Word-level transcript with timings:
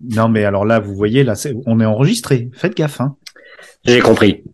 Non, 0.00 0.28
mais 0.28 0.44
alors 0.44 0.64
là, 0.64 0.78
vous 0.80 0.94
voyez, 0.94 1.24
là, 1.24 1.34
c'est- 1.34 1.54
on 1.66 1.80
est 1.80 1.84
enregistré. 1.84 2.50
Faites 2.52 2.76
gaffe. 2.76 3.00
Hein. 3.00 3.16
J'ai 3.84 4.00
compris. 4.00 4.44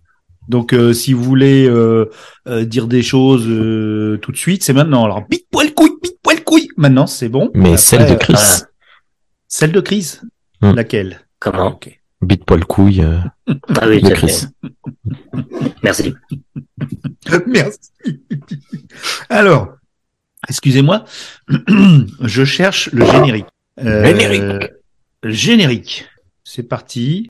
Donc, 0.49 0.73
euh, 0.75 0.93
si 0.93 1.13
vous 1.15 1.23
voulez 1.23 1.67
euh, 1.67 2.11
euh, 2.49 2.65
dire 2.65 2.87
des 2.87 3.03
choses 3.03 3.47
euh, 3.49 4.19
tout 4.21 4.31
de 4.33 4.37
suite, 4.37 4.63
c'est 4.63 4.73
maintenant. 4.75 5.05
Alors, 5.05 5.27
bite 5.29 5.47
poil 5.51 5.73
couille, 5.73 5.93
bite 6.03 6.19
poil 6.23 6.43
couille. 6.45 6.69
Maintenant, 6.77 7.07
c'est 7.07 7.29
bon. 7.29 7.51
Mais 7.55 7.71
Après, 7.71 7.77
celle 7.79 8.11
de 8.11 8.15
Chris, 8.17 8.63
celle 9.49 9.73
de 9.73 9.81
Chris. 9.81 10.21
Laquelle? 10.61 11.21
Comment? 11.39 11.69
Ok. 11.73 12.01
bite 12.23 12.45
poil 12.47 12.65
couille 12.65 13.03
euh, 13.03 13.19
Ah 13.81 13.87
oui, 13.87 14.01
de 14.03 14.11
Chris. 14.11 14.45
Merci. 15.83 16.15
Merci. 17.47 17.79
Alors, 19.29 19.69
excusez-moi, 20.49 21.05
je 22.21 22.45
cherche 22.45 22.91
le 22.93 23.05
générique. 23.07 23.47
Euh, 23.81 24.05
Générique. 24.07 24.71
Générique. 25.27 26.05
C'est 26.45 26.65
parti. 26.65 27.29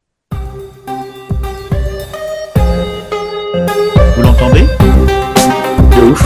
Vous 4.16 4.22
l'entendez? 4.22 4.64
De 5.96 6.10
ouf. 6.10 6.24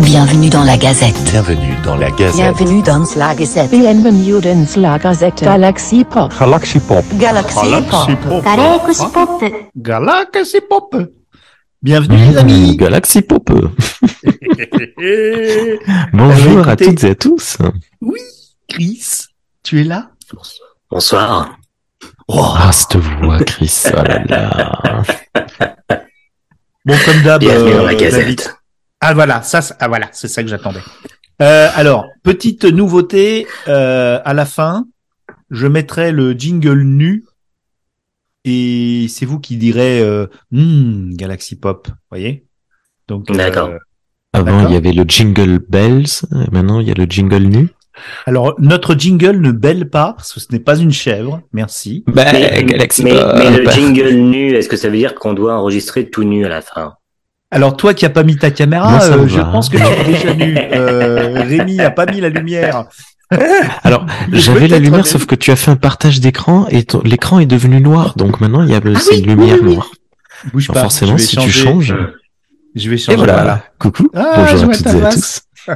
Bienvenue 0.00 0.50
dans 0.50 0.62
la 0.64 0.76
Gazette. 0.76 1.18
Bienvenue 1.30 1.74
dans 1.82 1.96
la 1.96 2.10
Gazette. 2.10 2.36
Bienvenue 2.36 2.82
dans 2.82 2.98
la 3.16 3.34
Gazette. 3.34 3.70
Bienvenue 3.70 4.40
dans 4.42 4.80
la 4.82 4.98
Gazette 4.98 5.42
Galaxy 5.42 6.04
Pop. 6.04 6.34
Galaxy 6.38 6.80
Pop. 6.80 7.04
Galaxy 7.14 7.54
Pop. 8.28 8.44
Galaxy 8.44 9.06
Pop. 9.10 9.42
Galaxy 9.74 10.60
Pop. 10.68 10.96
Bienvenue 11.82 12.16
les 12.18 12.36
amis. 12.36 12.76
Galaxy 12.76 13.22
Pop. 13.22 13.50
Bonjour 16.12 16.68
à 16.68 16.76
toutes 16.76 17.04
et 17.04 17.10
à 17.10 17.14
tous. 17.14 17.56
Chris, 18.68 19.02
tu 19.62 19.80
es 19.80 19.84
là? 19.84 20.10
Bonsoir. 20.90 21.56
Oh, 22.28 22.44
Ah, 22.56 22.70
cette 22.72 22.96
voix, 22.96 23.38
Chris. 23.44 23.82
Oh 23.92 24.02
là 24.02 24.24
là. 24.24 25.02
Bon, 26.86 26.94
comme 27.04 27.22
d'hab, 27.22 27.40
Bienvenue 27.40 27.72
dans 27.72 27.84
la 27.84 27.92
euh, 27.92 28.10
David-. 28.10 28.40
Ah 29.02 29.12
voilà, 29.12 29.42
ça, 29.42 29.60
c'est- 29.60 29.74
ah 29.80 29.88
voilà, 29.88 30.08
c'est 30.12 30.28
ça 30.28 30.42
que 30.42 30.48
j'attendais. 30.48 30.80
Euh, 31.42 31.68
alors, 31.74 32.06
petite 32.22 32.64
nouveauté 32.64 33.46
euh, 33.68 34.18
à 34.24 34.32
la 34.32 34.46
fin, 34.46 34.86
je 35.50 35.66
mettrai 35.66 36.10
le 36.10 36.32
jingle 36.32 36.80
nu 36.82 37.24
et 38.44 39.06
c'est 39.08 39.26
vous 39.26 39.38
qui 39.40 39.56
direz 39.56 40.00
euh, 40.00 40.26
Hmm, 40.50 41.10
Galaxy 41.14 41.56
Pop, 41.58 41.88
voyez? 42.10 42.46
Donc, 43.08 43.30
euh, 43.30 43.34
D'accord. 43.34 43.70
Avant, 44.32 44.66
il 44.68 44.72
y 44.72 44.76
avait 44.76 44.92
le 44.92 45.04
jingle 45.06 45.58
bells. 45.68 46.04
et 46.32 46.50
Maintenant, 46.52 46.80
il 46.80 46.88
y 46.88 46.90
a 46.90 46.94
le 46.94 47.04
jingle 47.08 47.42
nu. 47.42 47.68
alors 48.26 48.54
notre 48.58 48.94
jingle 48.94 49.40
ne 49.40 49.50
belle 49.50 49.90
pas 49.90 50.12
parce 50.16 50.32
que 50.32 50.40
ce 50.40 50.46
n'est 50.52 50.60
pas 50.60 50.76
une 50.78 50.92
chèvre, 50.92 51.40
merci. 51.52 52.04
Bah, 52.06 52.26
mais, 52.32 52.64
Galaxy 52.64 53.02
mais, 53.04 53.10
Pop. 53.10 53.32
mais 53.36 53.50
le 53.58 53.68
jingle 53.70 54.10
nu, 54.14 54.54
est-ce 54.54 54.68
que 54.68 54.76
ça 54.76 54.88
veut 54.88 54.96
dire 54.96 55.14
qu'on 55.16 55.32
doit 55.34 55.54
enregistrer 55.54 56.08
tout 56.08 56.22
nu 56.24 56.46
à 56.46 56.48
la 56.48 56.60
fin? 56.62 56.94
Alors 57.50 57.76
toi 57.76 57.92
qui 57.94 58.06
as 58.06 58.10
pas 58.10 58.22
mis 58.22 58.36
ta 58.36 58.52
caméra, 58.52 58.88
Moi, 58.88 59.04
euh, 59.10 59.26
je 59.26 59.40
pense 59.40 59.68
que 59.68 59.76
tu 59.76 59.82
es 59.82 60.04
déjà 60.12 60.34
nu. 60.34 60.56
Euh, 60.72 61.42
Rémi 61.42 61.80
a 61.80 61.90
pas 61.90 62.06
mis 62.06 62.20
la 62.20 62.28
lumière. 62.28 62.84
Alors, 63.82 64.06
j'avais 64.32 64.68
la 64.68 64.78
lumière, 64.78 64.98
même- 64.98 65.04
sauf 65.04 65.26
que 65.26 65.34
tu 65.34 65.50
as 65.50 65.56
fait 65.56 65.70
un 65.70 65.76
partage 65.76 66.20
d'écran 66.20 66.66
et 66.70 66.82
ton- 66.84 67.02
l'écran 67.04 67.38
est 67.38 67.46
devenu 67.46 67.80
noir. 67.80 68.14
Donc 68.16 68.40
maintenant, 68.40 68.62
il 68.62 68.70
y 68.70 68.74
a 68.74 68.80
le- 68.80 68.94
Ah 68.96 69.00
c'est 69.00 69.14
oui, 69.14 69.20
une 69.20 69.26
lumière 69.30 69.56
oui, 69.62 69.68
oui. 69.68 69.74
noire. 69.74 69.90
Bouge 70.52 70.66
Alors 70.70 70.74
pas. 70.74 70.80
forcément, 70.82 71.12
je 71.12 71.22
vais 71.22 71.28
si 71.28 71.36
tu 71.36 71.50
changes. 71.50 71.94
je 72.74 72.88
vais 72.90 72.96
Et 72.96 72.98
changer. 72.98 73.16
voilà. 73.16 73.32
voilà. 73.34 73.64
Coucou. 73.78 74.08
Ah, 74.14 74.46
je 74.46 74.52
Bonjour 74.56 74.70
à 74.70 74.76
toutes 74.76 74.86
et 74.86 75.02
à 75.06 75.12
tous. 75.12 75.40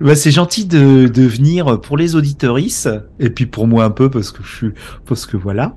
Bah, 0.00 0.14
c'est 0.16 0.32
gentil 0.32 0.64
de, 0.64 1.06
de 1.06 1.22
venir 1.22 1.80
pour 1.80 1.96
les 1.96 2.16
auditorices 2.16 2.88
et 3.20 3.30
puis 3.30 3.46
pour 3.46 3.66
moi 3.68 3.84
un 3.84 3.90
peu 3.90 4.10
parce 4.10 4.32
que 4.32 4.42
je 4.42 4.56
suis 4.56 4.70
parce 5.06 5.24
que 5.26 5.36
voilà. 5.36 5.76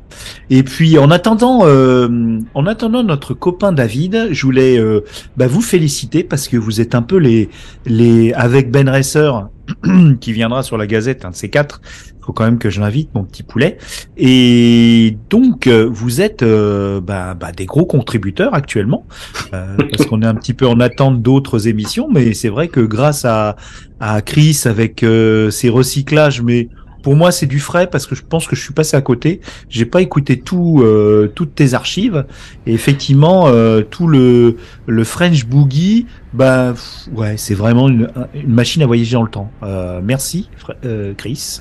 Et 0.50 0.64
puis 0.64 0.98
en 0.98 1.12
attendant 1.12 1.60
euh, 1.66 2.40
en 2.56 2.66
attendant 2.66 3.04
notre 3.04 3.34
copain 3.36 3.72
David, 3.72 4.30
je 4.32 4.44
voulais 4.46 4.78
euh, 4.80 5.02
bah, 5.38 5.46
vous 5.48 5.62
féliciter 5.62 6.24
parce 6.24 6.48
que 6.48 6.58
vous 6.58 6.82
êtes 6.82 6.96
un 6.96 7.04
peu 7.04 7.18
les 7.18 7.50
les 7.86 8.34
avec 8.34 8.72
Ben 8.72 8.90
Racer 8.90 9.48
qui 10.22 10.34
viendra 10.34 10.64
sur 10.64 10.78
la 10.78 10.88
Gazette 10.88 11.26
un 11.26 11.32
de 11.32 11.36
ces 11.36 11.50
quatre. 11.50 11.82
Faut 12.22 12.34
quand 12.34 12.46
même 12.46 12.60
que 12.60 12.70
je 12.70 12.80
l'invite 12.80 13.10
mon 13.16 13.24
petit 13.24 13.44
poulet. 13.44 13.78
Et 14.16 15.18
donc 15.30 15.68
euh, 15.68 15.90
vous 15.92 16.22
êtes 16.22 16.44
euh, 16.44 17.02
bah, 17.02 17.34
bah, 17.34 17.52
des 17.52 17.66
gros 17.66 17.86
contributeurs 17.86 18.54
actuellement 18.54 19.06
euh, 19.54 19.76
parce 19.92 20.06
qu'on 20.06 20.22
est 20.22 20.28
un 20.28 20.36
petit 20.36 20.54
peu 20.54 20.68
en 20.68 20.80
attente 20.80 21.22
d'autres 21.22 21.68
émissions, 21.68 22.08
mais 22.12 22.34
c'est 22.34 22.50
vrai 22.50 22.68
que 22.68 22.82
grâce 22.82 23.26
à, 23.26 23.56
à 24.00 24.22
Chris 24.22 24.62
avec 24.66 25.04
euh, 25.04 25.52
ses 25.52 25.70
recyclages, 25.70 26.42
mais 26.42 26.70
pour 27.02 27.16
moi 27.16 27.32
c'est 27.32 27.46
du 27.46 27.60
frais 27.60 27.88
parce 27.92 28.06
que 28.08 28.16
je 28.16 28.22
pense 28.28 28.48
que 28.48 28.56
je 28.56 28.62
suis 28.62 28.74
passé 28.74 28.96
à 28.98 29.02
côté. 29.02 29.42
J'ai 29.70 29.86
pas 29.86 30.02
écouté 30.02 30.40
tout, 30.40 30.82
euh, 30.84 31.32
toutes 31.34 31.56
tes 31.56 31.74
archives 31.74 32.26
et 32.66 32.74
effectivement 32.74 33.48
euh, 33.48 33.82
tout 33.82 34.08
le 34.08 34.56
le 34.88 35.04
French 35.04 35.46
Boogie, 35.46 36.06
bah 36.34 36.74
ouais 37.16 37.36
c'est 37.38 37.54
vraiment 37.56 37.88
une, 37.90 38.10
une 38.34 38.54
machine 38.54 38.82
à 38.82 38.86
voyager 38.88 39.14
dans 39.14 39.24
le 39.24 39.30
temps. 39.30 39.52
Euh, 39.64 40.00
merci 40.04 40.50
euh, 40.86 41.14
Chris. 41.18 41.58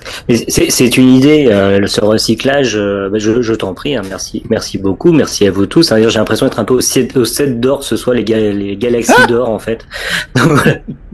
C'est 0.49 0.71
c'est 0.71 0.97
une 0.97 1.09
idée, 1.15 1.49
euh, 1.51 1.87
ce 1.87 2.01
recyclage. 2.05 2.77
euh, 2.77 3.09
bah, 3.11 3.19
je 3.19 3.43
je 3.43 3.55
t'en 3.55 3.75
prie, 3.75 3.97
hein, 3.97 4.03
merci, 4.09 4.43
merci 4.51 4.79
beaucoup, 4.79 5.13
merci 5.13 5.47
à 5.47 5.51
vous 5.51 5.67
tous. 5.67 5.93
hein. 5.93 5.97
J'ai 6.09 6.19
l'impression 6.19 6.47
d'être 6.47 6.59
un 6.61 6.65
peu 6.65 6.75
au 6.75 6.81
set, 6.81 7.17
au 7.17 7.25
set 7.25 7.61
d'or, 7.61 7.83
ce 7.85 7.97
soit 7.97 8.15
les, 8.15 8.25
ga- 8.25 8.53
les 8.53 8.77
galaxies 8.77 9.13
Ah 9.17 9.27
d'or 9.27 9.49
en 9.51 9.59
fait. 9.59 9.87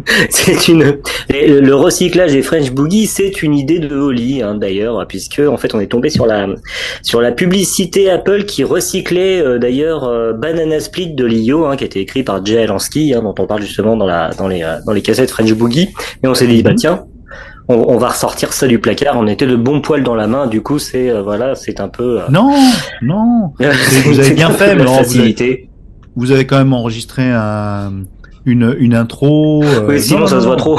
C'est 0.31 0.69
une 0.69 0.99
le, 1.31 1.61
le 1.61 1.75
recyclage 1.75 2.33
des 2.33 2.43
French 2.43 2.71
Boogie, 2.71 3.07
c'est 3.07 3.43
une 3.43 3.55
idée 3.55 3.79
de 3.79 3.89
Hein, 4.43 4.55
d'ailleurs, 4.55 5.07
puisque 5.09 5.41
en 5.41 5.57
fait 5.57 5.75
on 5.75 5.81
est 5.81 5.87
tombé 5.87 6.11
sur 6.11 6.27
la 6.27 6.47
sur 7.03 7.21
la 7.21 7.33
publicité 7.33 8.11
Apple 8.11 8.45
qui 8.45 8.65
recyclait 8.65 9.41
euh, 9.41 9.59
d'ailleurs 9.59 10.05
euh, 10.05 10.33
Banana 10.33 10.81
Split 10.81 11.15
de 11.15 11.25
Lio, 11.25 11.67
hein, 11.67 11.77
qui 11.77 11.85
a 11.85 11.87
été 11.87 12.01
écrit 12.01 12.23
par 12.23 12.45
Jay 12.45 12.63
Alansky, 12.63 13.15
hein, 13.15 13.23
dont 13.23 13.35
on 13.39 13.47
parle 13.47 13.63
justement 13.63 13.97
dans 13.97 14.07
la 14.07 14.31
dans 14.39 14.49
les 14.49 14.63
euh, 14.63 14.79
dans 14.87 14.93
les 14.93 15.03
cassettes 15.03 15.31
French 15.31 15.53
Boogie, 15.55 15.89
et 16.23 16.27
on 16.29 16.35
s'est 16.35 16.47
dit 16.47 16.63
bah 16.63 16.75
tiens 16.77 17.05
on, 17.69 17.75
on 17.75 17.99
va 17.99 18.09
ressortir 18.11 18.53
ça 18.53 18.67
du 18.69 18.79
placard. 18.79 19.17
On 19.19 19.27
était 19.27 19.47
de 19.47 19.57
bons 19.57 19.81
poils 19.81 20.05
dans 20.05 20.15
la 20.15 20.29
main. 20.29 20.47
Du 20.47 20.63
coup, 20.63 20.79
c'est 20.79 21.11
euh, 21.11 21.23
voilà, 21.23 21.57
c'est 21.57 21.81
un 21.81 21.89
peu. 21.89 22.21
Non 22.31 22.55
non 23.03 23.53
vous 24.05 24.21
avez 24.21 24.35
bien 24.35 24.51
fait, 24.51 24.77
mais 24.77 24.85
non, 24.85 24.93
vous 24.93 24.97
avez- 24.99 25.05
facilité. 25.05 25.69
vous 26.15 26.31
avez 26.31 26.47
quand 26.47 26.59
même 26.59 26.73
enregistré 26.73 27.25
un 27.33 27.93
une 28.45 28.77
une 28.79 28.95
intro. 28.95 29.65
euh, 29.65 29.87
oui, 29.89 30.01
sinon 30.01 30.21
non, 30.21 30.27
ça 30.29 30.37
non, 30.37 30.41
se 30.43 30.47
voit 30.47 30.55
non. 30.57 30.61
trop. 30.77 30.79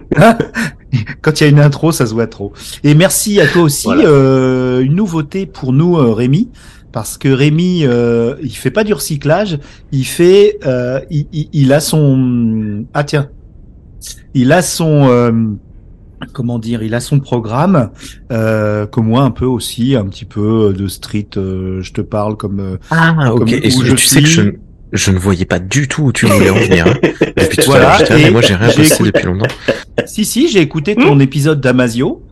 Quand 1.22 1.40
il 1.40 1.44
y 1.44 1.46
a 1.46 1.50
une 1.50 1.60
intro, 1.60 1.92
ça 1.92 2.06
se 2.06 2.12
voit 2.14 2.26
trop. 2.26 2.52
Et 2.84 2.94
merci 2.94 3.40
à 3.40 3.46
toi 3.46 3.62
aussi. 3.62 3.86
Voilà. 3.86 4.04
euh, 4.06 4.80
une 4.80 4.94
nouveauté 4.94 5.46
pour 5.46 5.72
nous, 5.72 5.96
euh, 5.96 6.12
Rémi, 6.12 6.50
parce 6.92 7.16
que 7.16 7.28
Rémi, 7.28 7.84
euh, 7.84 8.36
il 8.42 8.54
fait 8.54 8.70
pas 8.70 8.84
du 8.84 8.92
recyclage, 8.92 9.58
il 9.90 10.04
fait, 10.04 10.58
euh, 10.66 11.00
il, 11.10 11.26
il- 11.32 11.48
il 11.52 11.72
a 11.72 11.80
son, 11.80 12.84
ah 12.92 13.04
tiens, 13.04 13.30
il 14.34 14.52
a 14.52 14.62
son, 14.62 15.08
euh, 15.08 15.32
comment 16.32 16.58
dire, 16.58 16.82
il 16.82 16.94
a 16.94 17.00
son 17.00 17.20
programme, 17.20 17.90
euh, 18.30 18.86
comme 18.86 19.08
moi 19.08 19.22
un 19.22 19.30
peu 19.30 19.44
aussi, 19.46 19.96
un 19.96 20.04
petit 20.06 20.24
peu 20.24 20.72
de 20.72 20.86
street. 20.86 21.30
euh, 21.36 21.82
je 21.82 21.92
te 21.92 22.00
parle 22.00 22.36
comme. 22.36 22.60
euh, 22.60 22.76
Ah, 22.90 23.32
ok. 23.32 23.38
Comme 23.38 23.48
Et 23.48 23.74
où 23.74 23.82
tu 23.82 23.86
je 23.86 23.96
sais 23.96 24.22
que 24.22 24.28
suis. 24.28 24.34
je, 24.34 24.42
je 24.92 25.10
ne 25.10 25.18
voyais 25.18 25.44
pas 25.44 25.58
du 25.58 25.88
tout 25.88 26.02
où 26.04 26.12
tu 26.12 26.26
voulais 26.26 26.50
en 26.50 26.54
venir. 26.54 26.86
hein. 26.86 26.94
Depuis 27.36 27.56
tout 27.58 27.70
Voilà, 27.70 27.92
à 27.94 27.98
l'heure, 27.98 27.98
j'étais 28.00 28.12
là, 28.14 28.18
et 28.20 28.24
mais 28.24 28.30
moi 28.30 28.40
j'ai 28.42 28.54
rien 28.54 28.68
écouté- 28.68 29.04
depuis 29.04 29.24
longtemps. 29.26 29.46
Si, 30.06 30.24
si, 30.24 30.48
j'ai 30.48 30.60
écouté 30.60 30.94
ton 30.96 31.18
épisode 31.20 31.60
d'Amasio. 31.60 32.22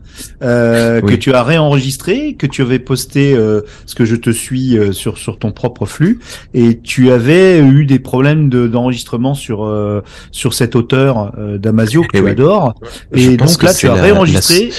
Euh, 0.43 1.01
que 1.01 1.15
tu 1.15 1.33
as 1.33 1.41
réenregistré, 1.41 2.35
que 2.35 2.45
tu 2.45 2.61
avais 2.61 2.77
posté, 2.79 3.33
euh, 3.33 3.61
ce 3.87 3.95
que 3.95 4.05
je 4.05 4.15
te 4.15 4.29
suis 4.29 4.77
euh, 4.77 4.91
sur 4.91 5.17
sur 5.17 5.39
ton 5.39 5.51
propre 5.51 5.85
flux, 5.87 6.19
et 6.53 6.79
tu 6.79 7.09
avais 7.11 7.59
eu 7.59 7.85
des 7.85 7.97
problèmes 7.97 8.49
de 8.49 8.67
d'enregistrement 8.67 9.33
sur 9.33 9.63
euh, 9.65 10.03
sur 10.31 10.53
cet 10.53 10.75
auteur 10.75 11.31
euh, 11.39 11.57
Damasio 11.57 12.01
que 12.03 12.07
Eh 12.13 12.17
tu 12.17 12.23
oui. 12.25 12.31
adores, 12.31 12.75
et 13.15 13.37
donc 13.37 13.63
là 13.63 13.73
tu 13.73 13.87
as 13.87 13.95
la- 13.95 14.01
réenregistré. 14.01 14.69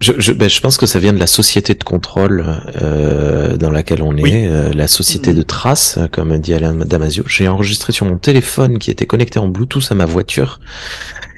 Je, 0.00 0.12
je, 0.18 0.32
ben, 0.32 0.50
je 0.50 0.60
pense 0.60 0.76
que 0.76 0.86
ça 0.86 0.98
vient 0.98 1.12
de 1.12 1.18
la 1.18 1.26
société 1.26 1.74
de 1.74 1.84
contrôle 1.84 2.44
euh, 2.82 3.56
dans 3.56 3.70
laquelle 3.70 4.02
on 4.02 4.16
est, 4.16 4.22
Oui. 4.22 4.32
euh, 4.34 4.72
la 4.74 4.88
société 4.88 5.32
de 5.32 5.42
traces, 5.42 5.96
euh, 5.98 6.08
comme 6.08 6.36
dit 6.38 6.52
Alain 6.52 6.74
Damasio. 6.74 7.24
J'ai 7.26 7.48
enregistré 7.48 7.92
sur 7.92 8.04
mon 8.06 8.18
téléphone 8.18 8.78
qui 8.78 8.90
était 8.90 9.06
connecté 9.06 9.38
en 9.38 9.48
Bluetooth 9.48 9.86
à 9.90 9.94
ma 9.94 10.04
voiture 10.04 10.60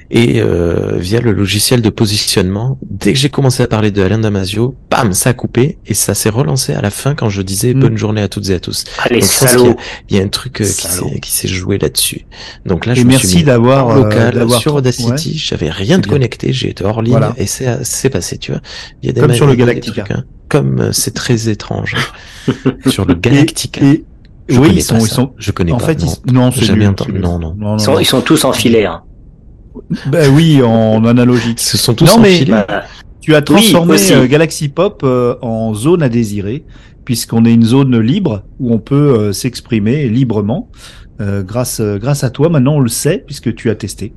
et 0.09 0.41
euh, 0.41 0.95
via 0.97 1.19
le 1.19 1.31
logiciel 1.33 1.81
de 1.81 1.89
positionnement. 1.89 2.79
Dès 2.89 3.11
que 3.13 3.19
j'ai 3.19 3.29
commencé 3.29 3.61
à 3.63 3.67
parler 3.67 3.91
de 3.91 4.01
Alain 4.01 4.19
Damasio, 4.19 4.75
bam, 4.89 5.11
ça 5.13 5.31
a 5.31 5.33
coupé 5.33 5.77
et 5.85 5.93
ça 5.93 6.13
s'est 6.15 6.29
relancé 6.29 6.73
à 6.73 6.81
la 6.81 6.89
fin 6.91 7.13
quand 7.15 7.29
je 7.29 7.41
disais 7.41 7.73
Mm. 7.73 7.79
bonne 7.79 7.97
journée 7.97 8.21
à 8.21 8.27
toutes 8.29 8.49
et 8.49 8.53
à 8.53 8.59
tous. 8.59 8.85
Allez, 9.03 9.19
Donc, 9.19 9.29
je 9.29 9.39
pense 9.39 9.55
qu'il 9.55 9.65
y 9.65 9.69
a- 9.69 9.75
Il 10.09 10.15
y 10.17 10.19
a 10.19 10.23
un 10.23 10.27
truc 10.29 10.61
euh, 10.61 10.63
qui 10.65 10.71
s'est 10.87 11.19
qui 11.19 11.31
s'est 11.31 11.47
joué 11.47 11.77
là-dessus. 11.77 12.25
Donc 12.65 12.85
là, 12.85 12.93
je 12.93 13.01
Et 13.01 13.03
me 13.03 13.09
merci 13.09 13.27
suis 13.27 13.37
mis 13.39 13.43
d'avoir, 13.43 13.89
euh, 13.89 14.03
local 14.03 14.33
d'avoir- 14.33 14.61
sur 14.61 14.75
Audacity. 14.75 15.09
ouais. 15.31 15.35
J'avais 15.35 15.69
rien 15.69 15.99
de 15.99 16.07
connecté. 16.07 16.53
J'ai 16.53 16.69
été 16.69 16.83
hors 16.85 17.01
ligne 17.01 17.11
Voilà. 17.11 17.33
et 17.37 17.45
c'est 17.45 17.67
c'est 17.83 18.09
passé. 18.09 18.37
Tu 18.37 18.51
vois. 18.51 18.61
Il 19.03 19.07
y 19.07 19.09
a 19.09 19.13
des 19.13 19.21
Comme 19.21 19.33
sur 19.33 19.47
le 19.47 19.55
Galactica. 19.55 20.03
trucs, 20.03 20.17
hein. 20.17 20.23
Comme 20.49 20.79
euh, 20.79 20.91
c'est 20.93 21.13
très 21.13 21.49
étrange. 21.49 21.95
sur 22.87 23.05
le 23.05 23.13
Galactica. 23.15 23.83
Et, 23.83 24.05
Je 24.47 24.59
oui, 24.59 24.69
ils 24.75 24.81
sont, 24.81 24.95
pas 24.95 25.01
ils 25.01 25.07
sont. 25.07 25.33
Je 25.37 25.51
connais 25.51 25.73
En 25.73 25.77
pas. 25.77 25.87
fait, 25.87 26.01
non. 26.01 26.13
ils, 26.27 26.33
non, 26.33 26.51
c'est 26.51 26.63
Jamais 26.63 26.87
entendu. 26.87 27.19
Non, 27.19 27.37
non. 27.39 27.53
non, 27.57 27.75
Ils 27.77 27.81
sont, 27.83 27.93
non. 27.93 27.99
ils 27.99 28.05
sont 28.05 28.21
tous 28.21 28.45
en 28.45 28.53
filaire. 28.53 29.03
Ben 30.07 30.33
oui, 30.33 30.61
en 30.61 31.03
analogique. 31.05 31.59
Se 31.59 31.77
sont 31.77 31.93
tous 31.93 32.05
Non, 32.05 32.19
mais-. 32.19 32.45
Bah, 32.45 32.65
Tu 33.21 33.35
as 33.35 33.41
transformé 33.41 33.97
euh, 34.11 34.27
Galaxy 34.27 34.69
Pop 34.69 35.01
euh, 35.03 35.35
en 35.41 35.73
zone 35.73 36.01
à 36.01 36.09
désirer, 36.09 36.63
puisqu'on 37.03 37.45
est 37.45 37.53
une 37.53 37.65
zone 37.65 37.99
libre 37.99 38.43
où 38.59 38.73
on 38.73 38.79
peut 38.79 38.95
euh, 38.95 39.33
s'exprimer 39.33 40.07
librement. 40.07 40.69
Euh, 41.19 41.43
grâce, 41.43 41.79
euh, 41.79 41.97
grâce 41.97 42.23
à 42.23 42.29
toi, 42.29 42.49
maintenant 42.49 42.75
on 42.75 42.79
le 42.79 42.89
sait, 42.89 43.23
puisque 43.25 43.53
tu 43.55 43.69
as 43.69 43.75
testé. 43.75 44.13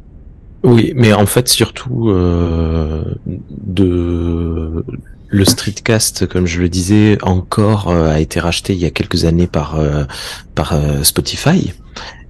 Oui, 0.63 0.93
mais 0.95 1.13
en 1.13 1.25
fait 1.25 1.49
surtout 1.49 2.11
euh, 2.11 3.03
de 3.27 4.85
le 5.29 5.45
streetcast, 5.45 6.27
comme 6.27 6.47
je 6.47 6.61
le 6.61 6.69
disais, 6.69 7.17
encore 7.23 7.89
euh, 7.89 8.11
a 8.11 8.21
été 8.21 8.41
racheté 8.41 8.75
il 8.75 8.81
y 8.81 8.85
a 8.85 8.91
quelques 8.91 9.25
années 9.25 9.47
par 9.47 9.77
euh, 9.77 10.05
par 10.55 10.75
euh, 10.75 11.03
Spotify. 11.03 11.73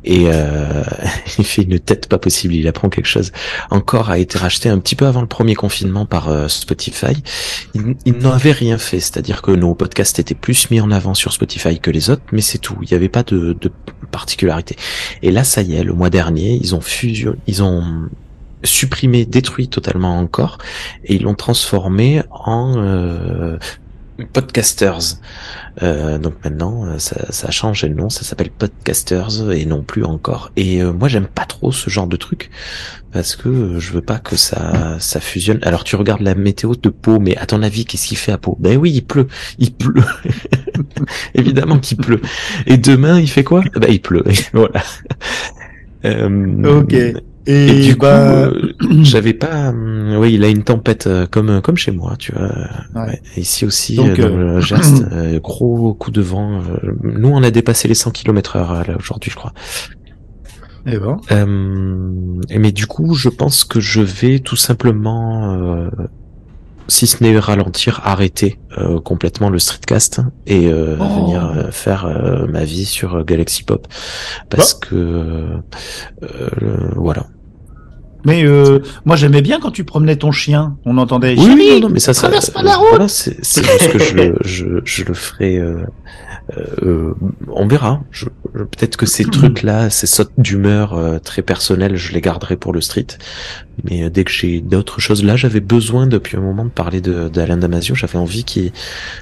Et 0.05 0.25
euh, 0.27 0.83
il 1.39 1.45
fait 1.45 1.63
une 1.63 1.79
tête 1.79 2.09
pas 2.09 2.19
possible, 2.19 2.55
il 2.55 2.67
apprend 2.69 2.89
quelque 2.89 3.07
chose. 3.07 3.33
Encore 3.71 4.11
a 4.11 4.19
été 4.19 4.39
racheté 4.39 4.69
un 4.69 4.79
petit 4.79 4.97
peu 4.97 5.07
avant 5.07 5.21
le 5.21 5.27
premier 5.27 5.55
confinement 5.55 6.07
par 6.07 6.29
euh, 6.29 6.49
Spotify. 6.49 7.23
Il, 7.75 7.97
il 8.05 8.19
n'avait 8.19 8.53
rien 8.53 8.79
fait, 8.79 9.01
c'est-à-dire 9.01 9.43
que 9.43 9.51
nos 9.51 9.75
podcasts 9.75 10.19
étaient 10.19 10.35
plus 10.35 10.71
mis 10.71 10.81
en 10.81 10.91
avant 10.91 11.15
sur 11.15 11.33
Spotify 11.33 11.79
que 11.79 11.91
les 11.91 12.11
autres, 12.11 12.23
mais 12.33 12.41
c'est 12.41 12.59
tout. 12.59 12.77
Il 12.83 12.89
n'y 12.89 12.95
avait 12.95 13.09
pas 13.09 13.23
de, 13.23 13.57
de 13.61 13.71
particularité. 14.11 14.77
Et 15.23 15.31
là, 15.31 15.45
ça 15.45 15.63
y 15.63 15.75
est, 15.75 15.85
le 15.85 15.93
mois 15.93 16.11
dernier, 16.11 16.59
ils 16.61 16.75
ont 16.75 16.81
fusion, 16.81 17.37
ils 17.47 17.63
ont 17.63 18.09
supprimé, 18.63 19.25
détruit 19.25 19.69
totalement 19.69 20.19
encore, 20.19 20.59
et 21.05 21.15
ils 21.15 21.23
l'ont 21.23 21.35
transformé 21.35 22.23
en 22.31 22.75
euh, 22.77 23.59
podcasters. 24.27 25.19
Euh, 25.83 26.19
donc 26.19 26.35
maintenant, 26.45 26.85
euh, 26.87 26.99
ça, 26.99 27.31
ça 27.31 27.49
a 27.49 27.51
changé 27.51 27.89
le 27.89 27.95
nom, 27.95 28.11
ça 28.11 28.23
s'appelle 28.23 28.51
podcasters 28.51 29.51
et 29.53 29.65
non 29.65 29.83
plus 29.83 30.05
encore. 30.05 30.51
Et 30.57 30.83
euh, 30.83 30.93
moi, 30.93 31.09
j'aime 31.09 31.27
pas 31.27 31.45
trop 31.45 31.73
ce 31.73 31.91
genre 31.91 32.07
de 32.07 32.17
truc 32.17 32.51
parce 33.13 33.37
que 33.37 33.49
euh, 33.49 33.81
je 33.81 33.93
veux 33.93 34.03
pas 34.03 34.19
que 34.19 34.37
ça 34.37 34.97
ça 34.99 35.21
fusionne. 35.21 35.59
Alors 35.63 35.85
tu 35.85 35.97
regardes 35.97 36.23
la 36.23 36.35
météo 36.35 36.75
de 36.75 36.89
Pau, 36.89 37.19
mais 37.19 37.37
à 37.37 37.47
ton 37.47 37.63
avis, 37.63 37.85
qu'est-ce 37.85 38.07
qu'il 38.09 38.17
fait 38.19 38.33
à 38.33 38.39
Pau? 38.39 38.57
Ben 38.61 38.77
oui, 38.77 38.93
il 38.93 39.03
pleut, 39.03 39.29
il 39.59 39.73
pleut. 39.75 40.05
Évidemment 41.35 41.79
qu'il 41.79 41.97
pleut. 41.97 42.21
Et 42.67 42.77
demain, 42.77 43.21
il 43.21 43.29
fait 43.29 43.45
quoi? 43.45 43.63
Ben 43.77 43.91
il 43.91 44.01
pleut. 44.01 44.25
voilà. 44.53 44.83
Euh, 46.05 46.81
Ok. 46.81 46.95
Et, 47.47 47.69
et 47.69 47.81
du 47.85 47.95
bah, 47.97 48.49
coup, 48.51 48.57
euh, 48.57 48.73
j'avais 49.03 49.33
pas. 49.33 49.71
hum, 49.71 50.17
oui, 50.19 50.35
il 50.35 50.45
a 50.45 50.49
une 50.49 50.63
tempête 50.63 51.07
euh, 51.07 51.27
comme 51.27 51.61
comme 51.63 51.77
chez 51.77 51.91
moi, 51.91 52.15
tu 52.19 52.33
vois. 52.33 52.51
Ouais. 52.95 53.21
Ici 53.37 53.65
aussi, 53.65 53.97
Donc, 53.97 54.19
euh, 54.19 54.29
dans 54.29 54.37
euh, 54.39 54.55
le 54.57 54.61
Gers, 54.61 54.79
euh, 55.13 55.41
gros 55.41 55.95
coup 55.95 56.11
de 56.11 56.21
vent. 56.21 56.61
euh, 56.61 56.93
nous, 57.03 57.29
on 57.29 57.43
a 57.43 57.51
dépassé 57.51 57.89
les 57.89 57.95
100 57.95 58.11
km 58.11 58.57
heure 58.57 58.73
là 58.87 58.97
aujourd'hui, 58.99 59.31
je 59.31 59.37
crois. 59.37 59.53
eh 60.87 60.99
ben, 60.99 61.19
Euh, 61.33 62.41
et 62.51 62.59
mais 62.59 62.73
du 62.73 62.87
coup, 62.87 63.15
je 63.15 63.29
pense 63.29 63.65
que 63.65 63.81
je 63.81 64.01
vais 64.01 64.39
tout 64.41 64.57
simplement, 64.57 65.55
euh, 65.55 65.89
si 66.91 67.07
ce 67.07 67.23
n'est 67.23 67.39
ralentir, 67.39 68.01
arrêter 68.05 68.59
euh, 68.77 69.01
complètement 69.01 69.49
le 69.49 69.59
streetcast 69.59 70.21
et 70.47 70.67
euh, 70.67 70.97
Oh. 71.01 71.05
venir 71.05 71.47
euh, 71.47 71.71
faire 71.71 72.05
euh, 72.07 72.47
ma 72.47 72.65
vie 72.65 72.85
sur 72.85 73.15
euh, 73.17 73.23
Galaxy 73.25 73.63
Pop, 73.63 73.87
parce 74.51 74.75
que 74.75 74.95
euh, 74.95 75.57
euh, 76.23 76.91
voilà. 76.97 77.27
mais 78.27 78.45
euh, 78.45 78.81
moi 79.05 79.17
j'aimais 79.17 79.41
bien 79.43 79.61
quand 79.61 79.71
tu 79.71 79.85
promenais 79.85 80.17
ton 80.17 80.33
chien. 80.33 80.77
On 80.85 80.99
entendait. 80.99 81.35
Oui, 81.39 81.53
oui, 81.55 81.71
non, 81.75 81.89
non, 81.89 81.89
mais 81.95 82.01
ça, 82.01 82.13
ça, 82.13 82.23
traverse 82.23 82.51
pas 82.51 82.63
la 82.63 82.77
route. 82.77 82.89
voilà, 82.91 83.09
c'est 83.09 83.37
c'est 83.43 83.65
juste 83.65 83.93
que 83.93 83.99
je, 83.99 84.35
je, 84.45 84.67
je 84.85 85.05
le 85.05 85.15
ferai. 85.15 85.59
Euh, 86.83 87.15
on 87.49 87.67
verra. 87.67 88.03
Je, 88.11 88.27
je- 88.55 88.65
Peut-être 88.65 88.97
que 88.97 89.07
ces 89.07 89.25
trucs-là, 89.25 89.91
ces 89.91 90.07
sautes 90.07 90.33
d'humeur 90.39 90.95
euh, 90.95 91.19
très 91.19 91.43
personnelles, 91.43 91.97
je 91.97 92.13
les 92.13 92.21
garderai 92.21 92.57
pour 92.57 92.73
le 92.73 92.81
street. 92.81 93.07
Mais 93.85 94.03
euh, 94.03 94.11
dès 94.11 94.25
que 94.25 94.31
j'ai 94.33 94.61
d'autres 94.61 95.01
choses, 95.01 95.23
là, 95.23 95.37
j'avais 95.37 95.61
besoin 95.61 96.07
depuis 96.07 96.37
un 96.37 96.41
moment 96.41 96.65
de 96.65 96.71
parler 96.71 97.01
de 97.01 97.29
d'Alain 97.29 97.57
Damasio. 97.57 97.95
J'avais 97.95 98.19
envie 98.19 98.45
qu'il, 98.45 98.73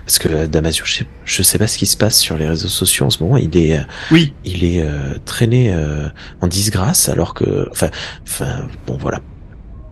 parce 0.07 0.19
que 0.19 0.29
euh, 0.29 0.47
Damasio, 0.47 0.85
je 0.87 0.95
sais, 0.95 1.07
je 1.25 1.43
sais 1.43 1.59
pas 1.59 1.67
ce 1.67 1.77
qui 1.79 1.87
se 1.87 1.97
passe 1.97 2.19
sur 2.19 2.37
les 2.39 2.47
réseaux 2.49 2.69
sociaux 2.69 3.07
en 3.07 3.11
ce 3.11 3.23
moment. 3.23 3.37
Il 3.37 3.57
est, 3.57 3.79
euh, 3.79 3.83
Oui. 4.11 4.33
il 4.45 4.65
est 4.65 4.81
euh, 4.83 5.15
traîné 5.25 5.73
euh, 5.75 6.09
en 6.41 6.47
disgrâce, 6.47 7.09
alors 7.09 7.35
que, 7.35 7.69
enfin, 7.71 7.91
enfin, 8.27 8.67
bon, 8.87 8.97
voilà. 8.97 9.21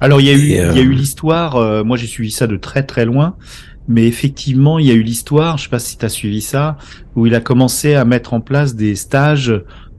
Alors 0.00 0.20
il 0.20 0.26
y 0.26 0.30
a 0.30 0.34
eu, 0.34 0.52
euh, 0.58 0.72
y 0.74 0.78
a 0.78 0.82
eu 0.82 0.92
l'histoire. 0.92 1.56
euh, 1.56 1.82
moi 1.82 1.96
j'ai 1.96 2.06
suivi 2.06 2.30
ça 2.30 2.46
de 2.46 2.56
très 2.58 2.82
très 2.82 3.06
loin, 3.06 3.34
mais 3.88 4.06
effectivement 4.06 4.78
il 4.78 4.86
y 4.86 4.90
a 4.90 4.94
eu 4.94 5.02
l'histoire. 5.02 5.58
Je 5.58 5.64
sais 5.64 5.70
pas 5.70 5.78
si 5.78 5.98
tu 5.98 6.04
as 6.04 6.08
suivi 6.08 6.40
ça, 6.40 6.76
où 7.14 7.26
il 7.26 7.34
a 7.34 7.40
commencé 7.40 7.94
à 7.94 8.04
mettre 8.04 8.34
en 8.34 8.40
place 8.40 8.74
des 8.74 8.94
stages. 8.94 9.52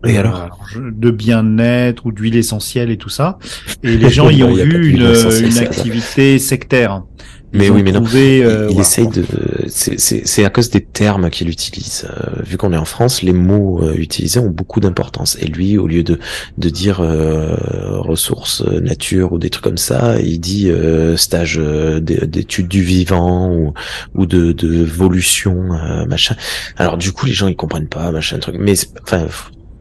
Et 0.06 0.18
euh, 0.18 0.20
alors 0.20 0.60
de 0.76 1.10
bien-être 1.10 2.06
ou 2.06 2.12
d'huile 2.12 2.36
essentielle 2.36 2.92
et 2.92 2.98
tout 2.98 3.10
ça, 3.10 3.40
et 3.82 3.98
les 3.98 4.10
gens 4.12 4.30
y 4.30 4.44
ont 4.44 4.54
vu 4.54 4.92
une, 4.92 5.58
activité 5.58 6.38
sectaire. 6.38 7.04
Mais 7.54 7.70
oui, 7.70 7.82
mais 7.82 7.92
non. 7.94 8.02
euh, 8.44 8.68
il 8.70 8.80
essaye 8.80 9.08
de. 9.08 9.24
C'est- 9.68 10.46
à 10.46 10.50
cause 10.50 10.70
des 10.70 10.82
termes 10.82 11.30
qu'il 11.30 11.50
utilise. 11.50 12.06
Euh, 12.10 12.42
vu 12.44 12.58
qu'on 12.58 12.74
est 12.74 12.78
en 12.78 12.86
France, 12.86 13.22
les 13.22 13.32
mots 13.34 13.82
euh, 13.82 13.94
utilisés 13.96 14.40
ont 14.40 14.50
beaucoup 14.50 14.80
d'importance. 14.80 15.38
Et 15.42 15.46
lui, 15.48 15.78
au 15.78 15.88
lieu 15.88 16.04
de 16.04 16.20
de 16.58 16.70
dire 16.70 17.00
euh, 17.02 17.56
ressources, 18.00 18.62
nature 18.66 19.34
ou 19.34 19.38
des 19.40 19.50
trucs 19.50 19.64
comme 19.64 19.78
ça, 19.78 20.20
il 20.20 20.40
dit 20.40 20.70
euh, 20.70 21.16
stage 21.18 21.58
euh, 21.58 22.00
d'é- 22.00 22.28
d'études 22.28 22.68
du 22.68 22.82
vivant 22.84 23.52
ou 23.54 23.74
ou 24.14 24.26
de 24.26 24.52
de 24.52 24.82
évolution 24.84 25.74
euh, 25.74 26.06
machin. 26.06 26.36
Alors 26.78 26.98
du 26.98 27.12
coup, 27.14 27.26
les 27.26 27.34
gens 27.34 27.48
ils 27.48 27.56
comprennent 27.56 27.88
pas 27.88 28.12
machin 28.12 28.40
truc. 28.40 28.56
Mais 28.60 28.74
enfin. 29.04 29.28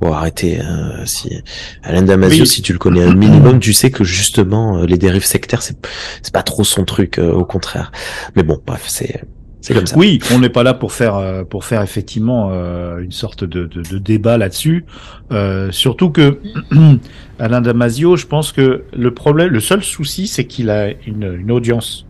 Faut 0.02 0.12
arrêter. 0.12 0.58
hein, 0.60 1.04
si 1.04 1.42
Alain 1.82 2.02
Damasio, 2.02 2.42
Oui. 2.42 2.46
si 2.46 2.62
tu 2.62 2.72
le 2.72 2.78
connais 2.78 3.02
un 3.02 3.14
minimum, 3.14 3.58
tu 3.66 3.72
sais 3.72 3.90
que 3.90 4.04
justement 4.04 4.78
euh, 4.78 4.86
les 4.86 4.98
dérives 4.98 5.24
sectaires, 5.24 5.62
c'est 5.62 5.76
c'est 6.22 6.32
pas 6.34 6.42
trop 6.42 6.64
son 6.64 6.84
truc. 6.84 7.18
euh, 7.18 7.32
au 7.32 7.44
contraire. 7.44 7.92
Mais 8.34 8.42
bon, 8.42 8.60
bref, 8.66 8.84
c'est 8.86 9.22
c'est 9.62 9.74
comme 9.74 9.86
ça. 9.86 9.96
Oui, 9.96 10.20
on 10.32 10.38
n'est 10.38 10.48
pas 10.48 10.62
là 10.62 10.74
pour 10.74 10.92
faire 10.92 11.16
euh, 11.16 11.42
pour 11.42 11.64
faire 11.64 11.82
effectivement 11.82 12.50
euh, 12.52 12.98
une 13.00 13.10
sorte 13.10 13.42
de, 13.42 13.66
de, 13.66 13.82
de 13.82 13.98
débat 13.98 14.38
là-dessus. 14.38 14.84
Euh, 15.32 15.72
surtout 15.72 16.10
que 16.10 16.38
Alain 17.40 17.60
Damasio, 17.62 18.16
je 18.16 18.26
pense 18.26 18.52
que 18.52 18.84
le 18.96 19.10
problème, 19.14 19.48
le 19.50 19.60
seul 19.60 19.82
souci, 19.82 20.26
c'est 20.28 20.44
qu'il 20.44 20.70
a 20.70 20.90
une, 21.06 21.36
une 21.40 21.50
audience 21.50 22.06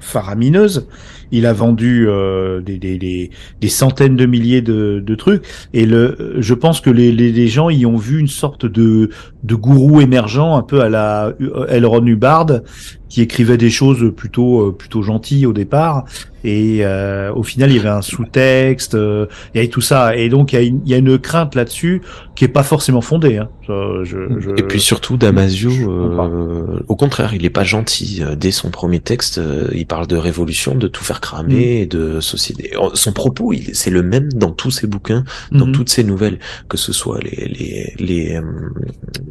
faramineuse. 0.00 0.88
Il 1.32 1.46
a 1.46 1.52
vendu 1.52 2.06
euh, 2.08 2.60
des, 2.60 2.78
des, 2.78 2.98
des, 2.98 3.30
des 3.60 3.68
centaines 3.68 4.14
de 4.16 4.26
milliers 4.26 4.62
de, 4.62 5.02
de 5.04 5.14
trucs. 5.16 5.42
Et 5.74 5.84
le, 5.86 6.36
je 6.38 6.54
pense 6.54 6.80
que 6.80 6.90
les, 6.90 7.10
les, 7.10 7.32
les 7.32 7.48
gens 7.48 7.68
y 7.70 7.84
ont 7.86 7.96
vu 7.96 8.20
une 8.20 8.28
sorte 8.28 8.64
de, 8.66 9.08
de 9.42 9.54
gourou 9.56 10.00
émergent, 10.00 10.38
un 10.56 10.62
peu 10.62 10.80
à 10.82 10.88
la 10.88 11.32
Elron 11.68 12.06
Hubbard, 12.06 12.60
qui 13.08 13.20
écrivait 13.20 13.58
des 13.58 13.68
choses 13.70 14.12
plutôt 14.16 14.68
euh, 14.68 14.72
plutôt 14.72 15.02
gentilles 15.02 15.46
au 15.46 15.52
départ. 15.52 16.04
Et 16.44 16.78
euh, 16.80 17.32
au 17.34 17.44
final, 17.44 17.70
il 17.70 17.76
y 17.76 17.78
avait 17.78 17.88
un 17.88 18.02
sous-texte, 18.02 18.94
euh, 18.96 19.26
il 19.54 19.58
y 19.58 19.60
avait 19.60 19.68
tout 19.68 19.80
ça. 19.80 20.16
Et 20.16 20.28
donc, 20.28 20.52
il 20.52 20.56
y 20.56 20.58
a 20.58 20.62
une, 20.62 20.80
il 20.84 20.90
y 20.90 20.94
a 20.94 20.96
une 20.96 21.16
crainte 21.18 21.54
là-dessus 21.54 22.02
qui 22.34 22.44
est 22.44 22.48
pas 22.48 22.64
forcément 22.64 23.00
fondée. 23.00 23.36
Hein. 23.38 23.48
Je, 23.62 24.02
je- 24.04 24.50
Et 24.58 24.62
puis 24.64 24.80
surtout, 24.80 25.16
Damasio, 25.16 25.70
euh, 25.70 26.80
au 26.88 26.96
contraire, 26.96 27.32
il 27.34 27.44
est 27.44 27.50
pas 27.50 27.62
gentil. 27.64 28.22
Dès 28.36 28.50
son 28.50 28.70
premier 28.70 28.98
texte, 28.98 29.38
euh, 29.38 29.68
il 29.72 29.86
parle 29.86 30.06
de 30.08 30.16
révolution, 30.16 30.74
de 30.74 30.88
tout 30.88 31.04
faire 31.04 31.20
cramer, 31.22 31.84
Mm. 31.84 31.88
de 31.88 32.20
société. 32.20 32.72
Oh, 32.78 32.90
Son 32.94 33.12
propos, 33.12 33.52
il- 33.54 33.74
c'est 33.74 33.90
le 33.98 34.02
même 34.02 34.28
dans 34.32 34.50
tous 34.50 34.70
ses 34.70 34.86
bouquins, 34.86 35.24
dans 35.50 35.66
Mhm. 35.66 35.72
toutes 35.76 35.88
ses 35.88 36.04
nouvelles, 36.04 36.38
que 36.68 36.76
ce 36.76 36.92
soit 36.92 37.20
les 37.20 37.48
les 37.58 37.94
les, 38.08 38.36
euh, 38.36 38.42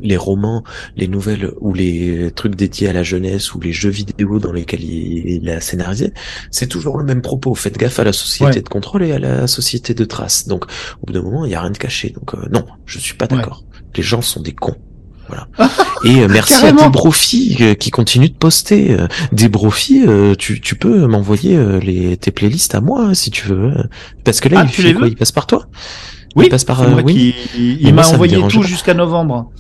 les 0.02 0.18
romans, 0.18 0.64
les 0.96 1.08
nouvelles 1.08 1.52
ou 1.60 1.74
les 1.74 2.32
trucs 2.40 2.56
dédiés 2.56 2.88
à 2.90 2.94
la 2.94 3.04
jeunesse 3.04 3.54
ou 3.54 3.60
les 3.60 3.74
jeux 3.82 3.90
vidéo 4.02 4.40
dans 4.40 4.52
lesquels 4.54 4.84
il, 4.84 5.28
il 5.44 5.50
a 5.50 5.60
scénarisé, 5.62 6.14
c'est 6.50 6.68
toujours 6.68 6.98
le 6.98 7.04
même 7.06 7.22
propos. 7.22 7.54
Faites 7.56 7.78
gaffe 7.78 8.00
à 8.00 8.04
la 8.04 8.14
société 8.14 8.58
Ouais. 8.58 8.62
de 8.62 8.70
contrôle 8.70 9.04
et 9.04 9.12
à 9.12 9.20
la 9.20 9.46
société 9.48 9.94
de 9.94 10.06
trace. 10.06 10.48
Donc, 10.48 10.66
au 11.02 11.06
bout 11.06 11.14
d'un 11.14 11.22
moment, 11.22 11.46
il 11.46 11.52
y 11.52 11.56
a 11.56 11.62
rien 11.62 11.72
de 11.72 11.78
caché. 11.78 12.10
Donc, 12.10 12.34
euh, 12.34 12.48
non, 12.52 12.66
je 12.86 12.98
suis 13.00 13.16
pas 13.16 13.28
Ouais. 13.30 13.38
d'accord. 13.38 13.64
Les 13.96 14.04
gens 14.04 14.22
sont 14.22 14.42
des 14.42 14.54
cons. 14.54 14.76
Voilà. 15.32 15.48
Et 16.04 16.20
euh, 16.22 16.28
merci 16.30 16.54
Carrément. 16.60 16.82
à 16.82 16.86
Debrofi 16.86 17.58
euh, 17.62 17.74
qui 17.74 17.90
continue 17.92 18.28
de 18.30 18.34
poster. 18.36 18.92
Euh, 18.92 19.08
Debrofi, 19.32 20.04
euh, 20.06 20.36
tu, 20.36 20.60
tu 20.60 20.76
peux 20.76 21.08
m'envoyer 21.08 21.56
euh, 21.56 21.80
les 21.80 22.18
tes 22.18 22.32
playlists 22.32 22.76
à 22.76 22.82
moi 22.82 23.04
hein, 23.06 23.14
si 23.14 23.32
tu 23.32 23.48
veux. 23.48 23.72
Parce 24.24 24.40
que 24.42 24.50
là, 24.50 24.60
Ah, 24.62 24.64
il 24.66 24.72
tu 24.72 24.82
fait 24.82 24.88
les 24.90 24.94
quoi 24.94 25.08
Il 25.08 25.16
passe 25.16 25.32
par 25.32 25.48
toi? 25.48 25.66
Oui, 26.36 26.46
il 26.46 26.50
passe 26.50 26.66
par 26.66 26.82
euh, 26.82 26.90
moi 26.90 27.04
qui, 27.04 27.34
il, 27.58 27.94
moi, 27.94 28.04
m'a 28.04 28.10
envoyé 28.10 28.38
tout 28.48 28.64
jusqu'à 28.64 28.94
novembre. 28.94 29.52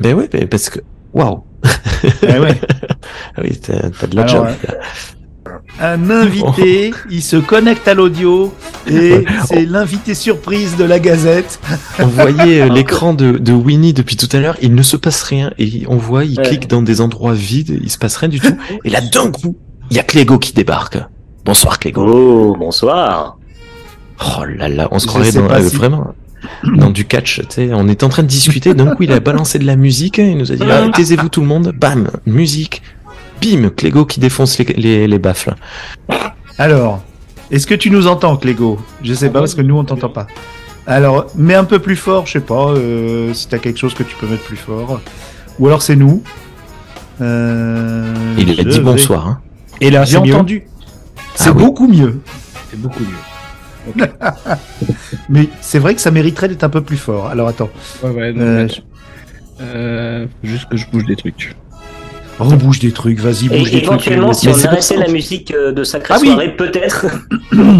Ben 0.00 0.14
ouais, 0.14 0.28
ben 0.32 0.48
parce 0.48 0.70
que 0.70 0.80
waouh. 1.12 1.44
Eh 2.22 2.38
ouais. 2.38 2.58
Ah 3.36 3.40
oui, 3.42 3.56
t'as 3.60 3.90
t'as 3.90 4.06
de 4.06 4.16
la 4.16 4.22
Alors, 4.22 4.46
job. 4.46 4.46
ouais. 4.46 4.74
Un 5.80 6.10
invité, 6.10 6.92
il 7.10 7.22
se 7.22 7.36
connecte 7.36 7.88
à 7.88 7.94
l'audio 7.94 8.52
et 8.90 9.24
c'est 9.46 9.64
l'invité 9.64 10.14
surprise 10.14 10.76
de 10.76 10.84
la 10.84 10.98
Gazette. 11.00 11.58
On 11.98 12.06
voyait 12.06 12.62
euh, 12.62 12.68
l'écran 12.68 13.14
de, 13.14 13.32
de 13.38 13.52
Winnie 13.52 13.94
depuis 13.94 14.16
tout 14.16 14.28
à 14.32 14.40
l'heure. 14.40 14.56
Il 14.60 14.74
ne 14.74 14.82
se 14.82 14.96
passe 14.96 15.22
rien 15.22 15.50
et 15.58 15.84
on 15.88 15.96
voit, 15.96 16.24
il 16.24 16.38
Ouais. 16.38 16.44
clique 16.46 16.68
dans 16.68 16.82
des 16.82 17.00
endroits 17.00 17.32
vides, 17.34 17.78
il 17.82 17.90
se 17.90 17.98
passe 17.98 18.16
rien 18.16 18.28
du 18.28 18.40
tout. 18.40 18.54
Et 18.84 18.90
là, 18.90 19.00
d'un 19.00 19.30
coup, 19.30 19.56
il 19.90 19.96
y 19.96 20.00
a 20.00 20.02
Clégo 20.02 20.38
qui 20.38 20.52
débarque. 20.52 20.98
Bonsoir 21.44 21.78
Clégo. 21.78 22.04
Oh, 22.06 22.56
bonsoir. 22.58 23.38
Oh 24.38 24.44
là 24.44 24.68
là, 24.68 24.88
on 24.90 24.98
se 24.98 25.06
croirait 25.06 25.32
dans 25.32 25.48
euh, 25.50 25.68
si- 25.68 25.76
vraiment. 25.76 26.14
dans 26.76 26.90
du 26.90 27.06
catch. 27.06 27.40
Tu 27.40 27.46
sais, 27.48 27.70
on 27.72 27.88
est 27.88 28.02
en 28.02 28.10
train 28.10 28.22
de 28.22 28.28
discuter, 28.28 28.74
d'un 28.74 28.94
coup 28.94 29.04
il 29.04 29.12
a 29.12 29.20
balancé 29.20 29.58
de 29.58 29.64
la 29.64 29.76
musique, 29.76 30.18
il 30.18 30.36
nous 30.36 30.52
a 30.52 30.56
dit 30.56 30.62
ah, 30.70 30.88
taisez-vous 30.94 31.30
tout 31.30 31.40
le 31.40 31.46
monde, 31.46 31.72
bam, 31.74 32.10
musique, 32.26 32.82
bim, 33.40 33.70
Clégo 33.70 34.04
qui 34.06 34.20
défonce 34.20 34.58
les, 34.58 34.64
les, 34.64 35.06
les 35.08 35.18
baffles. 35.18 35.54
Alors, 36.58 37.02
est-ce 37.50 37.66
que 37.66 37.74
tu 37.74 37.90
nous 37.90 38.06
entends, 38.06 38.36
Clégo? 38.36 38.78
Je 39.02 39.14
sais 39.14 39.30
pas 39.30 39.40
parce 39.40 39.54
que 39.54 39.62
nous 39.62 39.76
on 39.76 39.84
t'entend 39.84 40.08
pas. 40.10 40.26
Alors, 40.86 41.26
mets 41.36 41.54
un 41.54 41.64
peu 41.64 41.78
plus 41.78 41.96
fort, 41.96 42.26
je 42.26 42.32
sais 42.32 42.40
pas, 42.40 42.68
euh, 42.70 43.32
si 43.34 43.48
t'as 43.48 43.58
quelque 43.58 43.78
chose 43.78 43.94
que 43.94 44.02
tu 44.02 44.16
peux 44.16 44.26
mettre 44.26 44.44
plus 44.44 44.56
fort. 44.56 45.00
Ou 45.58 45.66
alors 45.66 45.82
c'est 45.82 45.96
nous. 45.96 46.22
Euh, 47.20 48.14
Il 48.38 48.50
a 48.58 48.64
dit 48.64 48.78
vais- 48.78 48.80
bonsoir. 48.80 49.26
Hein. 49.28 49.40
Et 49.80 49.90
là, 49.90 50.04
J'ai 50.04 50.16
entendu. 50.16 50.64
C'est 51.34 51.50
Ah 51.50 51.52
oui. 51.54 51.64
beaucoup 51.64 51.86
mieux. 51.86 52.20
C'est 52.70 52.80
beaucoup 52.80 53.00
mieux. 53.00 54.06
Mais 55.28 55.48
c'est 55.60 55.78
vrai 55.78 55.94
que 55.94 56.00
ça 56.00 56.10
mériterait 56.10 56.48
d'être 56.48 56.64
un 56.64 56.68
peu 56.68 56.80
plus 56.82 56.96
fort. 56.96 57.26
Alors 57.28 57.48
attends, 57.48 57.70
Ouais, 58.02 58.10
ouais. 58.10 58.32
non, 58.32 58.42
Euh, 58.42 58.68
Euh, 59.62 60.26
juste 60.42 60.68
que 60.70 60.76
je 60.78 60.86
bouge 60.90 61.04
des 61.04 61.16
trucs. 61.16 61.54
On 62.40 62.56
bouge 62.56 62.78
des 62.78 62.92
trucs, 62.92 63.18
vas-y, 63.20 63.46
Et 63.46 63.48
bouge 63.48 63.70
des 63.70 63.82
trucs. 63.82 63.84
éventuellement, 63.84 64.32
si 64.32 64.46
Mais 64.48 64.54
on 64.54 64.64
arrêtait 64.66 64.96
la 64.96 65.08
musique 65.08 65.52
euh, 65.54 65.72
de 65.72 65.84
Sacrée 65.84 66.14
Ah 66.16 66.18
oui. 66.20 66.28
Soirée, 66.28 66.54
peut-être. 66.56 67.06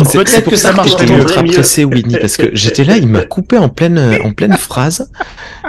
C'est- 0.07 0.19
Peut-être 0.19 0.51
que 0.51 0.57
ça 0.57 0.71
que 0.71 0.77
marcherait 0.77 1.07
j'étais 1.07 1.19
ultra 1.21 1.43
pressé, 1.43 1.85
Winnie, 1.85 2.17
parce 2.21 2.37
que 2.37 2.51
j'étais 2.53 2.85
là, 2.85 2.97
il 2.97 3.07
m'a 3.07 3.23
coupé 3.23 3.57
en 3.59 3.69
pleine, 3.69 3.99
en 4.25 4.33
pleine 4.33 4.55
phrase. 4.57 5.11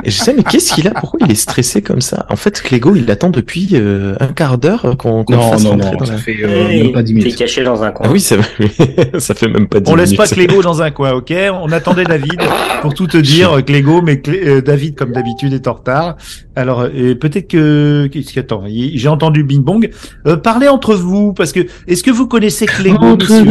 Et 0.04 0.10
je 0.12 0.18
sais, 0.18 0.34
mais 0.34 0.44
qu'est-ce 0.44 0.74
qu'il 0.74 0.88
a? 0.88 0.92
Pourquoi 0.92 1.20
il 1.26 1.32
est 1.32 1.36
stressé 1.36 1.82
comme 1.82 2.02
ça? 2.02 2.26
En 2.30 2.36
fait, 2.36 2.62
Clégo, 2.62 2.96
il 2.96 3.10
attend 3.12 3.30
depuis 3.30 3.70
euh, 3.74 4.16
un 4.20 4.28
quart 4.28 4.58
d'heure 4.58 4.96
qu'on 4.98 5.24
qu'on 5.24 5.34
Non, 5.36 5.52
fasse 5.52 5.64
non, 5.64 5.76
non, 5.78 5.92
dans 5.98 6.06
ça 6.06 6.14
la- 6.14 6.18
fait 6.18 6.38
euh, 6.44 6.68
Hey, 6.70 6.84
même 6.84 6.92
pas 6.94 7.04
10 7.04 7.14
T'es 7.14 7.20
minutes. 7.20 7.36
caché 7.38 7.64
dans 7.64 7.84
un 7.84 7.92
coin. 7.92 8.08
Ah 8.10 8.12
oui, 8.12 8.20
ça, 8.20 8.36
ça 9.20 9.34
fait 9.36 9.48
même 9.48 9.68
pas 9.68 9.80
10 9.80 9.92
On 9.92 9.96
laisse 9.96 10.12
minutes. 10.12 10.18
pas 10.18 10.28
Clégo 10.28 10.62
dans 10.62 10.82
un 10.82 10.92
coin, 10.92 11.12
ok? 11.14 11.34
On 11.62 11.72
attendait 11.72 12.04
David 12.04 12.40
pour 12.82 12.94
tout 12.94 13.08
te 13.08 13.18
dire, 13.18 13.64
Clégo, 13.66 14.02
mais 14.02 14.20
Clé- 14.22 14.42
euh, 14.46 14.62
David, 14.62 14.96
comme 14.96 15.12
d'habitude, 15.12 15.54
est 15.54 15.68
en 15.68 15.74
retard. 15.74 16.18
Alors, 16.56 16.82
euh, 16.82 17.16
peut-être 17.16 17.48
que... 17.48 18.10
Qu'est-ce 18.12 18.34
qu'attends 18.34 18.64
il- 18.68 18.81
J'ai 18.96 19.08
entendu 19.08 19.44
Bing 19.44 19.62
Bong. 19.62 19.90
Euh, 20.28 20.38
parlez 20.38 20.68
entre 20.68 20.96
vous, 20.96 21.34
parce 21.34 21.52
que... 21.52 21.62
Est-ce 21.88 22.04
que 22.04 22.12
vous 22.12 22.28
connaissez 22.28 22.66
Clégo, 22.66 23.16
messieurs 23.18 23.46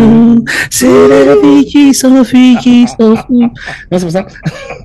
c'est 0.70 1.08
la 1.08 1.36
vie 1.36 1.64
qui 1.66 1.94
s'enfuit, 1.94 2.56
qui 2.62 2.86
s'enfuit. 2.88 3.40
Non, 3.92 3.98
c'est 3.98 4.04
pas 4.06 4.10
ça. 4.10 4.26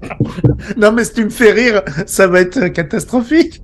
Non, 0.77 0.91
mais 0.91 1.03
si 1.03 1.13
tu 1.13 1.25
me 1.25 1.29
fais 1.29 1.51
rire, 1.51 1.81
ça 2.05 2.27
va 2.27 2.41
être 2.41 2.67
catastrophique. 2.67 3.61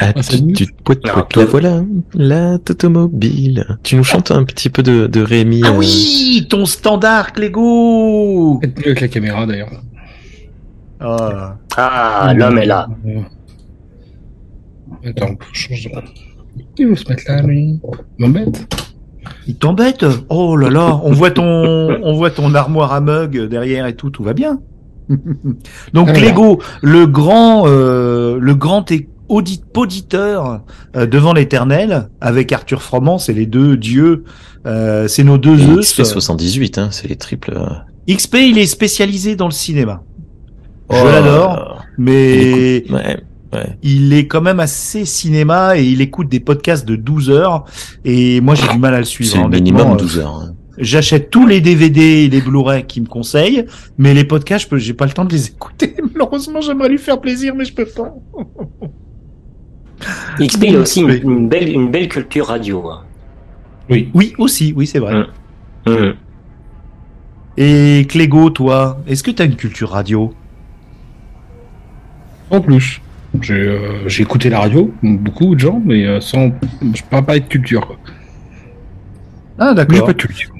Ah, 0.00 0.12
Ah, 0.16 0.22
tu, 0.22 0.52
tu 0.54 0.66
te 0.66 0.82
poètes, 0.82 1.04
Non, 1.04 1.12
poètes. 1.12 1.28
toi- 1.28 1.42
La 1.44 1.50
voilà, 1.50 1.82
la 2.14 2.54
automobile. 2.54 3.66
Tu 3.82 3.96
nous 3.96 4.04
chantes 4.04 4.30
un 4.30 4.44
petit 4.44 4.70
peu 4.70 4.82
de, 4.82 5.06
de 5.06 5.20
Rémi. 5.22 5.60
Ah 5.64 5.70
euh, 5.72 5.78
oui, 5.78 6.46
ton 6.48 6.64
standard, 6.64 7.32
Clégo 7.32 8.58
Faites 8.62 8.78
mieux 8.78 8.86
avec 8.86 9.00
la 9.02 9.08
caméra 9.08 9.44
d'ailleurs. 9.46 9.68
Ah. 11.00 11.56
Ah, 11.76 12.32
l'homme 12.34 12.58
est 12.58 12.66
là. 12.66 12.88
Attends, 15.04 15.28
faut 15.40 15.54
changer 15.54 15.90
de. 15.90 16.00
Il 16.78 16.88
veut 16.88 16.96
se 16.96 17.08
mettre 17.08 17.24
là, 17.28 17.42
lui. 17.42 17.80
M'embête. 18.18 18.66
Il 19.46 19.56
t'embête 19.56 20.04
Oh 20.28 20.56
là 20.56 20.70
là, 20.70 21.00
on 21.02 21.12
voit 21.12 21.30
ton, 21.30 21.42
on 22.02 22.14
voit 22.14 22.30
ton 22.30 22.54
armoire 22.54 22.92
à 22.92 23.00
mug 23.00 23.48
derrière 23.48 23.86
et 23.86 23.94
tout, 23.96 24.10
tout 24.10 24.22
va 24.22 24.32
bien. 24.34 24.60
Donc 25.94 26.08
Ah, 26.10 26.12
Clégo, 26.12 26.60
le 26.82 27.06
grand, 27.06 27.64
euh, 27.66 28.38
le 28.40 28.54
grand 28.54 28.90
é- 28.90 29.08
audit, 29.28 29.62
auditeur 29.76 30.60
euh, 30.96 31.06
devant 31.06 31.32
l'Éternel, 31.32 32.08
avec 32.20 32.52
Arthur 32.52 32.82
Froment, 32.82 33.18
c'est 33.18 33.32
les 33.32 33.46
deux 33.46 33.76
dieux, 33.76 34.24
euh, 34.66 35.08
c'est 35.08 35.24
nos 35.24 35.38
deux 35.38 35.54
et 35.58 35.82
Zeus. 35.82 35.98
XP78, 35.98 36.78
hein, 36.80 36.88
c'est 36.90 37.08
les 37.08 37.16
triples. 37.16 37.58
XP, 38.08 38.36
il 38.40 38.58
est 38.58 38.66
spécialisé 38.66 39.36
dans 39.36 39.46
le 39.46 39.52
cinéma. 39.52 40.02
Je 40.90 40.96
oh, 41.00 41.04
l'adore, 41.04 41.82
mais 41.98 42.76
écoute, 42.78 42.92
Ouais, 42.92 43.22
ouais. 43.52 43.76
il 43.82 44.12
est 44.12 44.26
quand 44.26 44.40
même 44.40 44.60
assez 44.60 45.04
cinéma 45.04 45.76
et 45.78 45.84
il 45.84 46.00
écoute 46.00 46.28
des 46.28 46.40
podcasts 46.40 46.86
de 46.86 46.96
12 46.96 47.30
heures 47.30 47.64
et 48.04 48.40
moi 48.40 48.54
j'ai 48.54 48.68
du 48.68 48.78
mal 48.78 48.94
à 48.94 48.98
le 48.98 49.04
suivre. 49.04 49.30
C'est 49.32 49.48
minimum 49.48 49.92
euh, 49.92 49.96
12 49.96 50.18
heures. 50.18 50.34
hein. 50.34 50.54
J'achète 50.78 51.28
tous 51.30 51.46
les 51.46 51.60
DVD 51.60 52.00
et 52.00 52.28
les 52.30 52.40
Blu-ray 52.40 52.84
qu'il 52.86 53.02
me 53.02 53.06
conseille, 53.08 53.66
mais 53.98 54.14
les 54.14 54.24
podcasts, 54.24 54.64
je 54.64 54.68
peux, 54.70 54.78
j'ai 54.78 54.94
pas 54.94 55.04
le 55.04 55.12
temps 55.12 55.26
de 55.26 55.32
les 55.32 55.48
écouter. 55.48 55.94
Malheureusement, 56.14 56.62
j'aimerais 56.62 56.88
lui 56.88 56.96
faire 56.98 57.20
plaisir, 57.20 57.54
mais 57.54 57.66
je 57.66 57.74
peux 57.74 57.84
pas. 57.84 58.14
XP, 60.40 60.64
il 60.64 60.76
a 60.76 60.80
aussi 60.80 61.02
une, 61.02 61.46
belle, 61.48 61.68
une 61.68 61.90
belle 61.90 62.08
culture 62.08 62.46
radio. 62.46 62.88
hein. 62.88 63.02
Oui. 63.90 64.10
Oui, 64.14 64.32
aussi, 64.38 64.72
oui, 64.74 64.86
c'est 64.86 64.98
vrai. 64.98 65.26
Mm. 65.86 65.90
Mm. 65.92 66.14
Et 67.58 68.06
Clégo, 68.08 68.48
toi, 68.48 68.98
est-ce 69.06 69.22
que 69.22 69.30
t'as 69.30 69.44
une 69.44 69.56
culture 69.56 69.90
radio? 69.90 70.32
En 72.50 72.60
plus. 72.62 73.00
J'ai 73.42 73.54
euh, 73.54 74.08
j'ai 74.08 74.22
écouté 74.22 74.48
la 74.50 74.60
radio, 74.60 74.92
beaucoup 75.02 75.54
de 75.54 75.60
gens, 75.60 75.82
mais 75.84 76.06
euh, 76.06 76.20
sans. 76.20 76.50
Je 76.94 77.02
parle 77.10 77.24
pas 77.24 77.38
de 77.38 77.44
culture. 77.44 77.86
Quoi. 77.86 77.96
Ah, 79.58 79.68
J'ai 79.70 79.74
d'accord. 79.74 80.06
pas 80.06 80.12
de 80.12 80.18
culture. 80.18 80.50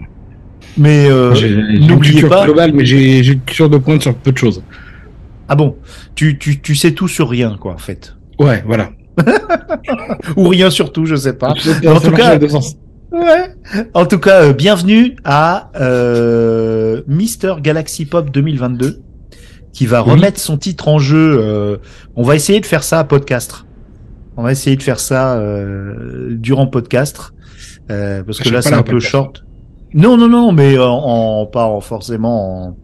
Mais 0.77 1.07
euh, 1.11 1.35
J'ai 1.35 1.49
j'ai 1.49 1.55
une 1.55 1.87
n'oubliez 1.87 2.13
culture 2.13 2.29
pas. 2.29 2.45
globale, 2.45 2.73
mais 2.73 2.85
j'ai 2.85 3.23
j'ai 3.23 3.35
une 3.35 3.41
culture 3.41 3.69
de 3.71 3.79
pointe 3.79 4.03
sur 4.03 4.15
peu 4.15 4.33
de 4.33 4.39
choses. 4.39 4.63
Ah 5.49 5.55
bon, 5.55 5.77
tu, 6.15 6.39
tu, 6.39 6.61
tu 6.61 6.75
sais 6.75 6.93
tout 6.93 7.09
sur 7.09 7.29
rien, 7.29 7.57
quoi, 7.61 7.75
en 7.75 7.79
fait. 7.79 8.17
Ouais, 8.39 8.63
voilà. 8.67 8.91
Ou 10.37 10.49
rien 10.49 10.71
sur 10.71 10.93
tout, 10.93 11.05
je 11.05 11.15
sais 11.15 11.35
pas. 11.35 11.55
Ça 11.59 11.71
Mais 11.83 11.89
en 11.89 12.01
tout 12.01 12.11
cas-. 12.13 12.39
Ouais. 13.13 13.55
En 13.93 14.07
tout 14.07 14.19
euh, 14.43 14.53
bienvenue 14.55 15.17
à 15.25 15.71
euh, 15.79 17.03
Mister 17.07 17.55
Galaxy 17.63 18.07
Pop 18.07 18.31
2022, 18.31 19.01
qui 19.73 19.87
va 19.87 20.03
Oui. 20.03 20.11
remettre 20.13 20.39
son 20.41 20.57
titre 20.59 20.89
en 20.89 20.99
jeu. 20.99 21.39
euh, 21.41 21.77
on 22.17 22.23
va 22.23 22.35
essayer 22.37 22.61
de 22.61 22.67
faire 22.67 22.83
ça 22.83 22.99
à 22.99 23.05
podcast. 23.05 23.65
On 24.37 24.43
va 24.43 24.53
essayer 24.53 24.77
de 24.77 24.83
faire 24.83 24.99
ça 25.01 25.35
euh, 25.37 26.29
durant 26.31 26.67
podcast, 26.67 27.33
euh, 27.91 28.23
parce 28.23 28.39
que 28.39 28.49
Je 28.49 28.55
là 28.55 28.63
c'est 28.63 28.71
pas 28.71 28.77
un 28.79 28.83
peu 28.83 28.93
podcast. 28.93 29.11
short. 29.11 29.45
Non, 29.95 30.17
non, 30.17 30.29
non, 30.29 30.53
mais 30.53 30.79
en, 30.79 30.85
en- 30.91 31.47
pas 31.47 31.67
en- 31.67 31.81
forcément 31.83 32.69
en, 32.69 32.77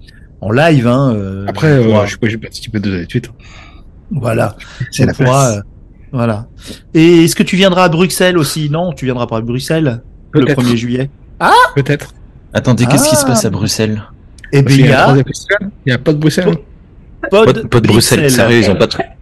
en 0.43 0.51
live. 0.51 0.87
Hein, 0.87 1.15
euh, 1.15 1.47
Après, 1.49 1.69
euh, 1.69 2.05
je 2.07 2.13
sais 2.13 2.19
pas, 2.19 2.29
j'ai 2.29 2.37
participé 2.39 2.81
deux 2.81 2.95
années 2.95 3.05
de 3.07 3.11
suite. 3.11 3.31
Voilà. 4.11 4.57
C'est 4.91 5.07
la 5.07 5.13
On 5.13 5.25
pourra, 5.25 5.51
euh, 5.53 5.61
voilà. 6.13 6.47
Et 6.95 7.25
est-ce 7.25 7.35
que 7.37 7.43
tu 7.43 7.57
viendras 7.57 7.85
à 7.85 7.89
Bruxelles 7.89 8.37
aussi? 8.39 8.69
Non, 8.71 8.93
tu 8.93 9.05
viendras 9.07 9.27
pas 9.27 9.39
à 9.39 9.41
Bruxelles 9.41 10.03
le 10.33 10.45
Peut-être. 10.45 10.63
1er 10.63 10.77
juillet. 10.77 11.11
Peut-être. 11.75 12.13
Attendez, 12.53 12.87
qu'est-ce 12.87 13.09
qui 13.09 13.17
se 13.17 13.25
Ah. 13.25 13.29
passe 13.29 13.45
à 13.47 13.51
Bruxelles? 13.51 14.03
Eh 14.53 14.63
bien, 14.63 14.77
il 14.77 14.85
y 14.85 14.89
y 14.89 14.93
a 14.93 15.95
a 15.95 15.99
pas 15.99 16.13
de 16.13 16.19
Bruxelles. 16.19 16.57
Pod, 17.31 17.69
de 17.83 17.89
Bruxelles, 17.89 18.31
sérieux, 18.31 18.59
ils 18.65 18.71
ont 18.71 18.77
pas, 18.77 18.87
trou- 18.87 19.03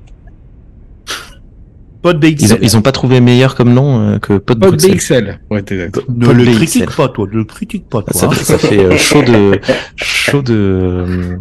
Pod 2.02 2.22
ils 2.22 2.34
BXL. 2.36 2.52
ont, 2.54 2.58
ils 2.62 2.76
ont 2.76 2.82
pas 2.82 2.92
trouvé 2.92 3.20
meilleur 3.20 3.54
comme 3.54 3.72
nom 3.74 4.00
euh, 4.14 4.18
que 4.18 4.34
Pod 4.38 4.58
de 4.58 4.66
Bruxelles. 4.68 4.94
BXL. 4.94 5.40
Ouais, 5.50 5.60
exact. 5.60 5.98
Ne 6.08 6.26
Pod 6.26 6.36
le 6.36 6.44
BXL. 6.44 6.56
critique 6.56 6.90
pas, 6.96 7.08
toi. 7.08 7.26
Ne 7.30 7.36
le 7.38 7.44
critique 7.44 7.88
pas, 7.88 8.02
toi. 8.02 8.12
Ça, 8.12 8.26
hein. 8.26 8.30
fait- 8.30 8.44
ça 8.44 8.58
fait 8.58 8.78
euh, 8.78 8.96
chaud 8.96 9.22
de 9.22 9.60
chaud 9.96 10.42
de 10.42 11.38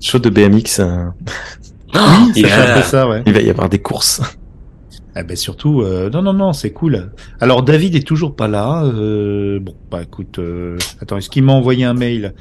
chaud 0.00 0.18
de 0.18 0.30
BMX. 0.30 0.80
euh. 0.80 1.06
Oui, 1.94 2.42
ça 2.42 2.48
fait 2.48 2.52
un 2.52 2.64
Yeah. 2.66 2.74
peu 2.74 2.82
ça, 2.82 3.08
ouais. 3.08 3.22
Il 3.26 3.32
va 3.32 3.40
y 3.40 3.50
avoir 3.50 3.68
des 3.68 3.78
courses. 3.78 4.20
Eh 5.16 5.22
ben 5.22 5.36
surtout, 5.36 5.80
euh, 5.82 6.10
non, 6.10 6.22
non, 6.22 6.32
non, 6.32 6.52
c'est 6.52 6.70
cool. 6.72 7.10
Alors 7.40 7.62
David 7.62 7.94
est 7.94 8.04
toujours 8.06 8.34
pas 8.34 8.48
là. 8.48 8.82
Euh, 8.84 9.60
bon, 9.60 9.74
bah 9.90 10.00
écoute, 10.02 10.40
euh, 10.40 10.76
attends, 11.00 11.16
est-ce 11.18 11.30
qu'il 11.30 11.44
m'a 11.44 11.52
envoyé 11.52 11.84
un 11.84 11.94
mail 11.94 12.34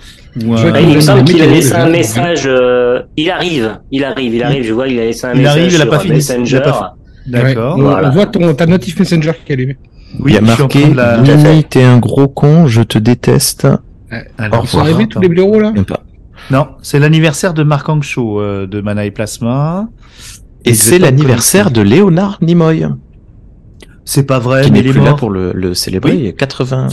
ou 0.43 0.53
un... 0.53 0.57
Je- 0.57 0.67
Ah, 0.73 0.81
il 0.81 0.95
me 0.95 0.99
semble 0.99 1.19
le 1.19 1.25
qu'il 1.25 1.41
a 1.43 1.45
laissé 1.45 1.73
un 1.75 1.87
message. 1.89 2.43
euh, 2.47 3.03
il 3.15 3.29
arrive, 3.29 3.79
il 3.91 4.03
arrive, 4.03 4.33
il 4.33 4.41
arrive. 4.43 4.63
Je 4.63 4.73
vois, 4.73 4.87
il 4.87 4.99
a 4.99 5.03
laissé 5.03 5.27
un 5.27 5.33
Il 5.33 5.41
message 5.41 5.51
arrive, 5.57 5.69
il 5.73 5.75
a 5.75 5.79
sur 5.81 5.89
pas 5.89 5.99
fini, 5.99 6.13
Messenger. 6.15 6.49
il 6.49 6.57
a 6.57 6.61
pas 6.61 6.95
D'accord. 7.27 7.77
Ouais, 7.77 7.83
on, 7.83 7.89
Voilà. 7.89 8.09
on 8.09 8.11
voit 8.11 8.25
ton, 8.25 8.53
ta 8.55 8.65
notif 8.65 8.99
Messenger 8.99 9.31
qui 9.45 9.51
est 9.51 9.55
allumée. 9.55 9.77
Oui, 10.19 10.31
il 10.31 10.33
y 10.33 10.37
a 10.37 10.41
marqué 10.41 10.93
la-. 10.93 11.17
Mimi, 11.19 11.63
t'es 11.63 11.83
un 11.83 11.99
gros 11.99 12.27
con, 12.27 12.65
je 12.67 12.81
te 12.81 12.97
déteste. 12.97 13.67
Alors, 14.37 14.63
Ils 14.63 14.67
sont 14.67 14.79
arrivés 14.79 15.07
tous 15.07 15.19
les 15.19 15.27
blaireaux 15.29 15.59
là 15.59 15.73
pas. 15.87 16.01
Non, 16.51 16.67
c'est 16.81 16.99
l'anniversaire 16.99 17.53
de 17.53 17.63
Marc 17.63 17.87
Ancho 17.87 18.41
euh, 18.41 18.67
de 18.67 18.81
Mana 18.81 19.05
et 19.05 19.11
Plasma. 19.11 19.87
Et 20.65 20.73
c'est 20.73 20.99
l'anniversaire 20.99 21.71
de 21.71 21.81
Léonard 21.81 22.37
Nimoy, 22.41 22.85
C'est 24.05 24.23
pas 24.23 24.39
vrai, 24.39 24.65
qui 24.65 24.71
mais 24.71 24.79
il 24.79 24.87
est 24.87 24.91
plus 24.91 25.01
là 25.01 25.13
pour 25.13 25.29
le, 25.29 25.51
le 25.53 25.73
célébrer. 25.73 26.11
Oui. 26.11 26.17
Il 26.19 26.25
y 26.25 26.29
a 26.29 26.31
80, 26.33 26.87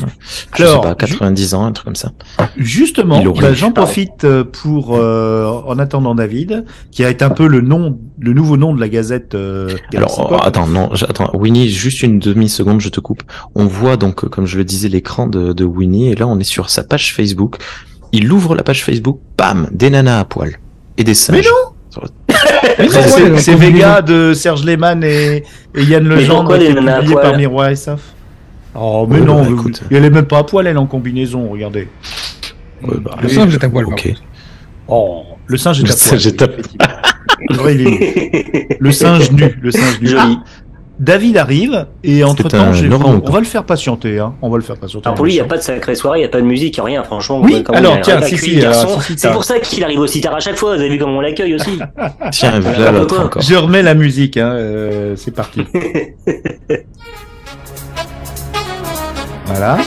je 0.56 0.62
Alors, 0.62 0.82
sais 0.82 0.88
pas, 0.88 0.94
90 0.94 1.54
ans, 1.54 1.64
un 1.64 1.72
truc 1.72 1.84
comme 1.84 1.96
ça. 1.96 2.12
Justement, 2.56 3.22
bah, 3.22 3.52
j'en 3.52 3.72
profite 3.72 4.24
euh, 4.24 4.44
pour, 4.44 4.96
euh, 4.96 5.46
en 5.66 5.78
attendant 5.78 6.14
David, 6.14 6.64
qui 6.90 7.04
a 7.04 7.10
été 7.10 7.24
un 7.24 7.30
peu 7.30 7.46
le 7.46 7.60
nom, 7.60 7.98
le 8.18 8.32
nouveau 8.32 8.56
nom 8.56 8.74
de 8.74 8.80
la 8.80 8.88
Gazette. 8.88 9.34
Euh, 9.34 9.76
Alors, 9.94 10.28
oh, 10.32 10.36
attends, 10.42 10.66
non, 10.66 10.90
attends, 10.92 11.30
Winnie, 11.34 11.68
juste 11.68 12.02
une 12.02 12.18
demi-seconde, 12.18 12.80
je 12.80 12.88
te 12.88 13.00
coupe. 13.00 13.22
On 13.54 13.66
voit 13.66 13.96
donc, 13.96 14.24
euh, 14.24 14.28
comme 14.28 14.46
je 14.46 14.58
le 14.58 14.64
disais, 14.64 14.88
l'écran 14.88 15.26
de, 15.26 15.52
de 15.52 15.64
Winnie, 15.64 16.10
et 16.10 16.14
là, 16.16 16.26
on 16.26 16.38
est 16.38 16.44
sur 16.44 16.70
sa 16.70 16.82
page 16.82 17.14
Facebook. 17.14 17.56
Il 18.12 18.32
ouvre 18.32 18.56
la 18.56 18.64
page 18.64 18.84
Facebook, 18.84 19.20
bam, 19.38 19.68
des 19.72 19.90
nanas 19.90 20.20
à 20.20 20.24
poil. 20.24 20.58
Et 20.96 21.04
des 21.04 21.14
singes. 21.14 21.36
Mais 21.36 21.42
non 21.42 21.70
C'est- 23.38 23.54
Vega 23.54 24.00
de 24.02 24.32
Serge 24.34 24.64
Lehmann 24.64 25.02
et, 25.04 25.44
et 25.74 25.82
Yann 25.84 26.06
Legendre 26.06 26.56
qui 26.58 26.64
est 26.64 26.74
publié 26.74 27.12
poil 27.14 27.22
par 27.22 27.36
Miroir 27.36 27.68
et 27.70 27.76
Saf. 27.76 28.00
Oh, 28.74 29.06
mais 29.08 29.18
Ouais, 29.20 29.26
non, 29.26 29.36
bah, 29.42 29.48
vous- 29.48 29.54
écoute. 29.60 29.82
elle 29.90 30.04
est 30.04 30.10
même 30.10 30.26
pas 30.26 30.38
à 30.38 30.44
poil, 30.44 30.66
elle 30.66 30.76
est 30.76 30.78
en 30.78 30.86
combinaison, 30.86 31.48
regardez. 31.50 31.88
Ouais, 32.82 32.96
bah, 33.00 33.16
Le 33.20 33.28
singe 33.28 33.54
est 33.54 33.64
à 33.64 33.68
poil. 33.68 33.84
ok. 33.86 34.12
Oh, 34.88 35.24
Le 35.46 35.56
singe 35.56 35.80
est 35.80 35.82
Le 35.86 35.90
à 35.90 35.92
poil. 35.92 35.98
singe 36.20 36.26
est 36.26 36.42
à 36.42 36.46
oui, 36.46 36.54
effectivement. 36.56 37.64
Ouais, 37.64 37.74
il 37.74 37.80
est 37.80 37.90
nu. 37.90 38.76
Le 38.78 38.92
singe 38.92 39.32
nu, 39.32 39.58
le 39.60 39.70
singe 39.70 40.00
nu. 40.00 40.06
Joli. 40.08 40.38
Ah, 40.38 40.44
David 41.00 41.38
arrive 41.38 41.86
et 42.04 42.22
entre 42.24 42.46
temps, 42.50 42.58
un 42.58 42.74
on 43.02 43.30
va 43.30 43.38
le 43.38 43.46
faire 43.46 43.64
patienter. 43.64 44.18
Hein. 44.18 44.34
On 44.42 44.50
va 44.50 44.58
le 44.58 44.62
faire 44.62 44.76
patienter. 44.76 45.06
Alors 45.06 45.16
pour 45.16 45.24
lui, 45.24 45.32
il 45.32 45.36
n'y 45.36 45.40
a 45.40 45.46
pas 45.46 45.56
de 45.56 45.62
sacrée 45.62 45.94
soirée, 45.94 46.18
il 46.18 46.20
n'y 46.20 46.26
a 46.26 46.30
pas 46.30 46.42
de 46.42 46.46
musique, 46.46 46.76
il 46.76 46.80
n'y 46.80 46.82
a 46.82 46.84
rien, 46.84 47.02
franchement. 47.02 47.40
Oui, 47.42 47.64
alors, 47.72 47.98
tiens, 48.02 48.18
a 48.18 48.22
si, 48.22 48.36
si, 48.36 48.62
C'est 49.16 49.32
pour 49.32 49.44
ça 49.44 49.58
qu'il 49.60 49.82
arrive 49.82 50.00
aussi 50.00 50.20
tard 50.20 50.34
à 50.34 50.40
chaque 50.40 50.56
fois, 50.56 50.74
vous 50.76 50.80
avez 50.82 50.90
vu 50.90 50.98
comment 50.98 51.16
on 51.16 51.22
l'accueille 51.22 51.54
aussi. 51.54 51.78
Tiens, 52.32 52.60
Voilà, 52.60 53.00
encore. 53.00 53.40
Je 53.40 53.54
remets 53.54 53.80
la 53.82 53.94
musique. 53.94 54.36
Hein. 54.36 54.52
euh, 54.52 55.14
c'est 55.16 55.30
parti. 55.34 55.62
voilà. 59.46 59.78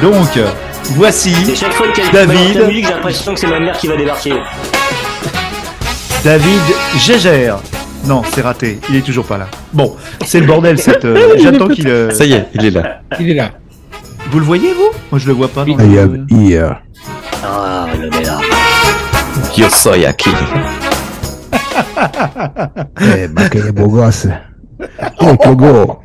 Donc, 0.00 0.38
voici 0.94 1.34
chaque 1.54 1.72
fois 1.72 1.88
David. 2.10 2.70
j'ai 2.70 2.80
l'impression 2.80 3.34
que 3.34 3.40
c'est 3.40 3.48
ma 3.48 3.60
mère 3.60 3.76
qui 3.76 3.86
va 3.86 3.96
débarquer. 3.98 4.32
David 6.24 6.62
Gégère. 6.96 7.58
Non, 8.06 8.22
c'est 8.32 8.40
raté. 8.40 8.78
Il 8.88 8.96
est 8.96 9.02
toujours 9.02 9.24
pas 9.26 9.36
là. 9.38 9.48
Bon, 9.72 9.94
c'est 10.24 10.40
le 10.40 10.46
bordel. 10.46 10.78
Cette. 10.86 11.04
euh, 11.04 11.34
J'attends 11.38 11.68
qu'il. 11.68 11.88
euh, 11.88 12.10
Ça 12.10 12.24
y 12.24 12.32
est, 12.32 12.46
il 12.54 12.64
est 12.64 12.70
là. 12.70 13.02
Il 13.20 13.30
est 13.30 13.34
là. 13.34 13.50
Vous 14.30 14.38
le 14.38 14.44
voyez 14.44 14.72
vous? 14.72 14.90
Moi, 15.10 15.18
je 15.18 15.26
le 15.26 15.32
vois 15.32 15.48
pas. 15.48 15.64
dans 15.64 15.78
I 15.78 15.86
le- 15.94 15.98
have 15.98 16.18
here. 16.30 16.76
Ah, 17.44 17.86
le 17.98 18.06
est 18.06 18.24
là. 18.24 18.40
Yo 19.56 19.68
soy 19.68 20.04
aquí. 20.06 20.30
Eh, 23.00 23.28
bah, 23.28 23.48
quel 23.50 23.72
beau 23.72 23.88
gosse. 23.88 24.26
Hey, 25.20 25.36
Clégo. 25.38 25.98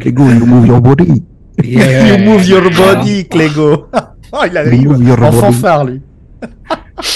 Clégo, 0.00 0.24
you 0.30 0.46
move 0.46 0.66
your 0.66 0.80
body. 0.80 1.22
You 1.62 2.18
move 2.18 2.46
your 2.48 2.70
body, 2.70 3.26
Clégo. 3.28 3.86
oh, 4.32 4.38
il 4.46 4.52
You 4.52 4.58
arrive. 4.58 4.88
move 4.88 5.04
your 5.08 5.18
En 5.22 5.30
body. 5.30 5.40
fanfare, 5.40 5.84
lui. 5.84 6.00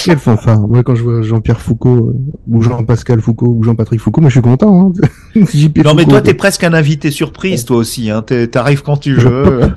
Quel 0.03 0.17
fanfare. 0.17 0.67
Moi, 0.67 0.83
quand 0.83 0.95
je 0.95 1.03
vois 1.03 1.21
Jean-Pierre 1.21 1.61
Foucault, 1.61 2.09
euh, 2.09 2.15
ou 2.47 2.61
Jean-Pascal 2.61 3.21
Foucault, 3.21 3.55
ou 3.57 3.63
Jean-Patrick 3.63 3.99
Foucault, 3.99 4.21
moi, 4.21 4.29
je 4.29 4.35
suis 4.35 4.41
content. 4.41 4.93
Hein. 4.93 4.93
Non, 5.83 5.93
mais 5.93 6.05
toi, 6.05 6.21
t'es 6.21 6.33
presque 6.33 6.63
un 6.63 6.73
invité 6.73 7.11
surprise, 7.11 7.65
toi 7.65 7.77
aussi. 7.77 8.09
Hein. 8.09 8.23
T'arrives 8.51 8.83
quand 8.83 8.97
tu 8.97 9.13
veux. 9.13 9.71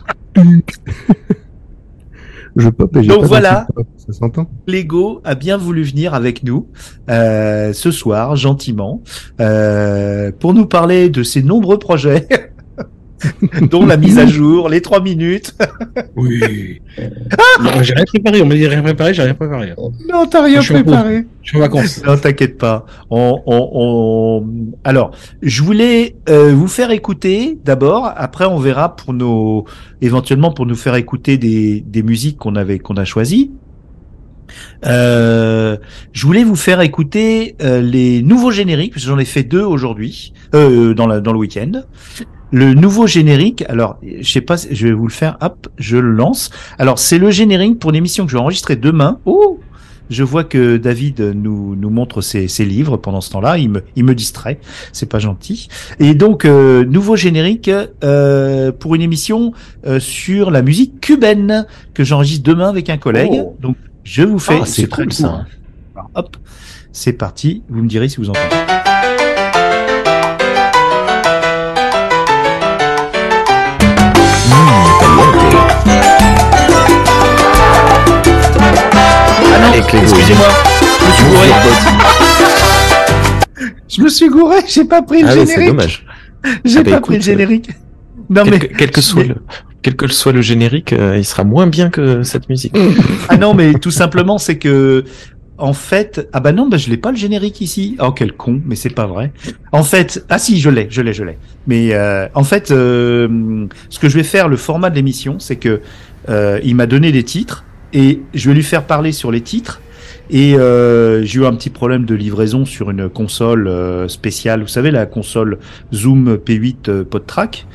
Je 2.57 2.69
pop 2.69 2.95
et 2.97 3.03
Donc 3.03 3.23
pas 3.23 3.27
voilà. 3.27 3.67
Ça. 4.11 4.27
Lego 4.67 5.21
a 5.25 5.35
bien 5.35 5.57
voulu 5.57 5.83
venir 5.83 6.15
avec 6.15 6.43
nous 6.43 6.67
euh, 7.09 7.73
ce 7.73 7.91
soir, 7.91 8.37
gentiment, 8.37 9.03
euh, 9.41 10.33
pour 10.39 10.53
nous 10.55 10.67
parler 10.67 11.11
de 11.11 11.23
ses 11.23 11.43
nombreux 11.43 11.79
projets, 11.79 12.27
dont 13.71 13.87
la 13.87 13.97
mise 13.97 14.19
à 14.19 14.27
jour, 14.27 14.69
les 14.69 14.81
trois 14.81 15.01
minutes. 15.03 15.55
Oui. 16.17 16.81
Non, 17.63 17.83
j'ai 17.83 17.95
rien 17.95 18.05
préparé, 18.05 18.43
on 18.43 18.47
m'a 18.47 18.55
dit 18.55 18.67
rien 18.67 18.83
préparé, 18.83 19.15
j'ai 19.15 19.23
rien 19.23 19.35
préparé. 19.35 19.75
Non, 20.09 20.27
t'as 20.27 20.45
rien 20.45 20.61
Je 20.61 20.67
suis 20.67 20.75
en 20.77 20.83
préparé. 20.83 21.27
Je 21.43 21.49
suis 21.49 21.57
en 21.59 21.61
vacances. 21.61 22.03
Non, 22.05 22.17
t'inquiète 22.17 22.57
pas. 22.59 22.87
On, 23.11 23.41
on, 23.47 23.71
on- 23.75 24.47
Alors, 24.85 25.11
je 25.43 25.63
voulais 25.63 26.17
euh, 26.29 26.53
vous 26.55 26.69
faire 26.69 26.91
écouter 26.91 27.59
d'abord. 27.65 28.11
Après, 28.17 28.45
on 28.47 28.59
verra 28.59 28.97
pour 28.97 29.13
nos, 29.13 29.65
éventuellement 30.01 30.53
pour 30.53 30.67
nous 30.67 30.75
faire 30.77 30.95
écouter 30.95 31.37
des, 31.39 31.81
des 31.87 32.03
musiques 32.03 32.39
qu'on 32.39 32.57
avait, 32.57 32.79
qu'on 32.79 32.97
a 32.97 33.05
choisies. 33.05 33.51
Euh, 34.87 35.77
je 36.13 36.27
voulais 36.27 36.45
vous 36.45 36.57
faire 36.57 36.81
écouter 36.81 37.55
euh, 37.63 37.81
les 37.81 38.23
nouveaux 38.23 38.51
génériques, 38.51 38.95
parce 38.95 39.05
que 39.05 39.11
j'en 39.11 39.19
ai 39.19 39.25
fait 39.25 39.43
deux 39.45 39.63
aujourd'hui, 39.63 40.33
euh, 40.55 40.95
dans, 40.95 41.07
la, 41.07 41.21
dans 41.21 41.33
le 41.33 41.39
week-end. 41.39 41.83
Le 42.53 42.75
nouveau 42.75 43.07
générique, 43.07 43.65
alors 43.69 43.99
je 44.03 44.31
sais 44.31 44.41
pas, 44.41 44.57
je 44.57 44.89
vais 44.89 44.93
vous 44.93 45.07
le 45.07 45.13
faire. 45.13 45.37
Hop, 45.41 45.69
je 45.79 45.97
le 45.97 46.11
lance. 46.11 46.51
Alors 46.79 46.99
c'est 46.99 47.19
le 47.19 47.31
générique 47.31 47.79
pour 47.79 47.93
l'émission 47.93 48.25
que 48.25 48.31
je 48.31 48.37
vais 48.37 48.43
enregistrer 48.43 48.77
demain. 48.77 49.19
Oh, 49.25 49.61
je 50.11 50.25
vois 50.25 50.43
que 50.43 50.77
David 50.77 51.21
nous, 51.21 51.77
nous 51.77 51.91
montre 51.91 52.21
ses, 52.21 52.49
ses 52.49 52.65
livres 52.65 52.97
pendant 52.97 53.21
ce 53.21 53.31
temps-là. 53.31 53.59
Il 53.59 53.71
me, 53.71 53.85
il 53.95 54.05
me 54.05 54.15
distrait. 54.15 54.59
C'est 54.93 55.09
pas 55.09 55.21
gentil. 55.21 55.69
Et 56.01 56.15
donc, 56.15 56.45
euh, 56.45 56.85
nouveau 56.85 57.15
générique 57.15 57.71
euh, 58.03 58.73
pour 58.73 58.97
une 58.97 59.03
émission 59.03 59.53
euh, 59.87 60.01
sur 60.01 60.51
la 60.51 60.63
musique 60.63 61.01
cubaine 61.01 61.67
que 61.95 62.03
j'enregistre 62.03 62.43
demain 62.43 62.69
avec 62.69 62.91
un 62.91 62.99
collègue. 62.99 63.31
Oh. 63.35 63.57
Donc, 63.61 63.77
je 64.03 64.23
vous 64.23 64.41
fais. 64.41 64.59
Ah, 64.61 64.67
c'est 64.67 64.89
très 64.89 65.05
cool, 65.05 65.15
court, 65.15 65.29
ça. 65.29 65.47
Alors, 65.95 66.11
hop, 66.17 66.37
c'est 66.93 67.13
parti. 67.13 67.63
Vous 67.69 67.83
me 67.83 67.89
direz 67.89 68.09
si 68.09 68.17
vous 68.17 68.31
entendez. 68.31 68.90
Non, 79.61 79.73
excusez-moi, 79.75 80.49
je 81.01 81.07
me 81.07 81.13
suis 81.13 81.25
gouré. 81.31 81.49
Je 83.89 84.03
me 84.03 84.09
suis 84.09 84.29
gouré, 84.29 84.57
j'ai 84.69 84.85
pas 84.85 85.03
pris 85.03 85.23
le 85.23 85.29
Ah 85.29 85.33
oui, 85.35 85.41
c'est 85.47 85.53
générique. 85.55 85.69
dommage. 85.69 86.07
J'ai 86.65 86.79
Ah 86.79 86.83
bah 86.83 86.91
pas 86.93 86.97
écoute, 86.99 87.07
pris 87.07 87.17
le 87.17 87.23
générique. 87.23 87.71
Non 88.31 88.43
Quel, 88.45 88.53
mais 88.53 88.59
que, 88.61 88.67
quel 88.77 88.91
que 88.91 89.01
soit 89.01 89.25
le, 89.25 89.37
quel 89.83 89.97
que 89.97 90.07
soit 90.09 90.33
le 90.33 90.41
générique, 90.43 90.93
euh, 90.93 91.19
il 91.19 91.25
sera 91.25 91.43
moins 91.45 91.67
bien 91.67 91.91
que 91.91 92.23
cette 92.23 92.49
musique. 92.49 92.75
ah 93.29 93.37
non 93.37 93.55
mais 93.55 93.75
tout 93.75 93.91
simplement 93.91 94.39
c'est 94.39 94.57
que 94.57 95.05
en 95.59 95.73
fait 95.73 96.29
ah 96.33 96.39
bah 96.41 96.53
non 96.53 96.69
bah 96.69 96.77
je 96.79 96.89
l'ai 96.89 96.97
pas 96.97 97.11
le 97.11 97.17
générique 97.17 97.61
ici. 97.61 97.97
Oh 97.99 98.13
quel 98.13 98.33
con 98.33 98.61
mais 98.65 98.77
c'est 98.77 98.91
pas 98.95 99.07
vrai. 99.07 99.33
En 99.73 99.83
fait 99.83 100.25
ah 100.31 100.39
si 100.39 100.61
je 100.61 100.71
l'ai 100.71 100.87
je 100.91 101.03
l'ai 101.03 101.13
je 101.13 101.25
l'ai. 101.25 101.39
Mais 101.67 101.89
euh, 101.93 102.29
en 102.35 102.45
fait 102.45 102.71
euh, 102.71 103.67
ce 103.91 103.99
que 103.99 104.09
je 104.09 104.17
vais 104.17 104.23
faire 104.23 104.49
le 104.49 104.57
format 104.57 104.89
de 104.91 104.95
l'émission 104.95 105.39
c'est 105.41 105.57
que 105.57 105.81
euh, 106.29 106.61
il 106.63 106.77
m'a 106.77 106.87
donné 106.87 107.11
des 107.11 107.25
titres 107.25 107.65
et 107.93 108.21
je 108.35 108.49
vais 108.49 108.55
lui 108.55 108.63
faire 108.63 108.85
parler 108.85 109.13
sur 109.13 109.31
les 109.31 109.41
titres. 109.41 109.81
Et 110.33 110.55
euh, 110.55 111.25
j'ai 111.25 111.41
eu 111.41 111.45
un 111.45 111.55
petit 111.55 111.71
problème 111.71 112.05
de 112.05 112.15
livraison 112.15 112.65
sur 112.65 112.91
une 112.91 113.09
console 113.09 113.67
euh, 113.67 114.07
spéciale, 114.07 114.61
vous 114.61 114.69
savez 114.69 114.93
la 114.93 115.05
console 115.05 115.59
Zoom 115.93 116.37
P8 116.37 116.89
euh, 116.89 117.05
PodTrack. 117.05 117.67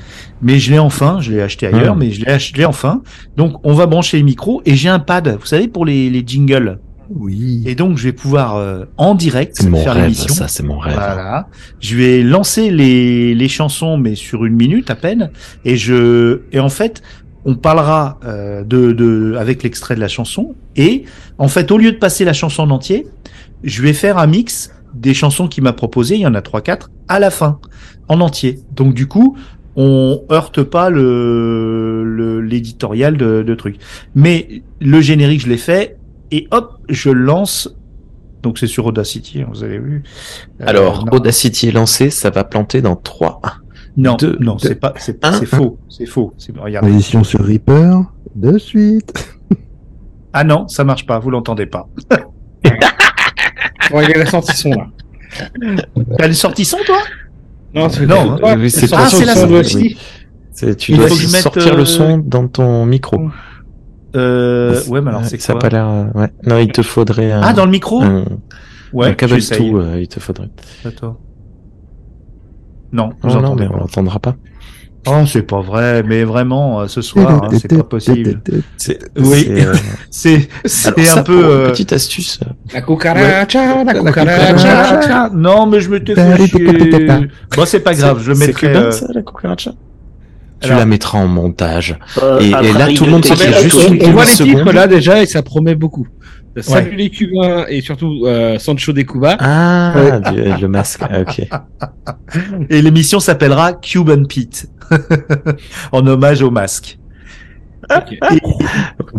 Mais 0.42 0.60
je 0.60 0.72
l'ai 0.72 0.80
enfin, 0.80 1.20
je 1.20 1.32
l'ai 1.32 1.42
acheté 1.42 1.68
ailleurs, 1.68 1.96
mais 1.96 2.12
je 2.12 2.24
l'ai 2.24 2.32
acheté 2.32 2.66
enfin. 2.66 3.02
Donc 3.36 3.56
on 3.64 3.74
va 3.74 3.88
brancher 3.88 4.18
les 4.18 4.24
micros 4.24 4.62
et 4.66 4.76
j'ai 4.76 4.90
un 4.90 5.00
pad, 5.00 5.38
vous 5.40 5.46
savez 5.46 5.68
pour 5.68 5.86
les, 5.86 6.10
les 6.10 6.24
jingles. 6.26 6.80
Oui. 7.10 7.64
Et 7.66 7.76
donc 7.76 7.98
je 7.98 8.04
vais 8.04 8.14
pouvoir 8.14 8.56
euh, 8.56 8.86
en 8.98 9.16
direct 9.16 9.58
C'est 9.60 9.70
mon 9.70 9.82
faire 9.82 9.94
rêve, 9.94 10.04
l'émission. 10.06 10.34
ça, 10.34 10.48
c'est 10.48 10.64
mon 10.64 10.78
rêve. 10.78 10.96
Voilà. 10.96 11.48
Je 11.80 11.96
vais 11.96 12.24
lancer 12.24 12.72
les, 12.72 13.36
les 13.36 13.48
chansons, 13.48 13.98
mais 13.98 14.16
sur 14.16 14.46
une 14.46 14.56
minute 14.56 14.90
à 14.90 14.96
peine. 14.96 15.32
Et 15.64 15.78
je 15.78 16.42
et 16.52 16.60
en 16.60 16.70
fait, 16.70 17.02
on 17.46 17.56
parlera 17.56 18.20
euh, 18.26 18.64
de, 18.64 18.92
de 18.92 19.36
avec 19.38 19.64
l'extrait 19.64 19.96
de 19.96 20.00
la 20.00 20.08
chanson. 20.08 20.56
Et 20.76 21.06
en 21.38 21.48
fait, 21.48 21.72
au 21.72 21.78
lieu 21.78 21.92
de 21.92 21.98
passer 21.98 22.26
la 22.26 22.34
chanson 22.34 22.64
en 22.64 22.72
entier, 22.72 23.08
je 23.64 23.82
vais 23.82 23.94
faire 23.94 24.18
un 24.18 24.28
mix 24.28 24.72
des 24.94 25.14
chansons 25.14 25.48
qu'il 25.48 25.64
m'a 25.64 25.74
proposées. 25.74 26.16
Il 26.16 26.22
y 26.22 26.28
en 26.28 26.34
a 26.36 26.42
trois, 26.42 26.62
quatre 26.62 26.90
à 27.08 27.20
la 27.20 27.30
fin, 27.30 27.60
en 28.08 28.20
entier. 28.22 28.60
Donc 28.76 28.94
du 28.94 29.08
coup, 29.08 29.38
on 29.76 30.24
heurte 30.32 30.64
pas 30.64 30.90
le 30.90 32.04
le- 32.04 32.42
l'éditorial 32.42 33.18
de, 33.18 33.44
de 33.44 33.56
trucs. 33.56 33.78
Mais 34.16 34.64
le 34.80 35.02
générique, 35.02 35.42
je 35.42 35.50
l'ai 35.50 35.58
fait. 35.58 35.98
Et 36.32 36.48
hop, 36.52 36.78
je 36.90 37.10
lance. 37.12 37.76
Donc 38.42 38.58
c'est 38.60 38.68
sur 38.68 38.86
Audacity, 38.86 39.42
hein, 39.42 39.48
vous 39.52 39.64
avez 39.64 39.80
vu. 39.80 40.04
Euh, 40.62 40.66
Alors, 40.68 41.06
non. 41.06 41.14
Audacity 41.14 41.68
est 41.68 41.72
lancé, 41.72 42.10
ça 42.10 42.30
va 42.30 42.44
planter 42.44 42.82
dans 42.82 42.96
3. 42.96 43.42
Non, 43.98 44.16
Deux, 44.18 44.38
non, 44.42 44.56
deux. 44.56 44.68
c'est 44.70 44.76
pas, 44.76 44.94
c'est 44.98 45.24
un. 45.26 45.32
faux, 45.42 45.78
c'est 45.90 46.06
faux. 46.06 46.34
C'est 46.38 46.56
regarde. 46.58 46.86
Transition 46.86 47.24
sur 47.24 47.40
Reaper. 47.46 48.02
De 48.36 48.58
suite. 48.58 49.14
Ah 50.34 50.44
non, 50.44 50.68
ça 50.68 50.84
marche 50.84 51.06
pas, 51.06 51.18
vous 51.20 51.30
l'entendez 51.32 51.66
pas. 51.66 51.88
Ouais, 53.94 54.04
il 54.04 54.10
y 54.10 54.14
a 54.14 54.18
la 54.18 54.26
sortie 54.26 54.56
son 54.58 54.72
là. 54.72 54.88
T'as 56.18 56.28
les 56.28 56.34
sorties 56.34 56.66
son, 56.66 56.78
toi? 56.86 56.98
Non, 57.74 57.88
c'est 57.90 58.06
Non, 58.06 58.38
hein. 58.44 58.56
Oui, 58.58 58.70
c'est 58.72 58.92
Ah, 58.94 59.08
c'est 59.10 59.26
la 59.26 59.34
son 59.36 59.42
sortie. 59.42 59.56
aussi. 59.56 59.98
C'est- 60.52 60.76
Tu 60.76 60.94
Il 60.94 60.98
dois 60.98 61.10
sortir 61.10 61.74
euh, 61.74 61.78
le 61.78 61.86
son 61.86 62.18
dans 62.18 62.48
ton 62.48 62.86
micro. 62.86 63.30
Euh, 64.16 64.82
ouais, 64.88 65.02
mais 65.02 65.10
alors 65.10 65.26
c'est 65.26 65.40
ça 65.42 65.52
a 65.52 65.56
quoi 65.56 65.62
pas 65.62 65.70
l'air. 65.70 65.88
euh, 65.88 66.06
Ouais. 66.16 66.30
Non, 66.46 66.58
il 66.58 66.72
te 66.72 66.82
faudrait 66.82 67.32
un. 67.34 67.42
Ah, 67.44 67.54
dans 67.54 67.66
le 67.66 67.72
micro? 67.72 68.02
un, 68.02 68.24
Ouais, 68.94 69.08
un 69.08 69.14
câble 69.14 69.40
tout, 69.42 69.78
euh, 69.78 70.00
il 70.00 70.08
te 70.08 70.20
faudrait. 70.22 70.50
Attends. 70.86 71.18
Non, 72.96 73.10
vous 73.22 73.30
Non, 73.42 73.56
mais 73.56 73.68
on 73.68 73.72
pas. 73.74 73.78
l'entendra 73.80 74.20
pas. 74.20 74.36
Oh, 75.08 75.24
c'est 75.28 75.44
pas 75.44 75.62
vrai, 75.62 76.02
mais 76.02 76.24
vraiment, 76.24 76.82
euh, 76.82 76.88
ce 76.88 77.02
soir, 77.04 77.44
hein, 77.44 77.50
c'est 77.62 77.68
pas 77.78 77.84
possible. 77.84 78.42
Oui. 79.18 79.48
c'est, 80.10 80.36
euh, 80.38 80.40
C'est, 80.66 81.10
un 81.18 81.22
peu. 81.24 81.46
euh, 81.46 81.70
petite 81.70 81.94
astuce. 81.94 82.40
La 82.74 82.82
cucaracha, 82.82 83.84
la 83.84 83.94
La 83.94 83.94
cucaracha. 83.94 84.54
cucaracha. 84.56 85.30
Non, 85.34 85.68
mais 85.68 85.80
je 85.82 85.90
me 85.90 86.04
t'ai 86.04 86.16
fait. 86.16 87.28
Bon, 87.56 87.66
c'est 87.66 87.82
pas 87.82 87.94
grave, 87.94 88.20
je 88.24 88.30
le 88.30 88.36
C'est 88.36 88.48
mettrai. 88.48 88.68
cubain, 88.68 88.80
euh, 88.86 88.92
ça, 88.92 89.06
la 89.14 89.22
cucaracha? 89.22 89.72
Tu 90.62 90.68
alors- 90.68 90.80
la 90.80 90.86
mettras 90.86 91.20
en 91.20 91.28
montage. 91.28 92.00
Euh, 92.24 92.40
Et- 92.40 92.50
là, 92.50 92.88
tout 92.96 93.06
le 93.06 93.12
monde 93.12 93.26
a 93.30 93.36
te- 93.36 93.62
juste 93.64 93.78
On, 93.90 94.08
on 94.08 94.12
voit 94.12 94.24
les 94.26 94.32
titres 94.32 94.72
là 94.72 94.88
déjà 94.88 95.22
et 95.22 95.26
ça 95.28 95.44
promet 95.44 95.76
beaucoup. 95.76 96.08
Salut 96.62 96.96
les 96.96 97.10
Cubains 97.10 97.66
et 97.68 97.82
surtout 97.82 98.24
euh, 98.26 98.58
Sancho 98.60 98.94
de 98.94 99.02
Cuba. 99.02 99.36
Ah, 99.40 100.20
du- 100.32 100.62
le 100.62 100.68
masque. 100.68 101.02
Ah, 101.02 101.22
ok. 101.22 101.42
Et 102.70 102.82
l'émission 102.82 103.20
s'appellera 103.20 103.74
Cuban 103.74 104.24
Pete, 104.24 104.70
en 105.92 106.06
hommage 106.08 106.42
au 106.42 106.52
masque. 106.52 106.98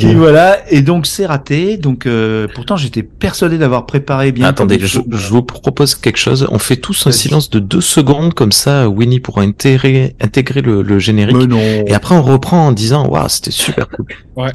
Et 0.01 0.15
voilà, 0.15 0.59
et 0.71 0.83
donc 0.83 1.07
c'est 1.07 1.27
raté. 1.27 1.77
Donc 1.77 2.07
euh, 2.07 2.49
pourtant 2.53 2.77
j'étais 2.77 3.03
persuadé 3.03 3.59
d'avoir 3.59 3.87
préparé 3.87 4.33
bien. 4.33 4.49
Attendez, 4.49 4.79
je, 4.81 4.99
vous 4.99 5.43
propose 5.43 5.95
quelque 5.95 6.19
chose. 6.19 6.49
On 6.51 6.59
fait 6.59 6.77
tous 6.77 7.07
un 7.07 7.13
silence 7.13 7.51
de 7.51 7.59
deux 7.61 7.81
secondes, 7.81 8.35
comme 8.35 8.53
ça 8.53 8.89
Winnie 8.89 9.21
pourra 9.21 9.43
intégrer, 9.43 10.17
intégrer 10.21 10.63
le, 10.63 10.83
le 10.83 10.99
générique. 10.99 11.37
Mais 11.37 11.47
non. 11.47 11.59
Et 11.59 11.95
après, 11.95 12.15
on 12.15 12.23
reprend 12.23 12.67
en 12.67 12.73
disant, 12.73 13.07
waouh, 13.07 13.29
c'était 13.29 13.51
super 13.53 13.89
cool. 13.89 14.07
Ouais. 14.37 14.53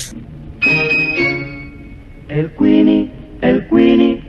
El 2.31 2.49
Queenie, 2.53 3.11
el 3.41 3.67
Queenie. 3.67 4.23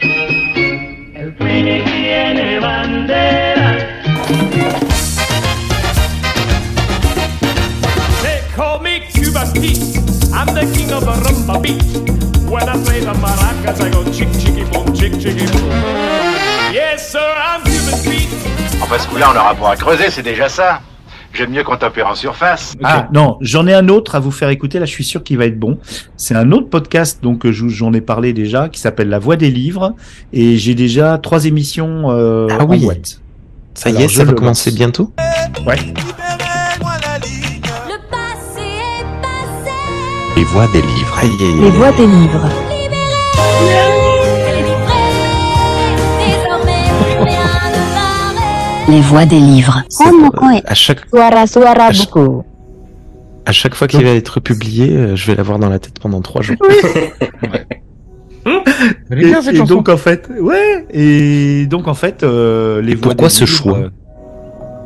El 0.00 1.36
Queenie 1.36 1.82
tiene 1.82 2.58
bandera. 2.60 3.76
They 8.22 8.40
call 8.56 8.80
me 8.80 9.02
Cuba's 9.12 9.52
Pete. 9.52 10.00
I'm 10.32 10.46
the 10.54 10.62
king 10.74 10.90
of 10.92 11.04
the 11.04 11.12
rumba 11.12 11.60
beat. 11.60 11.84
When 12.50 12.66
I 12.66 12.82
play 12.84 13.00
the 13.00 13.12
maracas, 13.12 13.82
I 13.82 13.90
go 13.90 14.02
chick 14.10 14.32
chicky 14.40 14.64
boom, 14.64 14.94
chick 14.94 15.12
chicky 15.20 15.44
boom. 15.52 15.70
Yes, 16.72 17.12
sir, 17.12 17.20
I'm 17.36 17.60
Cuba's 17.64 18.02
Pete. 18.02 18.30
Enfin, 18.80 18.98
ce 18.98 19.06
coup-là, 19.08 19.30
on 19.30 19.36
aura 19.36 19.54
pour 19.54 19.68
à 19.68 19.76
creuser, 19.76 20.08
c'est 20.08 20.22
déjà 20.22 20.48
ça. 20.48 20.80
J'aime 21.32 21.50
mieux 21.52 21.62
quand 21.62 21.80
opère 21.82 22.08
en 22.08 22.14
surface. 22.14 22.74
Ah 22.82 23.08
non, 23.12 23.38
j'en 23.40 23.66
ai 23.68 23.72
un 23.74 23.88
autre 23.88 24.16
à 24.16 24.20
vous 24.20 24.32
faire 24.32 24.48
écouter. 24.48 24.78
Là, 24.80 24.84
je 24.84 24.90
suis 24.90 25.04
sûr 25.04 25.22
qu'il 25.22 25.38
va 25.38 25.46
être 25.46 25.58
bon. 25.58 25.78
C'est 26.16 26.34
un 26.34 26.50
autre 26.52 26.68
podcast, 26.68 27.20
donc 27.22 27.46
euh, 27.46 27.52
je- 27.52 27.68
j'en 27.68 27.92
ai 27.92 28.00
parlé 28.00 28.32
déjà, 28.32 28.68
qui 28.68 28.80
s'appelle 28.80 29.08
La 29.08 29.18
Voix 29.20 29.36
des 29.36 29.50
livres, 29.50 29.94
et 30.32 30.56
j'ai 30.56 30.74
déjà 30.74 31.18
trois 31.18 31.44
émissions 31.46 32.10
euh, 32.10 32.48
Ah 32.50 32.64
en 32.64 32.68
oui. 32.68 32.80
boîte. 32.80 33.20
Ça 33.74 33.90
y 33.90 34.02
est, 34.02 34.08
je 34.08 34.16
ça 34.16 34.24
va 34.24 34.32
le 34.32 34.36
commencer 34.36 34.72
bientôt 34.72 35.12
Ouais. 35.66 35.76
Le 35.76 35.92
passé 38.10 38.66
est 38.66 39.04
passé. 39.22 39.70
Les 40.36 40.44
voix 40.44 40.66
des 40.72 40.82
livres. 40.82 41.18
Aïe, 41.22 41.30
aïe, 41.40 41.46
aïe. 41.46 41.60
Les 41.60 41.70
voix 41.70 41.92
des 41.92 42.06
livres. 42.06 42.48
Les 48.90 49.00
voix 49.00 49.24
des 49.24 49.38
livres. 49.38 49.82
À 50.66 50.74
chaque, 50.74 50.98
Suara 51.08 51.46
suara 51.46 51.84
À 51.86 51.92
chaque- 51.92 52.06
buku. 52.14 52.42
à 53.46 53.52
chaque 53.52 53.74
fois 53.74 53.86
qu'il 53.88 54.04
va 54.04 54.10
être 54.10 54.40
publié, 54.40 54.90
euh, 54.96 55.16
je 55.16 55.26
vais 55.26 55.34
l'avoir 55.36 55.58
dans 55.58 55.68
la 55.68 55.78
tête 55.78 55.98
pendant 56.00 56.20
trois 56.20 56.42
jours. 56.42 56.56
Est 58.46 59.12
Et, 59.12 59.16
bien 59.16 59.42
cette 59.42 59.54
et 59.54 59.58
chanson. 59.58 59.74
donc 59.74 59.88
en 59.90 59.96
fait, 59.98 60.28
ouais. 60.40 60.86
Et 60.92 61.66
donc 61.66 61.86
en 61.88 61.94
fait, 61.94 62.22
euh, 62.22 62.80
les 62.80 62.94
voix. 62.94 63.08
Pourquoi 63.08 63.28
des 63.28 63.34
ce 63.34 63.44
livres, 63.44 63.56
choix 63.56 63.78
euh, 63.78 63.90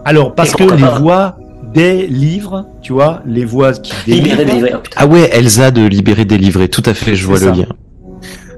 Alors 0.05 0.35
parce 0.35 0.53
que 0.55 0.64
les 0.64 0.99
voix 1.01 1.37
des 1.73 2.07
livres, 2.09 2.67
tu 2.83 2.93
vois, 2.93 3.23
les 3.27 3.45
voix 3.45 3.73
qui 3.73 3.93
Libéré, 4.11 4.37
délivrent. 4.45 4.45
délivré. 4.51 4.71
Oh, 4.75 4.79
putain. 4.83 4.97
Ah 5.01 5.07
ouais, 5.07 5.31
Elsa 5.33 5.71
de 5.71 5.87
Libérer 5.87 6.25
Délivré, 6.25 6.69
tout 6.69 6.83
à 6.87 6.95
fait, 6.95 7.14
je 7.14 7.27
vois 7.27 7.38
le 7.38 7.47
lien. 7.53 7.67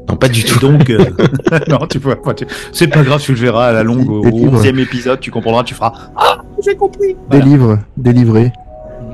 Non, 0.08 0.16
pas 0.16 0.28
du 0.28 0.44
tout. 0.44 0.58
donc, 0.60 0.88
euh, 0.90 0.98
non, 1.68 1.78
tu 1.88 1.98
pas. 2.00 2.16
tu- 2.34 2.46
C'est 2.72 2.86
pas 2.88 3.02
grave, 3.02 3.20
tu 3.20 3.32
le 3.32 3.38
verras 3.38 3.66
à 3.68 3.72
la 3.72 3.82
longue 3.82 4.08
au 4.10 4.22
Des 4.22 4.30
livres. 4.30 4.58
11 4.58 4.66
épisode, 4.66 5.20
tu 5.20 5.30
comprendras, 5.30 5.64
tu 5.64 5.74
feras. 5.74 5.92
Ah, 6.16 6.38
j'ai 6.64 6.74
compris. 6.76 7.08
Des 7.14 7.38
Voilà. 7.38 7.44
livres, 7.44 7.78
délivrés. 7.96 8.52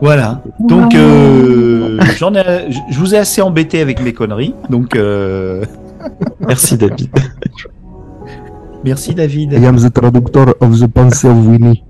Voilà. 0.01 0.43
Donc, 0.61 0.95
euh, 0.95 1.99
j'en 2.19 2.35
ai, 2.35 2.71
je- 2.71 2.99
vous 2.99 3.15
ai 3.15 3.19
assez 3.19 3.41
embêté 3.41 3.81
avec 3.81 4.03
mes 4.03 4.13
conneries. 4.13 4.55
Donc, 4.69 4.97
euh, 4.97 5.65
Merci 6.41 6.77
David. 6.77 7.09
merci 8.85 9.15
David. 9.15 9.53
I 9.53 9.65
am 9.67 9.77
the 9.77 9.93
traductor 9.93 10.55
of 10.61 10.79
the 10.81 10.89
pensée 10.89 11.29
of 11.29 11.37
Winnie. 11.47 11.85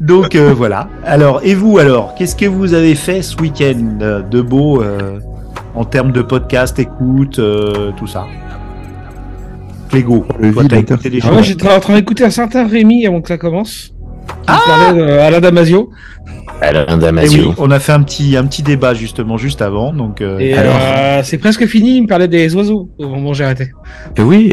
Donc 0.00 0.34
euh, 0.36 0.52
voilà. 0.56 0.88
Alors, 1.04 1.40
et 1.42 1.54
vous 1.54 1.78
alors, 1.78 2.14
qu'est-ce 2.14 2.36
que 2.36 2.46
vous 2.46 2.74
avez 2.74 2.94
fait 2.94 3.22
ce 3.22 3.36
week-end 3.40 4.22
de 4.30 4.40
beau 4.40 4.82
euh, 4.82 5.18
en 5.74 5.84
termes 5.84 6.12
de 6.12 6.22
podcast, 6.22 6.78
écoute, 6.78 7.38
euh, 7.38 7.92
tout 7.96 8.06
ça 8.06 8.26
Clégo, 9.88 10.24
toi 10.52 10.62
t'as 10.68 10.78
écouté 10.78 11.10
des 11.10 11.18
Ah 11.22 11.28
choses 11.28 11.42
j'étais 11.46 11.68
en 11.68 11.80
train 11.80 11.94
d'écouter 11.94 12.24
un 12.24 12.30
certain 12.30 12.66
Rémi 12.66 13.06
avant 13.06 13.20
que 13.20 13.28
ça 13.28 13.38
commence. 13.38 13.92
Ah 14.46 14.60
Il 14.64 14.70
parlait 14.70 15.00
de 15.00 15.10
Alain 15.18 15.40
Damasio. 15.40 15.90
Alain 16.60 16.84
Eh 16.88 16.96
Damasio. 16.96 17.48
oui, 17.48 17.54
on 17.58 17.70
a 17.72 17.80
fait 17.80 17.90
un 17.90 18.02
petit 18.02 18.36
un 18.36 18.44
petit 18.46 18.62
débat 18.62 18.94
justement 18.94 19.36
juste 19.36 19.62
avant, 19.62 19.92
donc 19.92 20.20
euh, 20.20 20.38
Et 20.38 20.54
Alors 20.54 20.76
euh, 20.80 21.22
c'est 21.24 21.38
presque 21.38 21.66
fini. 21.66 21.96
Il 21.96 22.02
me 22.02 22.06
parlait 22.06 22.28
des 22.28 22.54
oiseaux 22.54 22.88
au 22.98 23.08
moment 23.08 23.30
où 23.30 23.34
j'ai 23.34 23.42
arrêté. 23.44 23.72
Eh 24.16 24.22
oui, 24.22 24.52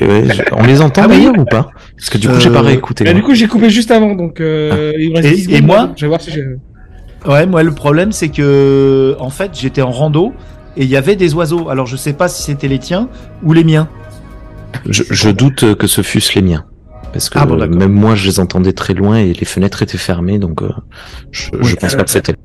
on 0.54 0.64
les 0.64 0.82
entend 0.82 1.02
Ah 1.06 1.08
oui 1.10 1.18
d'ailleurs 1.18 1.38
ou 1.38 1.46
pas 1.46 1.70
Parce 1.96 2.10
que 2.10 2.18
du 2.18 2.28
coup, 2.28 2.40
j'ai 2.40 2.50
pas 2.50 2.60
Euh, 2.60 2.62
réécouté. 2.62 3.04
Moi. 3.04 3.14
du 3.14 3.22
coup, 3.22 3.36
j'ai 3.36 3.48
coupé 3.48 3.70
juste 3.70 3.92
avant, 3.92 4.16
donc 4.16 4.42
euh, 4.42 4.94
il 4.98 5.12
me 5.12 5.16
reste 5.18 5.28
Et- 5.28 5.36
10 5.36 5.42
et 5.50 5.56
secondes. 5.58 5.66
moi 5.68 5.90
Je 5.96 6.02
vais 6.02 6.08
voir 6.08 6.22
si 6.22 6.32
j'ai. 6.32 6.46
ouais, 7.30 7.46
moi 7.46 7.62
le 7.62 7.72
problème 7.74 8.12
c'est 8.12 8.30
que 8.30 9.16
en 9.20 9.30
fait 9.30 9.52
j'étais 9.54 9.82
en 9.84 9.92
rando 9.92 10.34
et 10.78 10.84
il 10.84 10.90
y 10.90 10.96
avait 10.98 11.16
des 11.16 11.34
oiseaux. 11.34 11.70
Alors 11.70 11.86
je 11.88 11.96
sais 11.98 12.14
pas 12.14 12.28
si 12.28 12.44
c'était 12.44 12.68
les 12.68 12.80
tiens 12.80 13.10
ou 13.44 13.54
les 13.54 13.64
miens. 13.64 13.88
Je, 14.90 15.04
je 15.10 15.30
doute 15.30 15.76
que 15.76 15.88
ce 15.88 16.02
fussent 16.02 16.36
les 16.36 16.42
miens. 16.42 16.66
Parce 17.14 17.30
que 17.30 17.40
Ah 17.40 17.46
bon, 17.46 17.58
même 17.58 17.94
moi, 17.94 18.16
je 18.16 18.28
les 18.28 18.40
entendais 18.40 18.74
très 18.74 18.94
loin 18.94 19.18
et 19.18 19.34
les 19.34 19.46
fenêtres 19.46 19.82
étaient 19.82 19.98
fermées, 19.98 20.40
donc 20.40 20.62
euh, 20.62 20.70
je, 21.32 21.50
je 21.54 21.58
Oui, 21.72 21.76
pense 21.80 21.94
euh, 21.94 21.98
pas 21.98 22.04
que 22.04 22.10
c'était. 22.10 22.36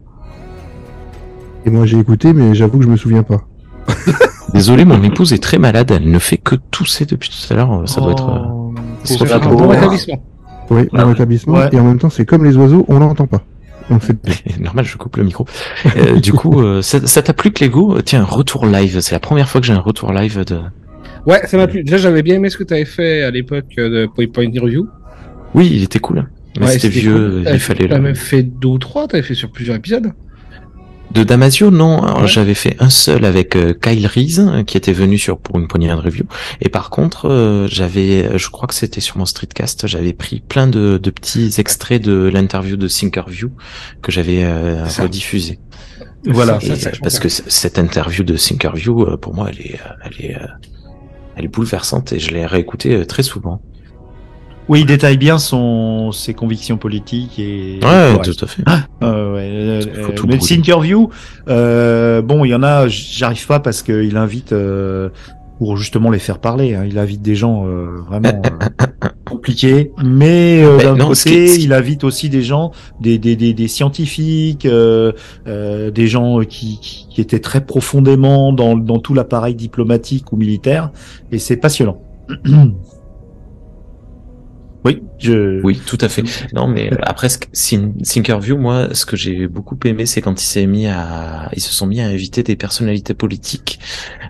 Et 1.65 1.71
moi 1.71 1.87
j'ai 1.87 1.99
écouté, 1.99 2.33
mais 2.33 2.55
j'avoue 2.55 2.79
que 2.79 2.85
je 2.85 2.91
me 2.91 2.97
souviens 2.97 3.23
pas. 3.23 3.43
Désolé, 4.55 4.85
mon 4.85 5.03
épouse 5.03 5.33
est 5.33 5.43
très 5.43 5.59
malade. 5.59 5.91
Elle 5.91 6.11
ne 6.11 6.19
fait 6.19 6.37
que 6.37 6.55
tousser 6.71 7.05
depuis 7.07 7.31
tout 7.31 7.53
à 7.53 7.57
l'heure. 7.57 7.83
Ça 7.89 8.01
doit 8.01 8.13
être. 8.13 8.29
euh, 8.29 8.39
Oh, 9.11 9.17
doit 9.19 9.27
être 9.27 9.47
Un 9.47 9.51
un 9.51 9.51
bon 9.53 9.57
bon 9.63 9.69
rétablissement. 9.69 10.23
Oui, 10.71 10.89
dans 10.93 11.09
l'établissement. 11.09 11.55
ouais. 11.55 11.69
Et 11.73 11.81
en 11.81 11.85
même 11.85 11.99
temps, 11.99 12.11
c'est 12.11 12.25
comme 12.25 12.45
les 12.45 12.57
oiseaux, 12.57 12.85
on 12.89 12.99
l'entend 12.99 13.27
pas. 13.27 13.43
On 13.91 13.95
le 13.95 14.01
fait 14.01 14.17
Normal, 14.61 14.85
je 14.85 14.97
coupe 14.97 15.17
le 15.17 15.25
micro. 15.25 15.47
Euh, 15.97 16.19
du 16.21 16.33
coup, 16.33 16.61
euh, 16.63 16.83
ça 16.83 17.07
ça 17.07 17.23
t'a 17.23 17.33
plu, 17.33 17.51
Clégo 17.51 18.01
Tiens, 18.03 18.25
retour 18.25 18.67
live. 18.67 19.01
C'est 19.01 19.15
la 19.15 19.21
première 19.21 19.49
fois 19.49 19.61
que 19.61 19.67
j'ai 19.67 19.73
un 19.73 19.79
retour 19.81 20.13
live 20.13 20.45
de. 20.45 20.59
Ouais, 21.27 21.47
ça 21.47 21.57
m'a 21.57 21.67
plu. 21.67 21.85
Déjà, 21.85 21.99
j'avais 21.99 22.23
bien 22.23 22.37
aimé 22.37 22.51
ce 22.51 22.57
que 22.57 22.65
tu 22.65 22.75
avais 22.75 22.85
fait 22.85 23.23
à 23.23 23.31
l'époque 23.31 23.67
euh, 23.79 23.89
de 24.03 24.07
Point 24.07 24.27
Point 24.33 24.51
Review. 24.61 24.89
Oui, 25.55 25.71
il 25.73 25.83
était 25.83 25.99
cool. 25.99 26.29
Mais 26.59 26.67
Ouais, 26.67 26.73
c'était 26.73 26.89
vieux. 26.89 27.43
cool. 27.45 27.53
Il 27.55 27.61
fallait. 27.61 27.89
T'as 27.89 27.99
même 27.99 28.15
fait 28.15 28.43
deux 28.43 28.69
ou 28.69 28.79
trois. 28.79 29.07
T'avais 29.09 29.23
fait 29.23 29.35
sur 29.35 29.51
plusieurs 29.51 29.77
épisodes. 29.77 30.13
De 31.13 31.25
Damasio, 31.25 31.71
non. 31.71 32.21
Ouais. 32.21 32.27
J'avais 32.27 32.55
fait 32.55 32.77
un 32.79 32.89
seul 32.89 33.25
avec 33.25 33.55
euh, 33.55 33.75
Kyle 33.75 34.07
Reese, 34.07 34.41
euh, 34.41 34.63
qui 34.63 34.77
était 34.77 34.93
venu 34.93 35.19
sur 35.19 35.39
pour 35.39 35.59
une 35.59 35.69
poignée 35.69 35.89
de 35.89 35.95
review. 35.95 36.25
Et 36.61 36.71
par 36.71 36.89
contre, 36.89 37.29
euh, 37.29 37.67
j'avais, 37.69 38.39
je 38.39 38.49
crois 38.49 38.67
que 38.67 38.75
c'était 38.75 39.01
sur 39.01 39.19
mon 39.19 39.27
streetcast, 39.27 39.87
j'avais 39.87 40.15
pris 40.15 40.41
plein 40.41 40.67
de, 40.67 40.99
de 40.99 41.11
petits 41.11 41.53
extraits 41.59 42.03
de 42.03 42.31
l'interview 42.33 42.77
de 42.77 42.89
Thinkerview 42.89 43.51
que 44.01 44.11
j'avais 44.11 44.43
euh, 44.45 44.87
rediffusé. 44.99 45.59
Voilà. 46.25 46.59
Et, 46.63 46.69
Ça, 46.69 46.77
ça, 46.77 46.91
je 46.95 47.01
parce 47.01 47.19
que 47.19 47.29
cette 47.29 47.79
interview 47.79 48.25
de 48.25 48.37
Thinkerview, 48.37 49.17
pour 49.19 49.35
moi, 49.35 49.51
elle 49.51 49.61
est, 49.61 49.81
elle 50.05 50.27
est, 50.27 50.37
elle 51.37 51.45
est 51.45 51.49
bouleversante 51.49 52.13
et 52.13 52.19
je 52.21 52.31
l'ai 52.31 52.47
réécoutée 52.47 53.05
très 53.07 53.23
souvent. 53.23 53.61
Oui, 54.69 54.81
il 54.81 54.87
détaille 54.87 55.17
bien 55.17 55.39
son 55.39 56.13
ses 56.13 56.35
convictions 56.35 56.77
politiques 56.79 57.39
et. 57.39 57.81
Ouais, 57.83 58.17
tout 58.23 58.45
à 58.45 58.47
fait. 58.47 58.63
Euh, 59.03 59.35
ouais, 59.35 59.41
euh, 59.43 59.83
euh, 59.97 60.09
mais 60.27 60.35
le. 60.35 60.39
Thinkerview, 60.39 61.11
euh, 61.49 62.23
bon, 62.23 62.45
il 62.45 62.51
y 62.51 62.55
en 62.55 62.63
a, 62.63 62.87
j'arrive 62.89 63.47
pas 63.47 63.61
parce 63.61 63.83
qu'il 63.83 64.17
invite 64.17 64.53
euh, 64.53 65.09
pour 65.59 65.77
justement 65.77 66.11
les 66.11 66.19
faire 66.21 66.39
parler. 66.39 66.75
hein, 66.75 66.85
il 66.89 66.99
invite 66.99 67.23
des 67.23 67.35
gens 67.35 67.67
euh, 67.67 67.99
vraiment 68.09 68.41
euh, 68.45 68.87
compliqués, 69.27 69.91
mais 70.03 70.63
euh, 70.65 70.79
d'un 70.95 70.97
côté, 71.07 71.57
il 71.61 71.73
invite 71.73 72.05
aussi 72.05 72.29
des 72.31 72.43
gens, 72.43 72.71
des 73.01 73.19
des 73.19 73.35
des, 73.37 73.55
des 73.55 73.69
scientifiques, 73.69 74.65
euh, 74.67 75.13
euh, 75.49 75.91
des 75.91 76.07
gens 76.07 76.41
qui, 76.41 76.79
qui 76.81 77.07
qui 77.11 77.21
étaient 77.21 77.41
très 77.41 77.65
profondément 77.65 78.53
dans 78.53 78.77
dans 78.77 79.01
tout 79.01 79.13
l'appareil 79.15 79.55
diplomatique 79.57 80.33
ou 80.33 80.37
militaire, 80.37 80.91
et 81.33 81.39
c'est 81.39 81.57
passionnant. 81.57 82.01
Oui, 85.63 85.81
tout 85.87 85.99
à 86.01 86.09
fait. 86.09 86.23
Non, 86.55 86.69
mais 86.69 86.91
après, 87.03 87.29
Thinkerview, 87.29 88.57
moi, 88.57 88.95
ce 88.95 89.07
que 89.07 89.17
j'ai 89.17 89.47
beaucoup 89.47 89.79
aimé, 89.85 90.07
c'est 90.07 90.21
quand 90.21 90.41
il 90.41 90.45
s'est 90.45 90.67
mis 90.67 90.87
à, 90.87 91.51
ils 91.55 91.63
se 91.63 91.73
sont 91.73 91.87
mis 91.87 92.01
à 92.01 92.07
inviter 92.07 92.43
des 92.43 92.57
personnalités 92.57 93.15
politiques, 93.15 93.79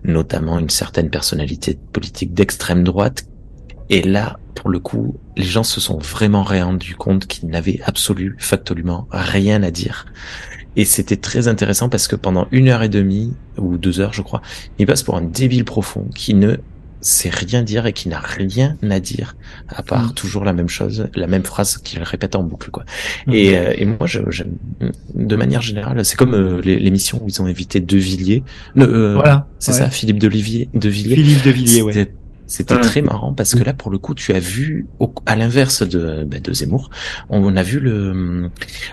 notamment 0.05 0.59
une 0.59 0.71
certaine 0.71 1.11
personnalité 1.11 1.79
politique 1.93 2.35
d'extrême 2.35 2.85
droite. 2.85 3.25
Et 3.91 4.03
là, 4.03 4.39
pour 4.55 4.71
le 4.71 4.79
coup, 4.79 5.19
les 5.37 5.45
gens 5.45 5.65
se 5.65 5.81
sont 5.81 5.99
vraiment 5.99 6.45
rendus 6.45 6.95
compte 6.95 7.27
qu'ils 7.27 7.49
n'avaient 7.49 7.81
absolument, 7.85 8.37
factuellement 8.39 9.09
rien 9.11 9.63
à 9.63 9.71
dire. 9.71 10.07
Et 10.77 10.85
c'était 10.85 11.17
très 11.17 11.49
intéressant 11.49 11.89
parce 11.89 12.09
que 12.09 12.17
pendant 12.17 12.49
une 12.51 12.69
heure 12.69 12.83
et 12.83 12.89
demie, 12.89 13.35
ou 13.59 13.77
deux 13.77 14.01
heures, 14.01 14.15
je 14.15 14.23
crois, 14.23 14.41
il 14.79 14.87
passe 14.87 15.03
pour 15.03 15.17
un 15.17 15.23
débile 15.23 15.65
profond 15.65 16.09
qui 16.15 16.35
ne 16.35 16.57
sait 17.03 17.29
rien 17.31 17.63
dire 17.63 17.85
et 17.87 17.93
qui 17.93 18.09
n'a 18.09 18.21
rien 18.21 18.77
à 18.89 19.01
dire 19.01 19.37
à 19.69 19.83
part 19.83 20.07
Mm. 20.09 20.15
toujours 20.15 20.45
la 20.45 20.53
même 20.53 20.69
chose, 20.69 21.09
la 21.15 21.27
même 21.27 21.43
phrase 21.45 21.77
qu'il 21.79 22.03
répète 22.03 22.35
en 22.37 22.43
boucle, 22.43 22.71
quoi. 22.71 22.85
Mm. 23.27 23.33
Et, 23.35 23.59
euh, 23.59 23.75
et 23.77 23.85
moi, 23.85 24.07
je- 24.07 24.21
j'aime, 24.31 24.53
de 25.15 25.37
manière 25.37 25.61
générale, 25.63 26.05
c'est 26.05 26.17
comme 26.17 26.35
euh, 26.35 26.61
l'émission 26.63 27.21
où 27.23 27.29
ils 27.29 27.43
ont 27.43 27.47
invité 27.47 27.81
De 27.81 27.97
Villiers. 27.97 28.43
Le, 28.75 28.85
euh, 28.85 29.15
Voilà. 29.15 29.49
C'est 29.59 29.73
ouais. 29.73 29.79
ça, 29.79 29.91
Philippe 29.91 30.19
De 30.19 30.29
Villiers. 30.29 30.69
Philippe 30.73 31.43
de 31.45 31.51
Villiers, 31.51 31.83
ouais. 31.83 32.13
C'était- 32.53 32.75
Ouais. 32.75 32.81
très 32.83 33.03
marrant 33.03 33.33
parce 33.35 33.55
que 33.55 33.65
là, 33.65 33.73
pour 33.73 33.91
le 33.91 33.99
coup, 33.99 34.15
tu 34.15 34.33
as 34.35 34.39
vu, 34.41 34.87
au- 34.99 35.15
à 35.27 35.37
l'inverse 35.37 35.83
de, 35.83 36.25
bah, 36.25 36.39
de 36.39 36.53
Zemmour, 36.53 36.91
on 37.31 37.57
a 37.57 37.63
vu 37.63 37.81
le 37.81 38.51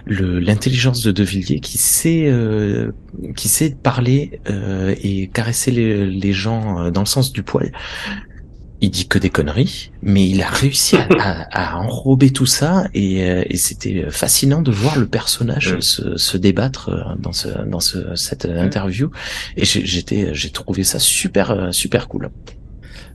l'intelligence 0.07 1.01
de 1.03 1.11
De 1.11 1.23
Villiers 1.23 1.59
qui 1.59 1.77
sait 1.77 2.23
euh, 2.27 2.91
qui 3.35 3.49
sait 3.49 3.71
parler 3.89 4.39
euh, 4.49 4.95
et 5.03 5.27
caresser 5.27 5.71
les, 5.71 6.05
les 6.05 6.33
gens 6.33 6.79
euh, 6.79 6.91
dans 6.91 7.01
le 7.01 7.05
sens 7.07 7.31
du 7.33 7.43
poil. 7.43 7.71
Il 8.81 8.91
dit 8.91 9.09
que 9.09 9.19
des 9.19 9.29
conneries, 9.29 9.91
mais 10.01 10.29
il 10.29 10.41
a 10.41 10.47
réussi 10.47 10.95
à, 10.95 11.05
à- 11.19 11.73
à 11.73 11.77
enrober 11.79 12.31
tout 12.31 12.45
ça 12.45 12.87
et, 12.93 13.29
euh, 13.29 13.43
et 13.49 13.57
c'était 13.57 14.05
fascinant 14.09 14.61
de 14.61 14.71
voir 14.71 14.97
le 14.97 15.05
personnage 15.05 15.73
Ouais. 15.73 15.81
se, 15.81 16.15
se 16.15 16.37
débattre 16.37 16.87
euh, 16.89 17.01
dans 17.19 17.33
ce 17.33 17.49
dans 17.67 17.81
ce, 17.81 18.15
cette 18.15 18.45
interview 18.45 19.11
et 19.57 19.65
j'ai- 19.65 19.85
j'étais 19.85 20.33
j'ai 20.33 20.49
trouvé 20.51 20.83
ça 20.85 20.97
super 20.97 21.69
super 21.71 22.07
cool. 22.07 22.29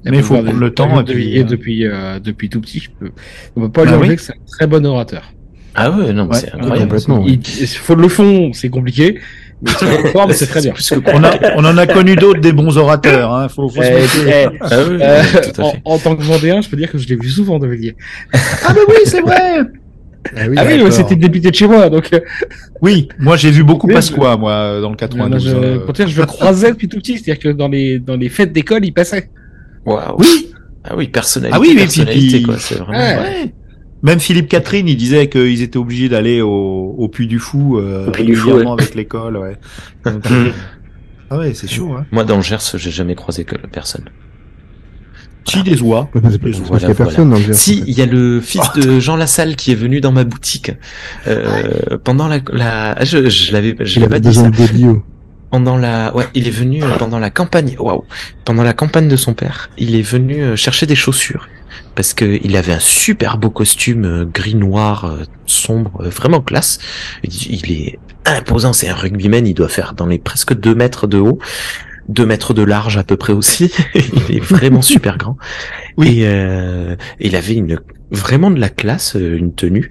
Mais 0.04 0.18
il 0.18 0.22
faut 0.22 0.34
prendre 0.34 0.52
le 0.58 0.70
temps, 0.70 1.00
et 1.00 1.04
puis, 1.04 1.38
euh, 1.40 1.44
depuis, 1.44 1.86
euh, 1.86 2.18
depuis 2.20 2.48
tout 2.50 2.60
petit, 2.60 2.80
je 2.80 2.90
peux, 2.90 3.10
on 3.56 3.62
peut 3.62 3.68
pas 3.70 3.84
lui 3.84 3.90
Bah 3.90 3.96
enlever 3.96 4.10
oui. 4.10 4.16
que 4.16 4.22
c'est 4.22 4.32
un 4.32 4.46
très 4.50 4.66
bon 4.66 4.84
orateur. 4.86 5.32
Ah 5.76 5.90
ouais 5.90 6.12
non 6.12 6.26
mais 6.26 6.34
Ouais, 6.34 6.40
c'est 6.40 6.54
incroyable. 6.54 6.82
complètement. 6.82 7.24
Il, 7.26 7.40
il 7.60 7.66
faut 7.66 7.94
le 7.96 8.08
fond, 8.08 8.52
c'est 8.52 8.68
compliqué. 8.68 9.18
Mais 9.62 9.70
sur 9.72 9.86
le 9.88 10.08
forme, 10.10 10.32
c'est 10.32 10.46
très 10.46 10.60
bien. 10.60 10.72
On, 11.14 11.24
a, 11.24 11.32
on 11.56 11.64
en 11.64 11.76
a 11.78 11.86
connu 11.86 12.14
d'autres 12.16 12.40
des 12.40 12.52
bons 12.52 12.76
orateurs. 12.76 13.32
Hein. 13.32 13.48
Faut, 13.48 13.72
Eh, 13.76 13.80
eh, 14.28 14.46
Ah 14.60 14.68
oui, 14.88 14.98
euh, 15.00 15.22
en, 15.84 15.98
tant 15.98 16.14
que 16.16 16.22
Vendéen, 16.22 16.60
je 16.60 16.68
peux 16.68 16.76
dire 16.76 16.92
que 16.92 16.98
je 16.98 17.08
l'ai 17.08 17.16
vu 17.16 17.28
souvent 17.28 17.58
de 17.58 17.66
Villiers. 17.66 17.96
Ah 18.32 18.72
mais 18.74 18.80
oui, 18.88 18.94
c'est 19.06 19.20
vrai. 19.20 19.60
Ah 20.36 20.40
oui, 20.48 20.56
Ah 20.58 20.64
oui, 20.66 20.90
c'était 20.90 21.16
député 21.16 21.50
de 21.50 21.54
chez 21.54 21.66
moi, 21.66 21.90
donc. 21.90 22.08
euh, 22.14 22.20
Oui, 22.80 23.08
moi 23.18 23.36
j'ai 23.36 23.50
vu 23.50 23.62
beaucoup 23.62 23.86
Pasqua, 23.88 24.38
moi, 24.38 24.80
dans 24.80 24.88
le 24.90 24.96
moi, 24.96 24.96
92. 24.96 25.44
je, 25.50 25.54
euh. 25.54 25.78
pour 25.84 25.92
dire, 25.92 26.08
je 26.08 26.18
le 26.18 26.24
croisais 26.26 26.70
depuis 26.70 26.88
tout 26.88 26.96
petit, 26.96 27.18
c'est-à-dire 27.18 27.38
que 27.38 27.48
dans 27.50 27.68
les 27.68 27.98
dans 27.98 28.16
les 28.16 28.30
fêtes 28.30 28.50
d'école, 28.50 28.86
il 28.86 28.92
passait. 28.92 29.28
Waouh. 29.86 30.16
Oui, 30.18 30.50
Ah 30.84 30.94
oui, 30.96 31.08
personnalité, 31.08 31.56
Ah 31.56 31.60
oui, 31.60 31.72
mais 31.74 31.82
personnalité, 31.82 32.36
puis- 32.36 32.42
quoi, 32.42 32.58
c'est 32.58 32.76
vraiment. 32.76 32.98
Ouais. 32.98 33.16
ouais. 33.16 33.54
Même 34.02 34.20
Philippe 34.20 34.48
Catherine, 34.48 34.86
il 34.86 34.96
disait 34.96 35.28
qu'ils 35.30 35.62
étaient 35.62 35.78
obligés 35.78 36.10
d'aller 36.10 36.42
au, 36.42 36.94
au 36.98 37.08
Puy 37.08 37.26
du 37.26 37.38
Fou, 37.38 37.78
euh, 37.78 38.06
Au 38.08 38.10
Puy 38.10 38.24
du 38.24 38.34
Fou, 38.36 38.48
régulièrement 38.48 38.74
ouais. 38.76 38.82
avec 38.82 38.94
l'école. 38.94 39.36
Ouais. 39.38 39.56
Donc, 40.04 40.26
euh, 40.30 40.50
ah 41.30 41.38
ouais, 41.38 41.54
c'est 41.54 41.68
chaud. 41.70 41.94
Hein. 41.96 42.04
Moi, 42.12 42.24
dans 42.24 42.36
le 42.36 42.42
Gers, 42.42 42.58
j'ai 42.74 42.90
jamais 42.90 43.14
croisé 43.14 43.44
que 43.44 43.56
personne. 43.56 44.04
Chi 45.46 45.62
des 45.62 45.80
oies. 45.82 46.08
Voilà, 46.14 46.30
y 46.30 46.34
a 46.36 46.58
voilà. 46.62 46.94
personne 46.94 47.30
dans 47.30 47.36
le 47.36 47.42
Gers. 47.42 47.52
Si, 47.54 47.82
il 47.86 47.96
y 47.98 48.02
a 48.02 48.06
le 48.06 48.40
fils 48.40 48.62
de 48.76 48.98
Jean 49.00 49.16
Lassalle 49.16 49.56
qui 49.56 49.72
est 49.72 49.74
venu 49.74 50.00
dans 50.00 50.12
ma 50.12 50.24
boutique 50.24 50.72
euh, 51.26 51.98
pendant 52.02 52.28
la, 52.28 52.40
la 52.52 52.92
ah, 52.92 53.04
je, 53.04 53.28
je 53.28 53.52
l'avais, 53.52 53.74
je 53.80 53.98
Il 53.98 54.02
l'ai 54.02 54.08
pas 54.08 54.20
dit 54.20 54.28
besoin 54.28 54.44
ça. 54.44 54.50
de 54.50 54.56
Bodio. 54.56 55.02
Pendant 55.54 55.76
la, 55.76 56.12
ouais, 56.16 56.26
il 56.34 56.48
est 56.48 56.50
venu 56.50 56.82
euh, 56.82 56.96
pendant 56.98 57.20
la 57.20 57.30
campagne. 57.30 57.76
Waouh, 57.78 58.02
pendant 58.44 58.64
la 58.64 58.72
campagne 58.72 59.06
de 59.06 59.14
son 59.14 59.34
père, 59.34 59.70
il 59.78 59.94
est 59.94 60.02
venu 60.02 60.42
euh, 60.42 60.56
chercher 60.56 60.84
des 60.84 60.96
chaussures 60.96 61.48
parce 61.94 62.12
que 62.12 62.40
il 62.42 62.56
avait 62.56 62.72
un 62.72 62.80
super 62.80 63.38
beau 63.38 63.50
costume 63.50 64.04
euh, 64.04 64.24
gris 64.24 64.56
noir 64.56 65.16
sombre, 65.46 66.02
vraiment 66.08 66.40
classe. 66.40 66.80
Il 67.22 67.70
est 67.70 68.00
imposant, 68.26 68.72
c'est 68.72 68.88
un 68.88 68.96
rugbyman, 68.96 69.46
il 69.46 69.54
doit 69.54 69.68
faire 69.68 69.94
dans 69.94 70.06
les 70.06 70.18
presque 70.18 70.54
deux 70.54 70.74
mètres 70.74 71.06
de 71.06 71.18
haut. 71.18 71.38
deux 72.08 72.26
mètres 72.26 72.52
de 72.52 72.62
large 72.62 72.96
à 72.96 73.04
peu 73.04 73.16
près 73.16 73.32
aussi. 73.32 73.72
il 73.94 74.36
est 74.36 74.44
vraiment 74.44 74.82
super 74.94 75.18
grand. 75.18 75.36
Oui. 75.96 76.18
Et 76.18 76.26
euh, 76.26 76.96
il 77.20 77.36
avait 77.36 77.54
une 77.54 77.78
vraiment 78.10 78.50
de 78.50 78.58
la 78.58 78.70
classe, 78.70 79.14
une 79.14 79.54
tenue. 79.54 79.88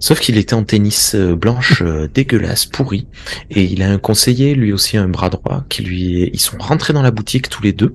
Sauf 0.00 0.20
qu'il 0.20 0.38
était 0.38 0.54
en 0.54 0.64
tennis 0.64 1.14
euh, 1.14 1.34
blanche 1.34 1.82
euh, 1.82 2.08
dégueulasse, 2.12 2.66
pourri. 2.66 3.06
Et 3.50 3.64
il 3.64 3.82
a 3.82 3.90
un 3.90 3.98
conseiller, 3.98 4.54
lui 4.54 4.72
aussi 4.72 4.96
un 4.96 5.08
bras 5.08 5.28
droit, 5.28 5.64
qui 5.68 5.82
lui, 5.82 6.30
ils 6.32 6.40
sont 6.40 6.56
rentrés 6.58 6.92
dans 6.92 7.02
la 7.02 7.10
boutique 7.10 7.48
tous 7.48 7.62
les 7.62 7.72
deux. 7.72 7.94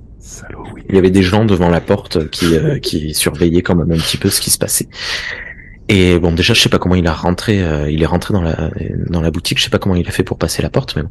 Il 0.89 0.95
y 0.95 0.97
avait 0.97 1.11
des 1.11 1.23
gens 1.23 1.45
devant 1.45 1.69
la 1.69 1.81
porte 1.81 2.29
qui, 2.29 2.55
euh, 2.55 2.79
qui 2.79 3.13
surveillaient 3.13 3.61
quand 3.61 3.75
même 3.75 3.91
un 3.91 4.01
petit 4.01 4.17
peu 4.17 4.29
ce 4.29 4.41
qui 4.41 4.49
se 4.49 4.57
passait. 4.57 4.87
Et 5.89 6.17
bon, 6.17 6.31
déjà, 6.31 6.53
je 6.53 6.61
sais 6.61 6.69
pas 6.69 6.79
comment 6.79 6.95
il 6.95 7.05
a 7.07 7.13
rentré. 7.13 7.61
euh, 7.61 7.89
il 7.91 8.01
est 8.01 8.05
rentré 8.05 8.33
dans 8.33 8.41
la 8.41 8.71
dans 9.09 9.21
la 9.21 9.31
boutique. 9.31 9.57
Je 9.59 9.63
sais 9.65 9.69
pas 9.69 9.79
comment 9.79 9.95
il 9.95 10.07
a 10.07 10.11
fait 10.11 10.23
pour 10.23 10.37
passer 10.37 10.61
la 10.61 10.69
porte, 10.69 10.95
mais 10.95 11.03
bon. 11.03 11.09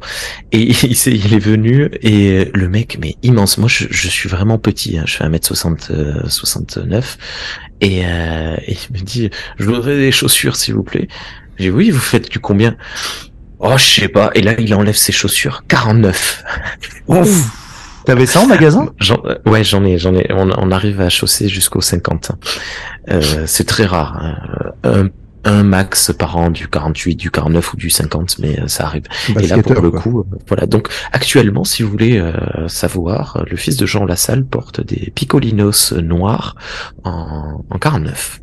Et 0.51 0.61
il, 0.83 0.95
s'est- 0.95 1.11
il 1.11 1.33
est 1.33 1.39
venu 1.39 1.89
et 2.01 2.49
le 2.53 2.67
mec, 2.69 2.97
mais 2.99 3.15
immense. 3.21 3.57
Moi, 3.59 3.69
je, 3.69 3.85
je 3.91 4.07
suis 4.07 4.29
vraiment 4.29 4.57
petit. 4.57 4.97
Hein, 4.97 5.03
je 5.05 5.15
fais 5.15 5.25
1m60, 5.25 5.91
euh, 5.91 6.27
69. 6.27 7.17
Et, 7.81 8.01
euh, 8.05 8.55
et 8.65 8.73
il 8.89 8.97
me 8.99 9.03
dit, 9.03 9.29
je 9.59 9.65
voudrais 9.65 9.95
des 9.95 10.11
chaussures, 10.11 10.55
s'il 10.55 10.73
vous 10.73 10.83
plaît. 10.83 11.07
J'ai 11.59 11.69
oui, 11.69 11.91
vous 11.91 11.99
faites 11.99 12.31
du 12.31 12.39
combien? 12.39 12.75
Oh, 13.59 13.77
je 13.77 13.83
sais 14.01 14.07
pas. 14.09 14.31
Et 14.33 14.41
là, 14.41 14.55
il 14.59 14.73
enlève 14.73 14.95
ses 14.95 15.11
chaussures. 15.11 15.63
49. 15.67 16.43
Ouf. 17.07 17.62
T'avais 18.05 18.25
ça 18.25 18.41
en 18.41 18.47
magasin? 18.47 18.89
J'en- 18.99 19.21
euh, 19.25 19.35
ouais, 19.45 19.63
j'en 19.63 19.83
ai, 19.85 19.97
j'en 19.97 20.13
ai. 20.15 20.27
On, 20.31 20.49
on 20.57 20.71
arrive 20.71 21.01
à 21.01 21.09
chausser 21.09 21.47
jusqu'au 21.47 21.81
50. 21.81 22.31
Euh, 23.09 23.43
c'est 23.45 23.65
très 23.65 23.85
rare. 23.85 24.17
hein. 24.21 24.35
Un, 24.83 25.09
un 25.45 25.63
max 25.63 26.13
par 26.17 26.37
an 26.37 26.49
du 26.49 26.69
48, 26.69 27.15
du 27.15 27.29
49 27.29 27.73
ou 27.73 27.77
du 27.77 27.89
50, 27.89 28.39
mais 28.39 28.59
euh, 28.61 28.67
ça 28.67 28.85
arrive. 28.85 29.03
Et 29.43 29.47
là, 29.47 29.55
pour 29.61 29.73
le 29.81 29.91
coup, 29.99 30.19
euh, 30.21 30.37
voilà. 30.47 30.65
Donc, 30.67 30.87
actuellement, 31.11 31.65
si 31.65 31.83
vous 31.83 31.89
voulez 31.91 32.17
euh, 32.17 32.33
savoir, 32.69 33.43
le 33.49 33.57
fils 33.57 33.75
de 33.75 33.85
Jean 33.85 34.05
Lassalle 34.05 34.45
porte 34.45 34.79
des 34.79 35.11
picolinos 35.13 35.91
noirs 35.93 36.55
en, 37.03 37.61
en 37.69 37.77
49. 37.77 38.39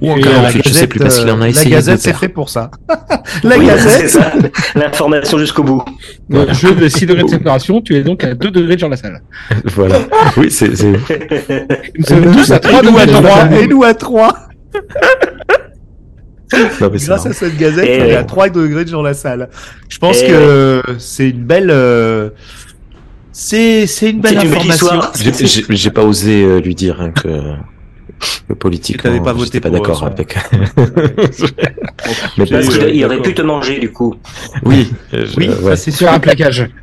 Ou 0.00 0.12
en 0.12 0.16
Et, 0.16 0.20
euh, 0.20 0.24
48, 0.24 0.62
je 0.68 0.72
sais 0.72 0.86
plus, 0.86 0.98
parce 1.00 1.18
qu'il 1.18 1.30
en 1.30 1.40
a 1.40 1.44
euh, 1.44 1.48
essayé 1.48 1.70
La 1.70 1.76
Gazette, 1.76 2.00
c'est 2.00 2.14
fait 2.14 2.28
pour 2.28 2.48
ça. 2.48 2.70
la 3.44 3.58
Oui, 3.58 3.66
c'est 3.66 3.76
Gazette. 3.76 4.10
ça. 4.10 4.32
L'information 4.74 5.38
jusqu'au 5.38 5.62
bout. 5.62 5.82
Donc, 6.28 6.52
jeu 6.52 6.74
de 6.74 6.88
6 6.88 7.06
degrés 7.06 7.24
de 7.24 7.28
séparation, 7.28 7.80
tu 7.80 7.96
es 7.96 8.02
donc 8.02 8.22
à 8.24 8.34
2 8.34 8.50
degrés 8.50 8.74
de 8.76 8.80
Jean 8.80 8.88
Lassalle. 8.88 9.22
voilà. 9.64 9.96
Oui, 10.36 10.50
c'est, 10.50 10.68
Nous 10.82 12.04
sommes 12.04 12.32
tous 12.32 12.50
à 12.50 12.58
3 12.58 12.80
Et 12.82 12.86
nous 12.86 12.98
à 12.98 13.06
degrés 13.06 13.22
de 13.22 13.26
Jean. 13.26 13.52
Et 13.62 13.66
nous 13.66 13.82
à 13.84 13.94
trois. 13.94 14.36
non, 16.80 16.90
mais 16.92 16.98
c'est 16.98 17.06
Grâce 17.06 17.26
à 17.26 17.32
cette 17.32 17.56
Gazette, 17.56 17.86
Et 17.88 18.02
on 18.02 18.04
est 18.06 18.16
à 18.16 18.24
3 18.24 18.48
degrés 18.50 18.84
de 18.84 18.90
Jean 18.90 19.02
Lassalle. 19.02 19.48
Je 19.88 19.98
pense 19.98 20.22
Et 20.22 20.26
que 20.28 20.82
c'est 20.98 21.30
une 21.30 21.44
belle. 21.44 21.70
euh, 21.70 22.30
C'est 23.32 23.86
c'est 23.86 24.10
une 24.10 24.20
belle 24.20 24.38
information. 24.38 25.00
j'ai 25.70 25.90
pas 25.90 26.02
osé 26.04 26.42
euh, 26.44 26.60
lui 26.60 26.74
dire 26.74 27.00
hein, 27.00 27.10
que, 27.10 27.28
que 28.48 28.54
politiquement, 28.54 29.02
Que 29.02 29.08
t'avais 29.08 29.20
pas 29.24 29.32
voté 29.32 29.60
pas 29.60 29.70
d'accord 29.70 29.96
euh, 29.96 30.00
son- 30.00 30.06
avec. 30.06 30.36
Mais 32.38 32.46
Parce 32.46 32.66
bon, 32.66 32.86
qu'il 32.86 33.04
aurait 33.04 33.22
pu 33.22 33.34
te 33.34 33.42
manger, 33.42 33.78
du 33.78 33.90
coup. 33.90 34.14
oui, 34.64 34.90
euh, 35.14 35.26
je- 35.26 35.36
Oui, 35.36 35.50
ouais. 35.62 35.76
c'est 35.76 35.90
Sur 35.90 36.10
un 36.10 36.18
plaquage. 36.20 36.68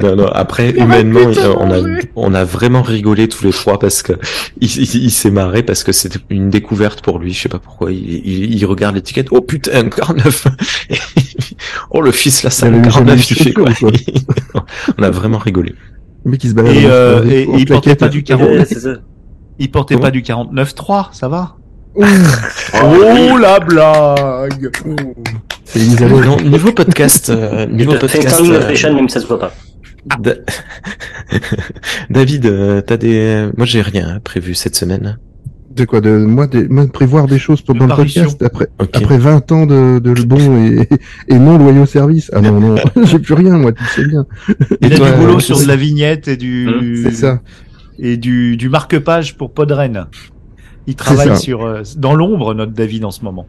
Non, 0.00 0.14
non, 0.14 0.26
après, 0.26 0.70
humainement, 0.72 1.20
on 1.58 1.70
a, 1.70 1.80
on 2.16 2.34
a 2.34 2.44
vraiment 2.44 2.82
rigolé 2.82 3.28
tous 3.28 3.44
les 3.44 3.50
trois 3.50 3.78
parce 3.78 4.02
que 4.02 4.12
il, 4.60 4.68
il- 4.70 5.04
il 5.04 5.10
s'est 5.10 5.30
marré 5.30 5.62
parce 5.62 5.82
que 5.84 5.90
c'était 5.90 6.18
une 6.28 6.50
découverte 6.50 7.00
pour 7.02 7.18
lui. 7.18 7.32
Je 7.32 7.40
sais 7.42 7.48
pas 7.48 7.58
pourquoi. 7.58 7.90
Il, 7.90 7.98
il, 8.26 8.54
il 8.54 8.66
regarde 8.66 8.94
l'étiquette. 8.94 9.28
Oh 9.30 9.40
putain, 9.40 9.88
49. 9.88 10.46
Et 10.90 10.96
oh 11.90 12.02
le 12.02 12.12
fils 12.12 12.42
là, 12.42 12.50
ça 12.50 12.66
Il 12.66 12.74
avait 12.74 12.76
le 12.82 12.86
mis 12.86 12.92
jamais 12.92 13.06
49, 13.16 13.30
les 13.30 13.36
tu 13.36 13.42
fais 13.42 13.52
quoi 13.52 13.70
On 14.98 15.02
a 15.02 15.10
vraiment 15.10 15.38
rigolé. 15.38 15.74
Le 16.24 16.30
mec 16.32 16.40
qui 16.40 16.50
se 16.50 16.54
balade. 16.54 16.74
Et, 16.74 16.84
euh, 16.84 17.24
et- 17.24 17.42
et 17.42 17.48
il 17.56 17.66
portait 17.66 17.96
pas 17.96 18.08
du 18.08 18.22
40. 18.22 18.48
Ouais, 18.48 18.64
c'est 18.66 18.80
ça. 18.80 18.96
Il 19.58 19.70
portait 19.70 19.96
pas 19.96 20.10
du 20.10 20.22
49.3, 20.22 21.08
ça 21.12 21.28
va 21.28 21.56
Oh, 21.96 22.02
Oh 22.82 23.38
la 23.38 23.60
blague 23.60 24.70
C'est 25.64 25.78
les 25.78 25.84
mises 25.86 26.02
à 26.02 26.08
jour. 26.08 26.20
Non, 26.22 26.40
niveau 26.42 26.72
podcast, 26.72 27.30
euh, 27.30 27.66
niveau 27.66 27.92
podcast. 27.94 28.40
euh, 28.42 28.94
même 28.94 29.08
ça 29.08 29.20
se 29.20 29.26
voit 29.26 29.38
pas. 29.38 29.52
Da- 30.20 30.34
David, 32.10 32.46
euh, 32.46 32.80
t'as 32.80 32.96
des, 32.96 33.48
moi 33.56 33.64
j'ai 33.66 33.80
rien 33.82 34.20
prévu 34.22 34.54
cette 34.54 34.76
semaine. 34.76 35.18
De 35.74 35.84
quoi 35.84 36.00
de 36.00 36.10
moi, 36.18 36.46
de, 36.46 36.66
moi 36.68 36.84
de 36.84 36.90
prévoir 36.90 37.26
des 37.26 37.38
choses 37.38 37.60
pour 37.60 37.74
De 37.74 37.80
dans 37.80 37.86
le 37.86 37.94
podcast 37.96 38.40
après 38.44 38.68
après 38.78 39.18
20 39.18 39.50
ans 39.52 39.66
de, 39.66 39.98
de 39.98 40.10
le 40.12 40.22
bon 40.22 40.64
et, 40.64 40.88
et 41.28 41.38
non 41.38 41.58
loyaux 41.58 41.86
service. 41.86 42.30
Ah 42.32 42.40
non 42.40 42.60
non, 42.60 42.76
j'ai 43.04 43.18
plus 43.18 43.34
rien 43.34 43.56
moi, 43.56 43.72
tu 43.72 43.84
sais 43.86 44.04
bien. 44.06 44.24
Il 44.80 44.92
a 44.92 44.96
toi, 44.96 45.10
du 45.10 45.16
boulot 45.18 45.36
euh, 45.36 45.40
sur 45.40 45.58
de 45.60 45.64
la 45.66 45.74
vignette 45.76 46.28
et 46.28 46.36
du 46.36 46.68
Hum, 46.68 46.96
C'est 47.04 47.14
ça. 47.16 47.40
Et 47.98 48.16
du, 48.16 48.56
du 48.56 48.68
marque-page 48.68 49.36
pour 49.36 49.52
Podren. 49.52 50.06
Il 50.86 50.94
travaille 50.96 51.36
sur 51.38 51.64
euh, 51.64 51.82
dans 51.96 52.14
l'ombre 52.14 52.54
notre 52.54 52.72
David 52.72 53.04
en 53.04 53.10
ce 53.10 53.22
moment. 53.24 53.46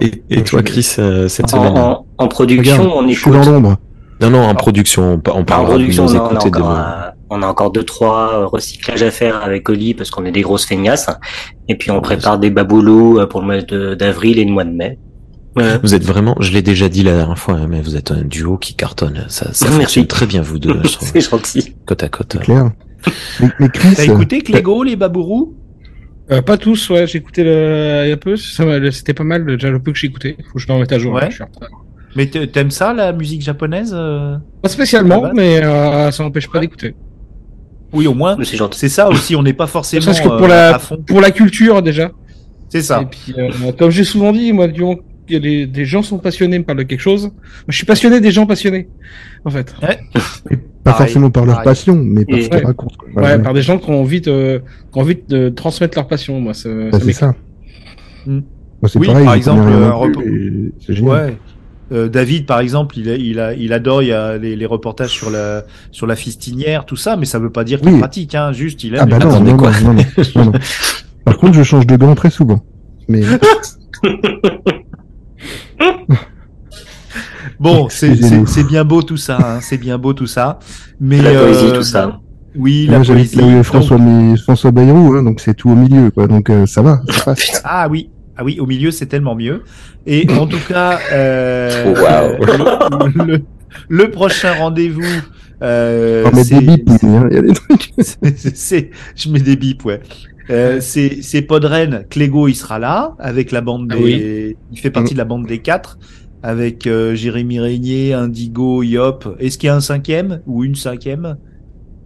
Et, 0.00 0.22
et 0.30 0.42
toi, 0.44 0.62
Chris, 0.62 0.94
euh, 0.98 1.28
cette 1.28 1.46
En, 1.46 1.48
semaine 1.48 1.76
en, 1.78 2.06
en 2.18 2.28
production, 2.28 2.76
Regarde, 2.84 2.92
on 3.04 3.08
je 3.08 3.18
suis 3.18 3.30
écoute. 3.30 3.44
dans 3.44 3.50
l'ombre. 3.52 3.76
Non, 4.20 4.30
non, 4.30 4.42
en 4.44 4.54
production, 4.54 5.14
on, 5.14 5.18
pa- 5.18 5.32
on 5.34 5.40
En 5.40 5.44
parle 5.44 5.66
production, 5.66 6.06
de 6.06 6.10
on 6.12 6.14
on, 6.14 6.36
a 6.36 6.38
de 6.50 7.04
on 7.30 7.42
a 7.42 7.46
encore 7.48 7.72
deux, 7.72 7.82
trois 7.82 8.30
euh, 8.34 8.46
recyclages 8.46 9.02
à 9.02 9.10
faire 9.10 9.42
avec 9.42 9.68
Oli 9.68 9.92
parce 9.94 10.10
qu'on 10.10 10.24
est 10.24 10.30
des 10.30 10.42
grosses 10.42 10.66
feignasses. 10.66 11.10
Et 11.68 11.74
puis 11.74 11.90
on 11.90 11.96
Ouais, 11.96 12.00
prépare 12.02 12.38
des 12.38 12.50
baboulous 12.50 13.18
euh, 13.18 13.26
pour 13.26 13.40
le 13.40 13.46
mois 13.46 13.60
de- 13.62 13.94
d'avril 13.94 14.38
et 14.38 14.44
le 14.44 14.52
mois 14.52 14.64
de 14.64 14.70
mai. 14.70 14.98
Ouais. 15.56 15.78
Vous 15.82 15.94
êtes 15.94 16.02
vraiment, 16.04 16.36
je 16.40 16.52
l'ai 16.52 16.62
déjà 16.62 16.88
dit 16.88 17.02
la 17.02 17.14
dernière 17.14 17.38
fois, 17.38 17.54
hein, 17.54 17.66
mais 17.68 17.80
vous 17.80 17.96
êtes 17.96 18.10
un 18.10 18.22
duo 18.22 18.58
qui 18.58 18.74
cartonne. 18.74 19.24
Ça, 19.28 19.52
ça 19.52 19.66
Merci. 19.66 19.80
fonctionne 19.80 20.06
très 20.06 20.26
bien, 20.26 20.42
vous 20.42 20.58
deux, 20.58 20.80
C'est 21.00 21.20
gentil. 21.20 21.74
côte 21.86 22.02
à 22.02 22.08
côte. 22.08 22.32
C'est 22.32 22.40
clair. 22.42 22.70
Mais, 23.40 23.48
mais 23.60 23.68
Chris, 23.68 23.94
T'as 23.96 24.04
écouté 24.04 24.40
Clégo, 24.40 24.82
les 24.82 24.96
babourous? 24.96 25.54
Euh, 26.30 26.40
pas 26.42 26.56
tous, 26.56 26.88
ouais, 26.90 27.06
j'ai 27.06 27.18
écouté 27.18 27.44
le... 27.44 28.10
un 28.12 28.16
peu, 28.16 28.36
c'était 28.36 29.12
pas 29.12 29.24
mal 29.24 29.44
déjà 29.44 29.68
le 29.70 29.78
peu 29.78 29.92
que 29.92 29.98
j'ai 29.98 30.06
écouté. 30.06 30.36
Faut 30.46 30.54
que 30.54 30.58
je 30.60 30.66
me 30.68 30.72
remette 30.72 30.92
à 30.92 30.98
jour. 30.98 31.12
Ouais. 31.14 31.20
là, 31.20 31.28
je 31.28 31.34
suis 31.34 31.44
en 31.44 31.48
retard. 31.54 31.68
Mais 32.16 32.26
t'aimes 32.26 32.70
ça, 32.70 32.92
la 32.94 33.12
musique 33.12 33.42
japonaise 33.42 33.92
euh? 33.94 34.36
Pas 34.62 34.68
spécialement, 34.68 35.30
mais 35.34 35.62
euh, 35.62 36.10
ça 36.10 36.22
n'empêche 36.22 36.48
pas 36.48 36.60
d'écouter. 36.60 36.94
Oui, 37.92 38.06
au 38.06 38.14
moins. 38.14 38.36
C'est 38.42 38.56
gentil. 38.56 38.78
C'est 38.78 38.88
ça 38.88 39.08
aussi. 39.08 39.36
On 39.36 39.42
n'est 39.42 39.52
pas 39.52 39.66
forcément 39.66 40.04
Parce 40.04 40.20
que 40.20 40.28
pour 40.28 40.44
euh, 40.44 40.48
la, 40.48 40.74
à 40.76 40.78
fond. 40.78 40.96
pour 41.06 41.20
la 41.20 41.30
culture, 41.30 41.82
déjà. 41.82 42.10
C'est 42.68 42.82
ça. 42.82 43.02
Et 43.02 43.06
puis, 43.06 43.34
euh, 43.38 43.72
comme 43.78 43.90
j'ai 43.90 44.04
souvent 44.04 44.32
dit, 44.32 44.52
moi, 44.52 44.66
du 44.66 44.80
moment 44.80 44.96
les, 45.28 45.66
des 45.66 45.84
gens 45.84 46.02
sont 46.02 46.18
passionnés, 46.18 46.58
me 46.58 46.64
parlent 46.64 46.78
de 46.78 46.82
quelque 46.84 47.00
chose, 47.00 47.24
moi, 47.24 47.32
je 47.68 47.76
suis 47.76 47.86
passionné 47.86 48.20
des 48.20 48.30
gens 48.30 48.46
passionnés, 48.46 48.88
en 49.44 49.50
fait. 49.50 49.74
Ouais. 49.82 49.98
Pas 50.84 50.92
Pareil, 50.92 51.06
forcément 51.06 51.30
par 51.30 51.46
leur 51.46 51.56
pareil. 51.56 51.64
passion, 51.70 51.94
mais 51.96 52.24
par 52.26 52.38
Et- 52.38 52.42
ce 52.42 52.48
qu'ils 52.50 52.58
Ouais. 52.58 52.64
racontent. 52.64 52.94
quoi. 52.98 53.08
Ouais, 53.08 53.14
Voilà, 53.16 53.36
ouais. 53.38 53.42
par 53.42 53.54
des 53.54 53.62
gens 53.62 53.78
qui 53.78 53.90
ont 53.90 54.00
envie 54.00 54.20
de, 54.20 54.62
qui 54.92 54.98
ont 54.98 55.02
envie 55.02 55.18
de 55.28 55.48
transmettre 55.48 55.96
leur 55.96 56.06
passion, 56.06 56.40
moi, 56.40 56.52
ça, 56.54 56.68
Bah, 56.68 56.92
ça 56.92 56.98
c'est 57.00 57.06
m'éclate. 57.06 57.34
ça. 57.34 58.30
Mm. 58.30 58.32
Moi, 58.82 58.88
c'est 58.88 58.98
Oui, 58.98 59.06
pareil, 59.06 59.24
par 59.24 59.34
exemple, 59.34 59.70
et 60.26 60.72
C'est 60.84 60.94
génial. 60.94 61.26
Ouais. 61.26 61.36
Euh, 61.92 62.08
David, 62.08 62.46
par 62.46 62.60
exemple, 62.60 62.98
il, 62.98 63.08
a- 63.10 63.16
il, 63.16 63.38
a, 63.40 63.52
il 63.54 63.72
adore 63.72 64.02
il 64.02 64.08
y 64.08 64.12
a 64.12 64.36
les, 64.38 64.56
les 64.56 64.66
reportages 64.66 65.10
sur 65.10 65.30
la, 65.30 65.64
sur 65.90 66.06
la 66.06 66.16
fistinière, 66.16 66.84
tout 66.86 66.96
ça, 66.96 67.16
mais 67.16 67.26
ça 67.26 67.38
veut 67.38 67.50
pas 67.50 67.62
dire 67.64 67.80
qu'il 67.80 67.92
Oui. 67.92 67.98
pratique, 67.98 68.34
hein, 68.34 68.52
juste 68.52 68.82
il 68.84 68.94
aime. 68.94 69.00
Ah 69.02 69.06
bah 69.06 69.18
non, 69.18 69.40
non, 69.40 69.56
quoi. 69.56 69.70
non, 69.82 69.92
non, 69.94 70.02
non, 70.36 70.44
non. 70.46 70.52
Par 71.24 71.36
contre, 71.38 71.54
je 71.54 71.62
change 71.62 71.86
de 71.86 71.96
gants 71.96 72.14
très 72.14 72.30
souvent. 72.30 72.62
Mais 73.08 73.20
Bon, 77.60 77.88
c'est 77.88 78.08
Excusez-nous. 78.08 78.46
c'est- 78.46 78.60
c'est 78.62 78.66
bien 78.66 78.84
beau 78.84 79.02
tout 79.02 79.16
ça, 79.16 79.38
hein, 79.38 79.58
c'est 79.60 79.78
bien 79.78 79.96
beau 79.98 80.12
tout 80.12 80.26
ça. 80.26 80.58
Mais 81.00 81.20
La 81.22 81.32
poésie, 81.32 81.64
euh, 81.66 81.76
tout 81.76 81.82
ça. 81.82 82.18
Oui, 82.56 82.86
la 82.90 83.00
poésie. 83.00 83.38
a 83.38 83.42
donc- 83.42 83.62
François, 83.62 83.98
François 84.42 84.70
Bayrou, 84.72 85.14
hein, 85.14 85.22
donc 85.22 85.40
c'est 85.40 85.54
tout 85.54 85.70
au 85.70 85.74
milieu, 85.76 86.10
quoi. 86.10 86.26
Donc 86.26 86.50
euh, 86.50 86.66
ça 86.66 86.82
va, 86.82 87.00
ça 87.10 87.24
passe. 87.26 87.60
Ah 87.64 87.86
oui, 87.88 88.10
ah 88.36 88.42
oui, 88.44 88.58
au 88.60 88.66
milieu 88.66 88.90
c'est 88.90 89.06
tellement 89.06 89.34
mieux. 89.36 89.62
Et 90.06 90.26
en 90.32 90.46
tout 90.46 90.58
cas, 90.68 90.98
euh, 91.12 91.94
Waouh. 91.94 92.44
le, 93.16 93.24
le- 93.24 93.42
le 93.88 94.10
prochain 94.10 94.54
rendez-vous. 94.54 95.02
Euh, 95.64 96.30
des 96.30 96.60
bips, 96.60 96.90
hein, 97.02 97.28
il 97.30 97.34
y 97.34 97.38
a 97.38 97.42
des 97.42 97.52
trucs. 97.52 97.92
je 99.16 99.28
mets 99.30 99.40
des 99.40 99.56
bips, 99.56 99.84
ouais. 99.84 100.00
Euh, 100.50 100.78
c'est 100.80 101.42
Podren, 101.42 102.04
Clégo, 102.10 102.48
il 102.48 102.54
sera 102.54 102.78
là 102.78 103.14
avec 103.18 103.50
la 103.50 103.62
bande 103.62 103.90
Ah 103.90 103.96
des. 103.96 104.56
Il 104.72 104.78
fait 104.78 104.90
partie 104.90 105.14
de 105.14 105.18
la 105.18 105.24
bande 105.24 105.46
des 105.46 105.58
quatre 105.58 105.98
avec 106.42 106.86
euh, 106.86 107.14
Jérémy 107.14 107.58
Régnier, 107.58 108.12
Indigo, 108.12 108.82
Yop. 108.82 109.36
Est-ce 109.40 109.56
qu'il 109.56 109.68
y 109.68 109.70
a 109.70 109.74
un 109.74 109.80
cinquième 109.80 110.42
ou 110.46 110.62
une 110.62 110.74
cinquième? 110.74 111.38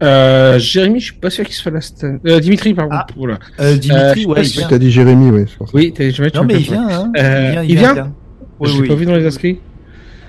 Euh, 0.00 0.60
Jérémy, 0.60 1.00
je 1.00 1.06
suis 1.06 1.14
pas 1.14 1.30
sûr 1.30 1.44
qu'il 1.44 1.54
soit 1.54 1.72
là. 1.72 1.80
Euh, 2.24 2.38
Dimitri, 2.38 2.72
pardon. 2.72 2.94
Ah. 2.94 3.06
Voilà. 3.16 3.40
euh, 3.58 3.76
Dimitri, 3.76 4.22
je 4.22 4.28
ouais, 4.28 4.42
il 4.42 4.52
vient. 4.52 4.68
T'as 4.68 4.78
dit 4.78 4.92
Jérémy, 4.92 5.30
ouais. 5.32 5.46
Oui, 5.74 5.92
t'as 5.92 6.08
jamais 6.10 6.30
Non 6.32 6.44
mais 6.44 6.54
il 6.54 6.60
vient, 6.60 6.88
hein. 6.88 7.12
Euh, 7.18 7.62
il 7.64 7.70
il 7.72 7.78
vient 7.78 7.94
vient. 7.94 8.14
Je 8.62 8.72
l'ai 8.74 8.80
oui. 8.80 8.88
pas 8.88 8.94
vu 8.94 9.06
dans 9.06 9.16
les 9.16 9.26
inscrits. 9.26 9.58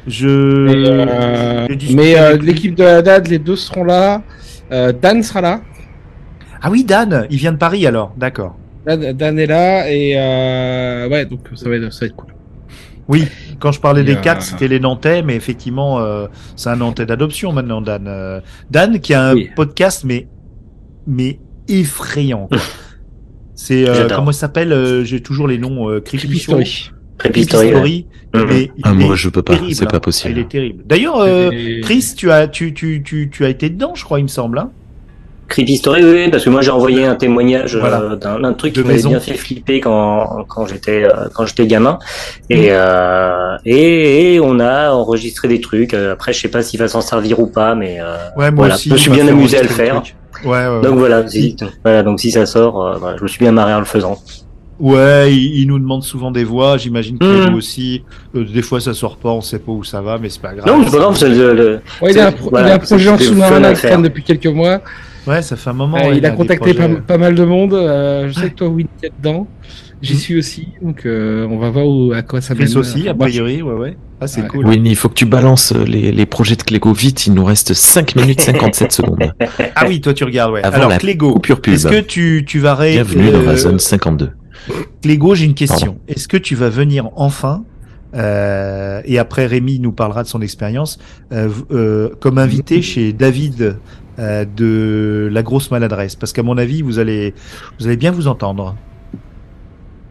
Je. 0.08 0.28
Mais, 0.28 0.88
euh, 0.90 1.68
j'ai 1.70 1.76
discuté 1.76 2.02
mais 2.02 2.20
euh, 2.20 2.38
l'équipe 2.38 2.76
de 2.76 2.84
la 2.84 3.02
DAD, 3.02 3.28
les 3.28 3.40
deux 3.40 3.56
seront 3.56 3.84
là. 3.84 4.22
Euh, 4.72 4.92
Dan 4.94 5.22
sera 5.24 5.42
là. 5.42 5.62
Ah 6.62 6.70
oui, 6.70 6.84
Dan, 6.84 7.26
il 7.30 7.38
vient 7.38 7.52
de 7.52 7.58
Paris 7.58 7.86
alors, 7.88 8.14
d'accord. 8.18 8.58
Dan, 8.86 9.14
Dan 9.14 9.40
est 9.40 9.46
là 9.48 9.90
et 9.92 10.14
euh, 10.18 11.08
ouais, 11.10 11.26
donc 11.26 11.42
ça 11.56 11.70
va 11.70 11.76
être, 11.76 11.92
ça 11.92 12.02
va 12.02 12.08
être 12.08 12.16
cool. 12.16 12.34
Oui, 13.08 13.28
quand 13.60 13.72
je 13.72 13.80
parlais 13.80 14.04
des 14.04 14.16
quatre, 14.18 14.44
c'était 14.44 14.68
les 14.68 14.80
Nantais, 14.80 15.24
mais 15.24 15.36
effectivement, 15.36 16.00
euh, 16.00 16.28
c'est 16.56 16.70
un 16.70 16.76
Nantais 16.76 17.06
d'adoption 17.08 17.52
maintenant, 17.54 17.82
Dan. 17.82 18.06
Euh, 18.08 18.40
Dan 18.70 19.00
qui 19.00 19.14
a 19.16 19.30
un 19.30 19.34
Oui. 19.36 19.50
podcast, 19.56 20.04
mais 20.06 20.28
mais 21.08 21.40
effrayant. 21.68 22.48
quoi. 22.48 22.58
C'est 23.56 23.90
euh, 23.90 24.08
comment 24.08 24.32
il 24.32 24.36
s'appelle 24.36 24.72
euh, 24.72 25.04
J'ai 25.04 25.22
toujours 25.22 25.46
les 25.48 25.58
noms. 25.58 25.90
Euh, 25.90 26.00
Creepy 26.00 26.28
Creepy 26.28 26.40
Show, 26.40 26.52
Story. 26.62 26.92
Creepy 27.20 27.42
Creepy 27.42 27.44
Story, 27.44 27.68
ouais. 27.68 27.72
Story, 27.74 28.06
Mhm. 28.34 28.46
mais 28.50 28.72
Ah, 28.84 28.90
il 28.94 29.00
moi, 29.06 29.14
est 29.14 29.18
je 29.18 29.30
peux 29.30 29.42
pas, 29.44 29.54
c'est 29.72 29.84
hein. 29.84 29.88
pas 29.90 30.00
possible. 30.00 30.34
Il 30.36 30.40
est 30.40 30.50
terrible. 30.50 30.84
D'ailleurs, 30.86 31.20
euh, 31.20 31.52
Chris, 31.84 32.14
tu 32.18 32.32
as 32.32 32.48
tu 32.48 32.74
tu 32.74 33.04
tu 33.04 33.30
tu 33.32 33.46
as 33.46 33.50
été 33.50 33.70
dedans, 33.70 33.94
je 33.96 34.04
crois, 34.04 34.20
il 34.20 34.24
me 34.24 34.28
semble. 34.28 34.58
Hein 34.60 34.70
Creepy 35.48 35.78
Story, 35.78 36.04
oui, 36.04 36.12
oui, 36.14 36.30
parce 36.30 36.46
que 36.46 36.52
moi 36.52 36.62
j'ai 36.62 36.70
envoyé 36.70 37.06
un 37.06 37.16
témoignage 37.16 37.76
euh, 37.76 37.80
Voilà. 37.80 38.16
d'un 38.16 38.40
d'un 38.40 38.54
truc 38.54 38.76
De 38.76 38.84
qui 38.84 38.88
m'avait 38.88 39.02
bien 39.02 39.20
fait 39.20 39.34
flipper 39.34 39.80
quand 39.80 40.46
quand 40.48 40.68
j'étais 40.68 41.04
euh, 41.06 41.28
quand 41.34 41.48
j'étais 41.48 41.66
gamin 41.66 41.98
Mm. 42.52 42.54
et, 42.54 42.68
euh, 42.70 43.58
et 43.66 44.36
et 44.36 44.40
on 44.40 44.60
a 44.60 44.92
enregistré 44.92 45.48
des 45.48 45.60
trucs. 45.60 45.96
Euh, 45.96 46.14
Après, 46.14 46.34
je 46.34 46.40
sais 46.40 46.50
pas 46.50 46.62
s'il 46.62 46.80
va 46.80 46.88
s'en 46.88 47.02
servir 47.02 47.40
ou 47.40 47.48
pas, 47.48 47.74
mais 47.74 47.98
euh, 48.00 48.16
Ouais, 48.38 48.52
moi 48.52 48.66
Voilà, 48.66 48.76
aussi. 48.76 48.90
je 48.90 48.94
me 48.94 49.00
suis 49.00 49.10
bien 49.12 49.28
amusé 49.28 49.58
à 49.58 49.64
le 49.64 49.70
faire. 49.70 50.04
Ouais, 50.46 50.50
ouais, 50.52 50.68
ouais. 50.68 50.82
donc 50.84 51.00
voilà, 51.00 51.28
si, 51.28 51.56
voilà, 51.84 52.04
donc 52.04 52.20
si 52.20 52.30
ça 52.32 52.46
sort, 52.46 52.86
euh, 52.86 52.98
voilà, 53.00 53.18
je 53.18 53.24
me 53.24 53.28
suis 53.28 53.40
bien 53.40 53.52
marré 53.52 53.74
en 53.74 53.80
le 53.80 53.86
faisant. 53.86 54.20
Ouais, 54.80 55.34
il, 55.34 55.60
il 55.62 55.68
nous 55.68 55.78
demande 55.80 56.04
souvent 56.04 56.32
des 56.32 56.44
voix. 56.44 56.78
J'imagine 56.78 57.18
que 57.18 57.50
vous 57.50 57.58
aussi. 57.58 58.04
Euh, 58.36 58.46
des 58.46 58.62
fois, 58.62 58.80
ça 58.80 58.94
sort 58.94 59.18
pas, 59.18 59.30
on 59.30 59.42
sait 59.42 59.60
pas 59.60 59.72
où 59.72 59.84
ça 59.84 60.02
va, 60.02 60.18
mais 60.18 60.30
c'est 60.30 60.42
pas 60.42 60.54
grave. 60.54 60.68
Non, 60.68 60.84
c'est 60.86 60.92
pas 60.92 60.98
grave, 61.04 61.18
c'est 61.18 61.30
le, 61.30 61.54
le- 61.54 61.80
Ouais, 62.02 62.12
il, 62.12 62.20
a 62.20 62.28
un 62.28 62.30
c'est- 62.32 62.38
pro- 62.38 62.50
voilà, 62.50 62.68
il 62.68 62.72
a 62.72 62.76
un 62.76 62.80
projet 62.80 63.10
en 63.10 63.18
sous-marin 63.18 64.02
depuis 64.02 64.24
quelques 64.24 64.46
mois. 64.48 64.82
Ouais, 65.28 65.42
ça 65.42 65.56
fait 65.58 65.70
un 65.70 65.74
moment. 65.74 65.98
Euh, 65.98 66.14
il 66.16 66.26
a 66.26 66.32
contacté 66.32 66.74
pas, 66.74 67.18
mal 67.18 67.36
de 67.36 67.44
monde. 67.44 67.74
Euh, 67.74 68.30
je 68.30 68.40
sais 68.40 68.50
que 68.50 68.56
toi, 68.56 68.68
Winnie, 68.70 68.90
t'es 69.02 69.12
dedans. 69.22 69.48
J'y 70.02 70.14
Mhm. 70.14 70.20
suis 70.20 70.38
aussi. 70.40 70.68
Donc, 70.82 71.06
euh, 71.06 71.46
on 71.52 71.58
va 71.58 71.70
voir 71.72 71.86
où, 71.86 72.14
à 72.14 72.22
quoi 72.22 72.40
ça 72.40 72.56
mène. 72.56 72.66
Chris 72.66 72.78
aussi, 72.78 73.02
Enfin, 73.02 73.12
a 73.12 73.14
priori, 73.28 73.62
ouais, 73.62 73.74
ouais. 73.74 73.98
Ah, 74.22 74.28
c'est 74.28 74.42
Ouais. 74.42 74.48
cool. 74.48 74.66
Oui, 74.66 74.82
il 74.84 74.96
faut 74.96 75.10
que 75.10 75.14
tu 75.14 75.26
balances 75.26 75.74
les, 75.74 76.14
les 76.14 76.26
projets 76.26 76.56
de 76.56 76.64
Clégo 76.64 76.94
vite. 76.94 77.28
Il 77.28 77.34
nous 77.34 77.44
reste 77.44 77.74
5 77.74 78.16
minutes 78.16 78.40
57 78.40 78.94
secondes. 78.94 79.32
Ah 79.76 79.84
oui, 79.90 80.00
toi 80.00 80.14
tu 80.14 80.24
regardes, 80.24 80.54
ouais. 80.54 80.64
Avant 80.64 80.78
Alors, 80.78 80.90
la 80.90 80.98
Clégo, 81.00 81.40
est-ce 81.68 81.88
que 81.88 82.00
tu, 82.00 82.46
tu 82.48 82.60
vas 82.60 82.76
ré... 82.76 82.94
Bienvenue 82.94 83.30
dans 83.32 83.42
la 83.42 83.52
euh, 83.52 83.58
zone 83.58 83.80
52. 83.80 84.32
Clégo, 85.02 85.36
j'ai 85.36 85.46
une 85.46 85.54
question. 85.54 85.98
Est-ce 86.08 86.28
que 86.28 86.38
tu 86.38 86.56
vas 86.56 86.70
venir 86.70 87.10
enfin, 87.16 87.64
euh, 88.16 89.02
et 89.06 89.20
après 89.20 89.46
Rémi 89.46 89.80
nous 89.80 89.92
parlera 89.92 90.24
de 90.24 90.28
son 90.28 90.42
expérience, 90.42 90.98
euh, 91.32 91.50
euh, 91.72 92.10
comme 92.20 92.38
invité 92.38 92.82
chez 92.82 93.14
David 93.14 93.78
de 94.18 95.30
La 95.32 95.44
Grosse 95.44 95.72
Maladresse? 95.72 96.16
Parce 96.16 96.34
qu'à 96.34 96.44
mon 96.44 96.58
avis, 96.58 96.82
vous 96.82 97.00
allez, 97.00 97.34
vous 97.80 97.88
allez 97.88 97.98
bien 97.98 98.12
vous 98.12 98.28
entendre. 98.28 98.76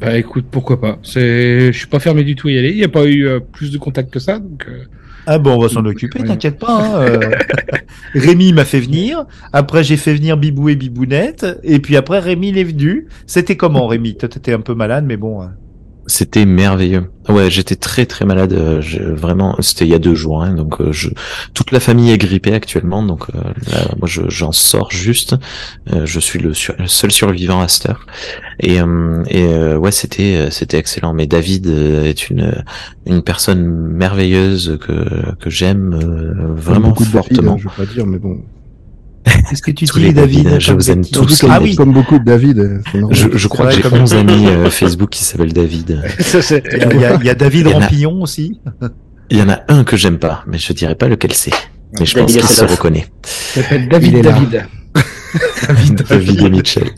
Bah 0.01 0.17
écoute, 0.17 0.47
pourquoi 0.51 0.81
pas. 0.81 0.99
C'est, 1.03 1.73
je 1.73 1.77
suis 1.79 1.89
pas 1.89 1.99
fermé 1.99 2.23
du 2.23 2.37
tout 2.37 2.49
à 2.49 2.53
y 2.53 2.59
aller. 2.59 2.71
Il 2.71 2.77
n'y 2.77 2.85
a 2.85 2.89
pas 2.89 3.05
eu 3.07 3.27
euh, 3.27 3.41
plus 3.41 3.73
de 3.73 3.79
contacts 3.79 4.13
que 4.13 4.21
ça, 4.21 4.39
donc. 4.39 4.65
euh, 4.69 4.85
Ah 5.27 5.39
bon, 5.39 5.57
on 5.57 5.61
va 5.61 5.69
s'en 5.69 5.85
occuper, 5.85 6.23
t'inquiète 6.23 6.59
pas. 6.59 6.81
Hein, 6.81 7.01
euh. 7.03 7.31
Rémi 8.15 8.53
m'a 8.53 8.65
fait 8.65 8.81
venir. 8.81 9.25
Après, 9.53 9.83
j'ai 9.83 9.97
fait 9.97 10.15
venir 10.15 10.37
Bibou 10.37 10.69
et 10.69 10.77
Bibounette. 10.77 11.47
Et 11.65 11.81
puis 11.81 11.97
après, 11.97 12.21
Rémi 12.21 12.51
il 12.51 12.59
est 12.59 12.65
venu. 12.65 13.09
C'était 13.27 13.57
comment, 13.57 13.89
Rémi? 13.89 14.17
Toi, 14.17 14.29
t'étais 14.29 14.53
un 14.53 14.61
peu 14.61 14.75
malade, 14.75 15.05
mais 15.07 15.17
bon. 15.17 15.43
hein. 15.43 15.55
C'était 16.11 16.47
merveilleux. 16.47 17.05
Ouais, 17.29 17.51
j'étais 17.51 17.77
très 17.77 18.07
très 18.07 18.25
malade. 18.25 18.55
euh, 18.55 18.81
je- 18.81 19.03
vraiment, 19.03 19.55
c'était 19.61 19.85
il 19.85 19.91
y 19.91 19.95
a 19.95 19.99
deux 19.99 20.15
jours. 20.15 20.43
hein, 20.43 20.55
donc, 20.55 20.81
euh, 20.81 20.91
je, 20.91 21.11
toute 21.53 21.71
la 21.71 21.81
famille 21.81 22.11
est 22.11 22.17
grippée 22.17 22.55
actuellement. 22.55 23.03
Donc, 23.03 23.27
euh, 23.35 23.39
là, 23.71 23.85
moi, 23.99 24.09
je- 24.09 24.29
j'en 24.29 24.51
sors 24.51 24.91
juste. 24.91 25.37
Euh, 25.93 26.07
je 26.07 26.19
suis 26.19 26.39
le, 26.39 26.55
sur- 26.55 26.75
le 26.79 26.87
seul 26.87 27.11
survivant 27.13 27.61
à 27.61 27.69
cette 27.69 27.91
heure. 27.91 28.07
Et, 28.61 28.81
euh, 28.81 29.23
et 29.29 29.43
euh, 29.45 29.77
ouais, 29.77 29.93
c'était 29.93 30.49
c'était 30.51 30.79
excellent. 30.79 31.13
Mais 31.13 31.27
David 31.27 31.67
est 31.67 32.31
une 32.31 32.65
une 33.07 33.23
personne 33.23 33.63
merveilleuse 33.67 34.79
que 34.81 35.35
que 35.39 35.51
j'aime 35.51 35.93
euh, 35.93 36.55
vraiment 36.55 36.89
beaucoup 36.89 37.05
de 37.05 37.11
David, 37.13 37.29
fortement. 37.37 37.59
je 37.59 37.65
veux 37.69 37.75
pas 37.77 37.93
dire, 37.93 38.07
mais 38.07 38.19
bon. 38.19 38.41
Qu'est-ce 39.49 39.63
que 39.63 39.71
tu 39.71 39.87
Tous 39.87 39.99
dis, 39.99 40.05
les 40.07 40.13
David 40.13 40.45
David, 40.45 40.61
je 40.61 40.73
vous 40.73 40.91
aime 40.91 41.05
tous. 41.05 41.41
comme, 41.41 41.51
Ah 41.51 41.61
oui, 41.61 41.75
comme 41.77 41.93
beaucoup 41.93 42.19
de 42.19 42.25
David. 42.25 42.81
Je, 43.11 43.29
je 43.37 43.49
crois 43.49 43.67
que 43.69 43.75
j'ai 43.77 43.83
comme- 43.83 44.01
11 44.01 44.15
amis 44.15 44.47
euh, 44.47 44.71
Facebook 44.71 45.11
qui 45.11 45.25
s'appellent 45.25 45.53
David. 45.55 46.03
il 46.19 47.01
y, 47.01 47.05
a- 47.05 47.15
y 47.23 47.29
y 47.29 47.35
David 47.37 47.67
en 47.69 47.71
a- 47.71 47.79
Rampillon 47.81 48.23
aussi. 48.23 48.61
Il 49.31 49.39
y 49.39 49.43
en 49.43 49.49
a 49.51 49.61
un 49.69 49.85
que 49.85 49.97
j'aime 49.97 50.19
pas, 50.19 50.43
mais 50.47 50.59
je 50.59 50.73
dirais 50.73 50.95
pas 50.95 51.09
lequel 51.09 51.33
c'est. 51.35 51.53
Mais 51.99 52.07
je 52.07 52.15
David 52.15 52.37
pense 52.41 52.47
qu'il 52.47 52.57
se 52.57 52.65
reconnaît. 52.65 53.07
Il 53.57 53.63
s'appelle 53.63 53.89
David. 53.89 54.21
David. 54.23 54.65
David, 55.69 56.05
David 56.09 56.41
et 56.43 56.51
Mitchell. 56.51 56.89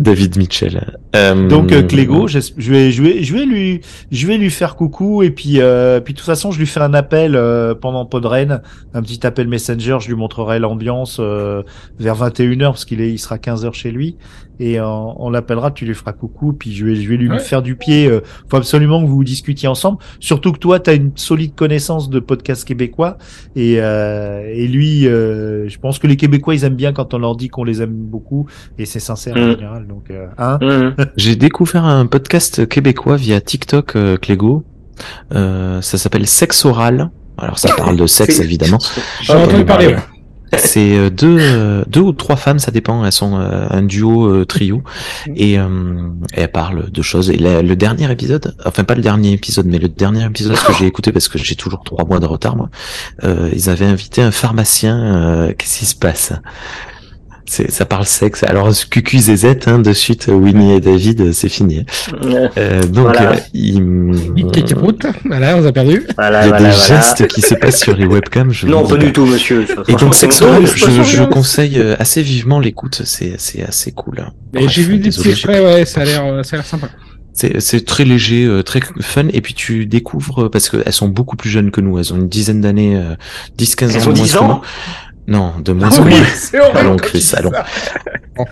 David 0.00 0.38
Mitchell. 0.38 0.98
Euh, 1.14 1.46
Donc 1.48 1.72
euh, 1.72 1.82
Clégo, 1.82 2.26
je 2.26 2.38
vais, 2.38 2.90
je 2.90 3.02
vais, 3.02 3.22
je 3.22 3.34
vais 3.34 3.44
lui, 3.44 3.82
je 4.10 4.26
vais 4.26 4.38
lui 4.38 4.50
faire 4.50 4.74
coucou 4.74 5.22
et 5.22 5.30
puis, 5.30 5.60
euh, 5.60 6.00
puis 6.00 6.14
de 6.14 6.18
toute 6.18 6.26
façon, 6.26 6.50
je 6.50 6.58
lui 6.58 6.66
fais 6.66 6.80
un 6.80 6.94
appel 6.94 7.36
euh, 7.36 7.74
pendant 7.74 8.06
Podren, 8.06 8.62
un 8.94 9.02
petit 9.02 9.26
appel 9.26 9.46
Messenger. 9.46 9.98
Je 10.00 10.08
lui 10.08 10.14
montrerai 10.14 10.58
l'ambiance 10.58 11.18
euh, 11.20 11.62
vers 11.98 12.14
21 12.14 12.50
h 12.50 12.58
parce 12.64 12.86
qu'il 12.86 13.02
est, 13.02 13.10
il 13.12 13.18
sera 13.18 13.38
15 13.38 13.66
h 13.66 13.72
chez 13.74 13.90
lui 13.90 14.16
et 14.60 14.78
euh, 14.78 14.86
on 14.86 15.28
l'appellera. 15.30 15.72
Tu 15.72 15.84
lui 15.86 15.94
feras 15.94 16.12
coucou 16.12 16.52
puis 16.52 16.72
je 16.72 16.86
vais, 16.86 16.94
je 16.94 17.08
vais 17.08 17.16
lui 17.16 17.28
Ouais. 17.28 17.40
faire 17.40 17.62
du 17.62 17.74
pied. 17.74 18.06
Euh, 18.06 18.20
faut 18.48 18.56
absolument 18.58 19.02
que 19.02 19.08
vous 19.08 19.24
discutiez 19.24 19.66
ensemble. 19.68 19.98
Surtout 20.20 20.52
que 20.52 20.58
toi, 20.58 20.78
tu 20.78 20.90
as 20.90 20.92
une 20.92 21.10
solide 21.16 21.54
connaissance 21.56 22.08
de 22.10 22.20
podcasts 22.20 22.64
québécois 22.64 23.18
et, 23.56 23.76
euh, 23.80 24.44
et 24.54 24.68
lui, 24.68 25.08
euh, 25.08 25.68
je 25.68 25.78
pense 25.78 25.98
que 25.98 26.06
les 26.06 26.16
Québécois 26.16 26.54
ils 26.54 26.62
aiment 26.64 26.76
bien 26.76 26.92
quand 26.92 27.12
on 27.14 27.18
leur 27.18 27.34
dit 27.34 27.48
qu'on 27.48 27.64
les 27.64 27.82
aime 27.82 27.90
beaucoup 27.94 28.46
et 28.78 28.84
c'est 28.86 29.00
sincère 29.00 29.34
en 29.36 29.40
Mm. 29.40 29.50
général. 29.56 29.86
Donc, 29.88 30.10
euh, 30.10 30.26
hein. 30.38 30.58
Mhm. 30.60 30.94
J'ai 31.16 31.34
découvert 31.34 31.84
un 31.84 32.06
podcast 32.06 32.68
québécois 32.68 33.16
via 33.16 33.40
TikTok, 33.40 33.96
euh, 33.96 34.16
Clégo. 34.18 34.62
Euh, 35.34 35.80
ça 35.80 35.96
s'appelle 35.98 36.26
Sexe 36.26 36.64
Oral. 36.66 37.10
Alors 37.38 37.58
ça 37.58 37.74
parle 37.74 37.96
de 37.96 38.06
sexe 38.06 38.38
évidemment. 38.40 38.78
J'en 39.22 39.38
ai 39.38 39.44
entendu 39.44 39.64
parler, 39.64 39.86
ouais. 39.86 39.96
C'est 40.58 40.96
euh, 40.96 41.10
deux, 41.10 41.36
euh, 41.38 41.84
deux 41.86 42.00
ou 42.00 42.12
trois 42.12 42.36
femmes, 42.36 42.58
ça 42.58 42.70
dépend. 42.70 43.04
Elles 43.04 43.12
sont 43.12 43.38
euh, 43.38 43.66
un 43.70 43.82
duo, 43.82 44.26
euh, 44.26 44.44
trio, 44.44 44.82
et, 45.36 45.58
euh, 45.58 46.08
et 46.34 46.40
elles 46.42 46.50
parlent 46.52 46.90
de 46.90 47.02
choses. 47.02 47.30
Et 47.30 47.36
la- 47.36 47.62
le 47.62 47.76
dernier 47.76 48.10
épisode, 48.10 48.54
enfin 48.66 48.84
pas 48.84 48.94
le 48.94 49.02
dernier 49.02 49.32
épisode, 49.32 49.66
mais 49.66 49.78
le 49.78 49.88
dernier 49.88 50.24
épisode 50.24 50.56
que 50.56 50.72
j'ai 50.72 50.86
écouté 50.86 51.12
parce 51.12 51.28
que 51.28 51.38
j'ai 51.38 51.54
toujours 51.54 51.84
trois 51.84 52.04
mois 52.04 52.18
de 52.20 52.26
retard, 52.26 52.56
moi. 52.56 52.68
euh, 53.24 53.48
ils 53.52 53.70
avaient 53.70 53.86
invité 53.86 54.22
un 54.22 54.30
pharmacien. 54.32 54.98
euh, 54.98 55.52
Qu'est-ce 55.56 55.78
qui 55.80 55.86
se 55.86 55.94
passe? 55.96 56.32
Ça 57.50 57.84
parle 57.84 58.06
sexe. 58.06 58.44
Alors, 58.44 58.70
QQZZ, 58.70 59.46
hein, 59.66 59.78
de 59.80 59.92
suite, 59.92 60.28
Winnie 60.28 60.74
et 60.74 60.80
David, 60.80 61.32
c'est 61.32 61.48
fini. 61.48 61.84
Euh, 62.56 62.82
donc, 62.84 63.06
Voilà. 63.06 63.32
euh, 63.32 63.36
il. 63.52 63.82
Voilà, 65.24 65.56
on 65.56 65.64
a 65.66 65.72
perdu. 65.72 66.06
Voilà, 66.16 66.46
il 66.46 66.50
y 66.50 66.52
a 66.52 66.56
voilà, 66.58 66.70
des 66.70 66.76
voilà. 66.76 67.00
gestes 67.00 67.26
qui 67.28 67.40
se 67.42 67.54
passent 67.54 67.80
sur 67.80 67.96
les 67.96 68.06
webcams. 68.06 68.52
Je 68.52 68.66
Non, 68.66 68.86
pas 68.86 68.96
du 68.96 69.12
tout, 69.12 69.26
monsieur. 69.26 69.66
Et 69.88 69.94
donc, 69.94 70.14
c'est 70.14 70.20
Sex 70.26 70.40
bon. 70.40 70.48
Oral, 70.48 70.66
C'est 70.68 70.90
je, 70.92 71.02
je 71.02 71.22
conseille 71.24 71.78
euh, 71.78 71.96
assez 71.98 72.22
vivement 72.22 72.60
l'écoute. 72.60 73.02
C'est, 73.04 73.34
c'est 73.38 73.62
assez 73.62 73.92
cool. 73.92 74.24
Mais 74.52 74.60
Bref, 74.60 74.72
j'ai 74.72 74.82
vu 74.82 74.98
des 74.98 75.10
petits 75.10 75.30
extraits, 75.30 75.62
ouais, 75.62 75.84
ça 75.84 76.02
a 76.02 76.04
l'air, 76.04 76.24
euh, 76.24 76.42
ça 76.42 76.56
a 76.56 76.58
l'air 76.58 76.66
sympa. 76.66 76.88
C'est, 77.32 77.60
c'est 77.60 77.84
très 77.84 78.04
léger, 78.04 78.44
euh, 78.44 78.62
très 78.62 78.80
fun, 79.00 79.28
et 79.32 79.40
puis 79.40 79.54
tu 79.54 79.86
découvres, 79.86 80.44
euh, 80.46 80.50
parce 80.50 80.68
qu'elles 80.68 80.92
sont 80.92 81.08
beaucoup 81.08 81.36
plus 81.36 81.48
jeunes 81.48 81.70
que 81.70 81.80
nous, 81.80 81.98
elles 81.98 82.12
ont 82.12 82.16
une 82.16 82.28
dizaine 82.28 82.60
d'années, 82.60 82.96
euh, 82.96 83.14
10-15 83.56 83.84
ans 83.84 83.88
Elles 83.94 84.00
ont 84.02 84.04
moins 84.06 84.12
10 84.14 84.32
que 84.32 84.38
ans. 84.38 84.60
Non, 85.26 85.52
de 85.60 85.72
moins 85.72 85.90
Ah 85.92 85.96
que 85.96 86.02
oui, 86.02 86.10
moi. 86.10 86.26
c'est 86.34 86.58
horrible 86.60 86.78
Allons, 86.78 86.96
Chris, 86.96 87.32
allons. 87.36 87.52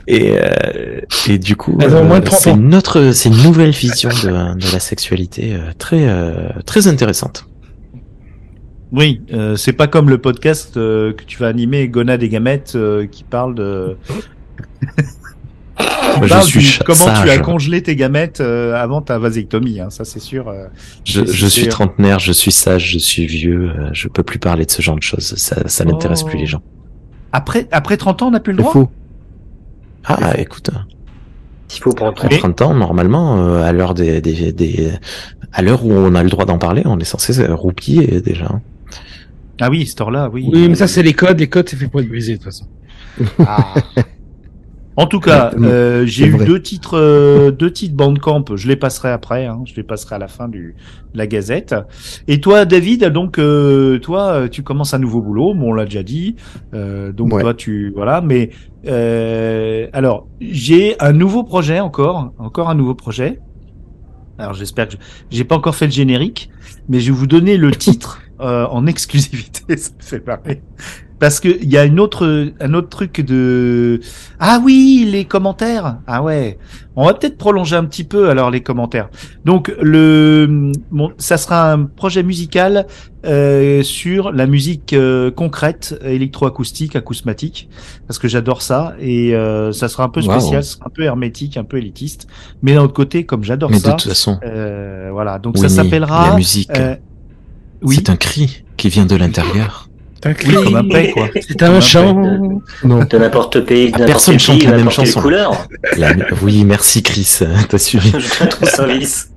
Et, 0.06 0.36
euh, 0.38 1.00
et 1.28 1.38
du 1.38 1.56
coup, 1.56 1.72
moins 1.72 2.20
30 2.20 2.40
c'est 2.40 2.50
une 2.50 2.74
autre, 2.74 3.10
c'est 3.12 3.30
une 3.30 3.42
nouvelle 3.42 3.70
vision 3.70 4.10
de, 4.10 4.54
de 4.54 4.72
la 4.72 4.78
sexualité, 4.80 5.54
euh, 5.54 5.72
très, 5.78 6.06
euh, 6.08 6.48
très 6.66 6.86
intéressante. 6.86 7.46
Oui, 8.92 9.20
euh, 9.32 9.56
c'est 9.56 9.72
pas 9.74 9.86
comme 9.86 10.08
le 10.08 10.18
podcast 10.18 10.76
euh, 10.76 11.12
que 11.12 11.24
tu 11.24 11.38
vas 11.38 11.48
animer, 11.48 11.88
Gonade 11.88 12.22
et 12.22 12.28
Gamette, 12.28 12.72
euh, 12.74 13.06
qui 13.06 13.22
parle 13.24 13.54
de. 13.54 13.96
Moi, 16.18 16.26
je 16.26 16.32
Parle 16.32 16.44
suis 16.46 16.58
du- 16.60 16.64
cha- 16.66 16.84
comment 16.84 17.04
tu 17.22 17.30
as 17.30 17.38
congelé 17.38 17.82
tes 17.82 17.96
gamètes 17.96 18.40
euh, 18.40 18.74
avant 18.74 19.00
ta 19.02 19.18
vasectomie, 19.18 19.80
hein, 19.80 19.90
ça 19.90 20.04
c'est 20.04 20.20
sûr. 20.20 20.48
euh, 20.48 20.66
Je, 21.04 21.46
suis 21.46 21.68
trentenaire, 21.68 22.18
je 22.18 22.32
suis 22.32 22.52
sage, 22.52 22.90
je 22.92 22.98
suis 22.98 23.26
vieux, 23.26 23.70
euh, 23.70 23.90
je 23.92 24.08
peux 24.08 24.22
plus 24.22 24.38
parler 24.38 24.64
de 24.66 24.70
ce 24.70 24.82
genre 24.82 24.96
de 24.96 25.02
choses. 25.02 25.34
Ça, 25.36 25.68
ça 25.68 25.84
n'intéresse 25.84 26.22
Oh. 26.24 26.28
plus 26.28 26.38
les 26.38 26.46
gens. 26.46 26.62
Après, 27.32 27.66
après 27.72 27.96
30 27.96 28.22
ans, 28.22 28.28
on 28.28 28.30
n'a 28.32 28.40
plus 28.40 28.52
le 28.52 28.58
droit 28.58 28.72
faux. 28.72 28.90
Ah, 30.04 30.38
écoute, 30.38 30.70
Il 31.74 31.80
faut 31.80 31.92
prendre. 31.92 32.24
à 32.24 32.28
30 32.28 32.62
ans, 32.62 32.74
normalement, 32.74 33.38
euh, 33.38 33.62
à 33.62 33.72
l'heure 33.72 33.94
des, 33.94 34.20
des, 34.20 34.52
des, 34.52 34.92
à 35.52 35.60
l'heure 35.62 35.84
où 35.84 35.92
on 35.92 36.14
a 36.14 36.22
le 36.22 36.30
droit 36.30 36.46
d'en 36.46 36.58
parler, 36.58 36.82
on 36.86 36.98
est 36.98 37.04
censé 37.04 37.38
euh, 37.40 37.54
roupiller 37.54 38.20
déjà. 38.22 38.48
Ah 39.60 39.68
oui, 39.70 39.86
cette 39.86 40.00
heure-là, 40.00 40.30
oui. 40.32 40.48
Oui, 40.52 40.68
mais 40.68 40.76
ça, 40.76 40.86
c'est 40.86 41.02
les 41.02 41.12
codes. 41.14 41.38
Les 41.40 41.48
codes, 41.48 41.68
c'est 41.68 41.76
fait 41.76 41.88
pour 41.88 42.00
être 42.00 42.08
brisé, 42.08 42.32
de 42.32 42.36
toute 42.36 42.44
façon. 42.44 42.66
Ah. 43.40 43.74
En 45.01 45.07
tout 45.07 45.20
cas, 45.20 45.53
euh, 45.61 46.05
j'ai 46.07 46.26
eu 46.26 46.32
vrai. 46.32 46.44
deux 46.44 46.61
titres, 46.61 46.99
euh, 46.99 47.53
deux 47.53 47.70
titres 47.72 47.94
Bandcamp. 47.94 48.44
Je 48.57 48.66
les 48.66 48.74
passerai 48.74 49.11
après. 49.11 49.46
Hein, 49.46 49.61
je 49.64 49.74
les 49.76 49.84
passerai 49.84 50.16
à 50.16 50.18
la 50.18 50.26
fin 50.26 50.49
du 50.49 50.74
de 51.14 51.18
la 51.18 51.28
Gazette. 51.28 51.72
Et 52.26 52.40
toi, 52.40 52.64
David, 52.64 53.05
donc 53.05 53.38
euh, 53.38 53.99
toi, 54.01 54.32
euh, 54.32 54.49
tu 54.49 54.64
commences 54.64 54.94
un 54.94 54.99
nouveau 54.99 55.22
boulot. 55.22 55.55
Bon, 55.55 55.70
on 55.70 55.72
l'a 55.72 55.84
déjà 55.84 56.03
dit. 56.03 56.34
Euh, 56.74 57.12
donc 57.12 57.32
Ouais. 57.32 57.42
toi, 57.42 57.55
tu 57.55 57.92
voilà. 57.94 58.20
Mais 58.20 58.51
euh, 58.88 59.86
alors, 59.92 60.26
j'ai 60.40 60.96
un 61.01 61.12
nouveau 61.12 61.44
projet 61.44 61.78
encore, 61.78 62.32
encore 62.38 62.68
un 62.68 62.74
nouveau 62.74 62.94
projet. 62.96 63.38
Alors 64.36 64.55
j'espère 64.55 64.88
que 64.88 64.94
je- 64.94 64.99
j'ai 65.30 65.44
pas 65.44 65.55
encore 65.57 65.74
fait 65.76 65.86
le 65.86 65.92
générique, 65.92 66.51
mais 66.88 66.99
je 67.01 67.12
vais 67.12 67.16
vous 67.18 67.26
donner 67.28 67.57
le 67.57 67.70
titre 67.70 68.20
euh, 68.40 68.66
en 68.66 68.86
exclusivité. 68.94 69.76
Ça 69.76 69.90
me 69.96 70.03
fait 70.03 70.26
marrer. 70.26 70.62
Parce 71.18 71.40
que 71.40 71.48
il 71.48 71.70
y 71.70 71.76
a 71.76 71.84
une 71.84 72.00
autre, 72.00 72.52
un 72.60 72.74
autre 72.74 72.88
truc 72.88 73.20
de 73.20 74.00
ah 74.38 74.60
oui 74.62 75.08
les 75.10 75.24
commentaires. 75.24 75.98
Ah 76.06 76.22
ouais. 76.22 76.58
On 76.96 77.06
va 77.06 77.14
peut-être 77.14 77.38
prolonger 77.38 77.76
un 77.76 77.84
petit 77.84 78.04
peu 78.04 78.30
alors 78.30 78.50
les 78.50 78.60
commentaires. 78.60 79.08
Donc 79.44 79.72
le 79.80 80.72
bon, 80.90 81.12
ça 81.18 81.36
sera 81.36 81.72
un 81.72 81.84
projet 81.84 82.22
musical 82.22 82.86
euh, 83.26 83.82
sur 83.82 84.32
la 84.32 84.46
musique 84.46 84.92
euh, 84.92 85.30
concrète 85.30 85.98
électroacoustique 86.04 86.96
acousmatique. 86.96 87.68
Parce 88.06 88.18
que 88.18 88.28
j'adore 88.28 88.62
ça. 88.62 88.94
Et 89.00 89.34
euh, 89.34 89.72
ça 89.72 89.88
sera 89.88 90.04
un 90.04 90.08
peu 90.08 90.22
spécial 90.22 90.62
un 90.84 90.90
peu 90.90 91.02
hermétique 91.02 91.56
un 91.56 91.64
peu 91.64 91.78
élitiste. 91.78 92.26
Mais 92.62 92.74
d'un 92.74 92.82
autre 92.82 92.94
côté 92.94 93.24
comme 93.24 93.44
j'adore 93.44 93.70
Mais 93.70 93.78
de 93.78 93.82
ça 93.82 93.92
toute 93.92 94.08
façon, 94.08 94.38
euh, 94.44 95.10
voilà. 95.12 95.38
Donc 95.38 95.58
ça 95.58 95.68
s'appellera 95.68 96.30
la 96.30 96.36
musique, 96.36 96.70
euh, 96.76 96.96
oui. 97.82 97.96
c'est 97.96 98.10
un 98.10 98.16
cri 98.16 98.64
qui 98.76 98.88
vient 98.88 99.06
de 99.06 99.16
l'intérieur. 99.16 99.88
C'est 100.22 100.28
un 100.30 100.34
oui 100.34 100.54
comme 100.64 100.76
un 100.76 100.88
paix 100.88 101.10
quoi 101.12 101.28
C'est 101.48 101.62
un 101.62 101.80
chant. 101.80 102.14
Non. 102.84 103.04
De 103.04 103.18
n'importe 103.18 103.60
pays, 103.60 103.92
de 103.92 104.02
Ah, 104.02 104.06
personne 104.06 104.34
n'importe 104.34 104.38
quel 104.38 104.40
chante 104.40 104.58
pays, 104.58 104.66
la 104.66 104.76
même 104.76 104.90
chanson. 104.90 105.20
couleur. 105.20 105.68
La- 105.96 106.14
oui, 106.42 106.64
merci 106.64 107.02
Chris, 107.02 107.38
t'as 107.68 107.78
suivi. 107.78 108.12
Je 108.18 108.28
ton 108.46 108.66
service. 108.66 109.30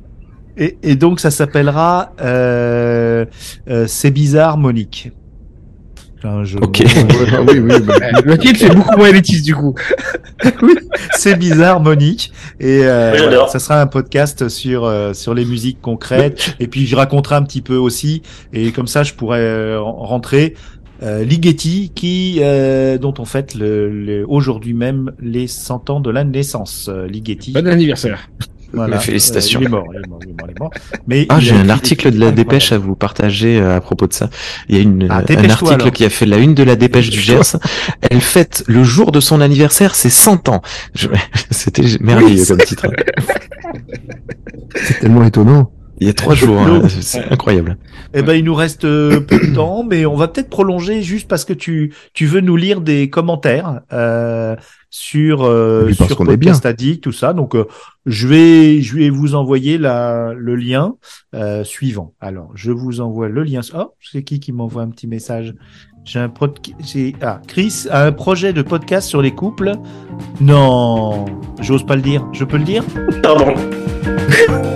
Et, 0.57 0.77
et 0.84 0.95
donc 0.95 1.19
ça 1.19 1.32
s'appellera 1.32 2.13
euh, 2.21 3.25
euh, 3.69 3.86
C'est 3.88 4.11
bizarre 4.11 4.57
Monique. 4.57 5.11
Un 6.24 6.43
jeu 6.43 6.59
de 6.59 6.65
Ok. 6.65 6.82
mots. 6.82 7.17
Ah 7.34 7.41
oui, 7.47 7.59
oui, 7.59 7.80
bah, 7.82 7.95
Le 8.26 8.38
titre, 8.38 8.59
c'est 8.59 8.76
beaucoup 8.76 8.95
moins 8.97 9.07
élitiste, 9.09 9.43
du 9.45 9.55
coup. 9.55 9.74
C'est 11.13 11.36
bizarre 11.36 11.80
Monique 11.80 12.32
et 12.59 12.82
euh, 12.84 13.13
voilà, 13.17 13.47
ça 13.47 13.59
sera 13.59 13.80
un 13.82 13.86
podcast 13.88 14.49
sur 14.49 14.86
euh, 14.86 15.13
sur 15.13 15.34
les 15.36 15.45
musiques 15.45 15.80
concrètes 15.82 16.55
et 16.59 16.67
puis 16.67 16.88
je 16.88 16.95
raconterai 16.95 17.36
un 17.36 17.43
petit 17.43 17.61
peu 17.61 17.76
aussi 17.76 18.24
et 18.53 18.72
comme 18.72 18.88
ça 18.88 19.03
je 19.03 19.13
pourrais 19.13 19.39
euh, 19.39 19.80
rentrer 19.80 20.55
euh, 21.03 21.24
Ligeti 21.24 21.91
qui 21.93 22.39
euh, 22.41 22.97
dont 22.97 23.13
on 23.19 23.26
fête 23.26 23.53
le, 23.55 23.89
le- 23.89 24.26
aujourd'hui 24.28 24.74
même 24.74 25.11
les 25.19 25.45
100 25.47 25.89
ans 25.91 25.99
de 25.99 26.09
la 26.09 26.24
naissance 26.24 26.89
euh, 26.91 27.07
Ligeti. 27.07 27.51
Bon 27.51 27.67
anniversaire. 27.67 28.28
Voilà. 28.74 28.95
Mes 28.97 29.01
félicitations. 29.01 29.59
Euh, 29.59 29.63
il 29.63 29.67
est 29.67 29.69
mort, 29.69 29.86
il 29.93 29.97
est 29.97 30.07
mort, 30.07 30.19
il 30.24 30.30
est 30.30 30.34
mort, 30.34 30.47
il 30.47 30.51
est 30.51 30.59
mort. 30.59 30.72
Mais 31.07 31.26
Ah, 31.30 31.39
j'ai 31.39 31.53
un 31.55 31.69
article 31.69 32.11
de 32.11 32.19
la 32.19 32.32
dépêche 32.32 32.72
à 32.72 32.78
vous 32.78 32.95
partager 32.95 33.59
euh, 33.59 33.76
à 33.78 33.82
propos 33.82 34.07
de 34.07 34.13
ça. 34.13 34.30
Il 34.69 34.76
y 34.76 34.80
a 34.80 34.82
une, 34.82 35.07
Ah, 35.09 35.19
euh, 35.30 35.36
un 35.38 35.49
article 35.49 35.74
alors. 35.74 35.91
qui 35.91 36.05
a 36.05 36.09
fait 36.09 36.26
la 36.26 36.38
une 36.38 36.53
de 36.53 36.63
la 36.63 36.76
dépêche 36.76 37.09
du 37.09 37.19
Gers. 37.19 37.57
Elle 38.09 38.22
fête 38.22 38.63
le 38.67 38.84
jour 38.84 39.11
de 39.11 39.19
son 39.19 39.41
anniversaire, 39.41 39.95
c'est 39.95 40.09
100 40.09 40.47
ans. 40.49 40.61
Je- 40.95 41.07
C'était 41.51 41.84
merveilleux 41.99 42.41
Oui, 42.41 42.47
comme 42.47 42.57
titre. 42.59 42.88
c'est 44.76 44.99
tellement 44.99 45.24
étonnant. 45.26 45.72
Il 46.02 46.08
y 46.08 46.10
a 46.10 46.14
trois 46.14 46.34
jours, 46.34 46.60
hein, 46.60 46.82
c'est 46.89 47.32
incroyable. 47.32 47.78
Eh 48.16 48.24
ben, 48.24 48.34
il 48.34 48.43
nous 48.43 48.56
reste 48.56 48.86
euh, 48.86 49.20
peu 49.20 49.38
de 49.38 49.54
temps, 49.54 49.84
mais 49.84 50.08
on 50.08 50.16
va 50.16 50.28
peut-être 50.28 50.49
prolonger 50.49 51.04
juste 51.04 51.28
parce 51.28 51.45
que 51.45 51.54
tu 51.54 51.93
tu 52.14 52.26
veux 52.26 52.41
nous 52.41 52.56
lire 52.56 52.82
des 52.82 53.12
commentaires 53.12 53.82
euh, 53.93 54.56
sur 54.89 55.43
euh, 55.43 55.93
sur 55.93 56.18
qu'on 56.18 56.26
est 56.26 56.38
bien. 56.38 56.54
Podcast 56.54 56.66
Addict, 56.66 57.04
tout 57.04 57.12
ça. 57.12 57.34
Donc, 57.34 57.56
euh, 57.56 57.68
je 58.08 58.28
vais 58.28 58.82
je 58.82 58.95
vais 58.95 59.12
vous 59.12 59.36
envoyer 59.36 59.78
la 59.78 60.34
le 60.36 60.56
lien 60.56 60.95
euh, 61.36 61.64
suivant. 61.64 62.16
Alors, 62.20 62.49
je 62.56 62.72
vous 62.72 62.99
envoie 62.99 63.30
le 63.30 63.43
lien. 63.43 63.62
Oh, 63.76 63.93
c'est 64.02 64.24
qui 64.24 64.39
qui 64.39 64.54
m'envoie 64.54 64.82
un 64.82 64.89
petit 64.89 65.06
message? 65.06 65.54
J'ai 66.04 66.18
un 66.18 66.30
pod... 66.30 66.58
j'ai 66.84 67.16
ah 67.22 67.41
Chris 67.47 67.86
a 67.91 68.06
un 68.06 68.12
projet 68.12 68.54
de 68.54 68.64
podcast 68.64 69.08
sur 69.08 69.22
les 69.22 69.36
couples. 69.36 69.74
Non, 70.39 71.26
j'ose 71.60 71.86
pas 71.86 71.95
le 71.95 72.02
dire. 72.02 72.26
Je 72.34 72.43
peux 72.43 72.58
le 72.58 72.64
dire? 72.64 72.84
Pardon. 73.22 73.54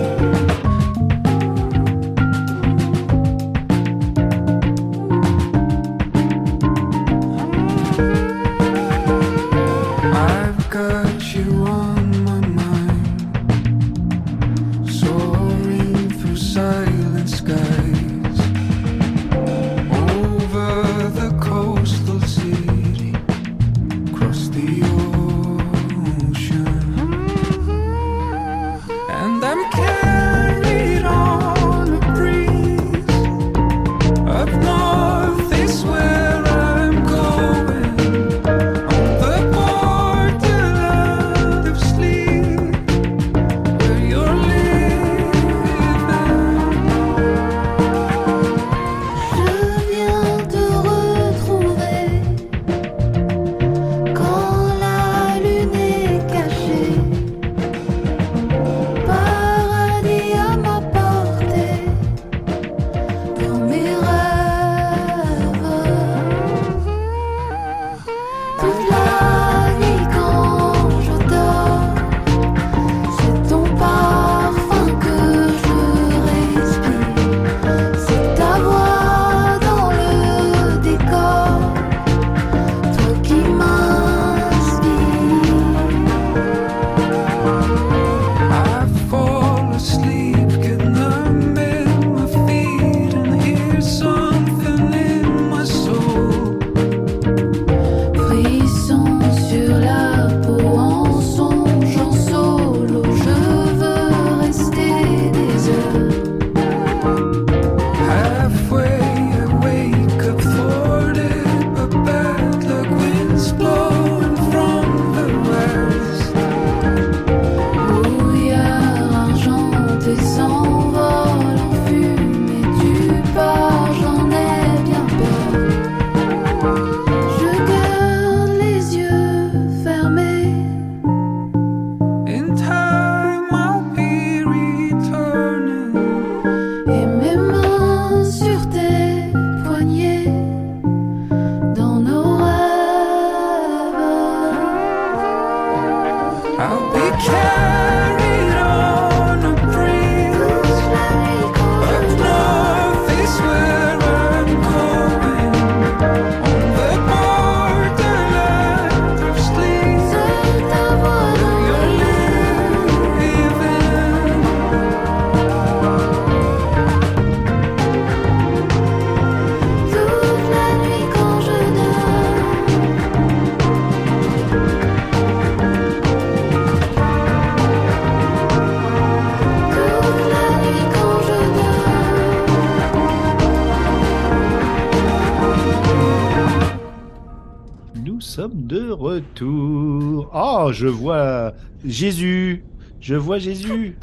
Oh, 190.68 190.72
je 190.74 190.88
vois 190.88 191.54
Jésus. 191.86 192.64
Je 193.00 193.14
vois 193.14 193.38
Jésus. 193.38 193.96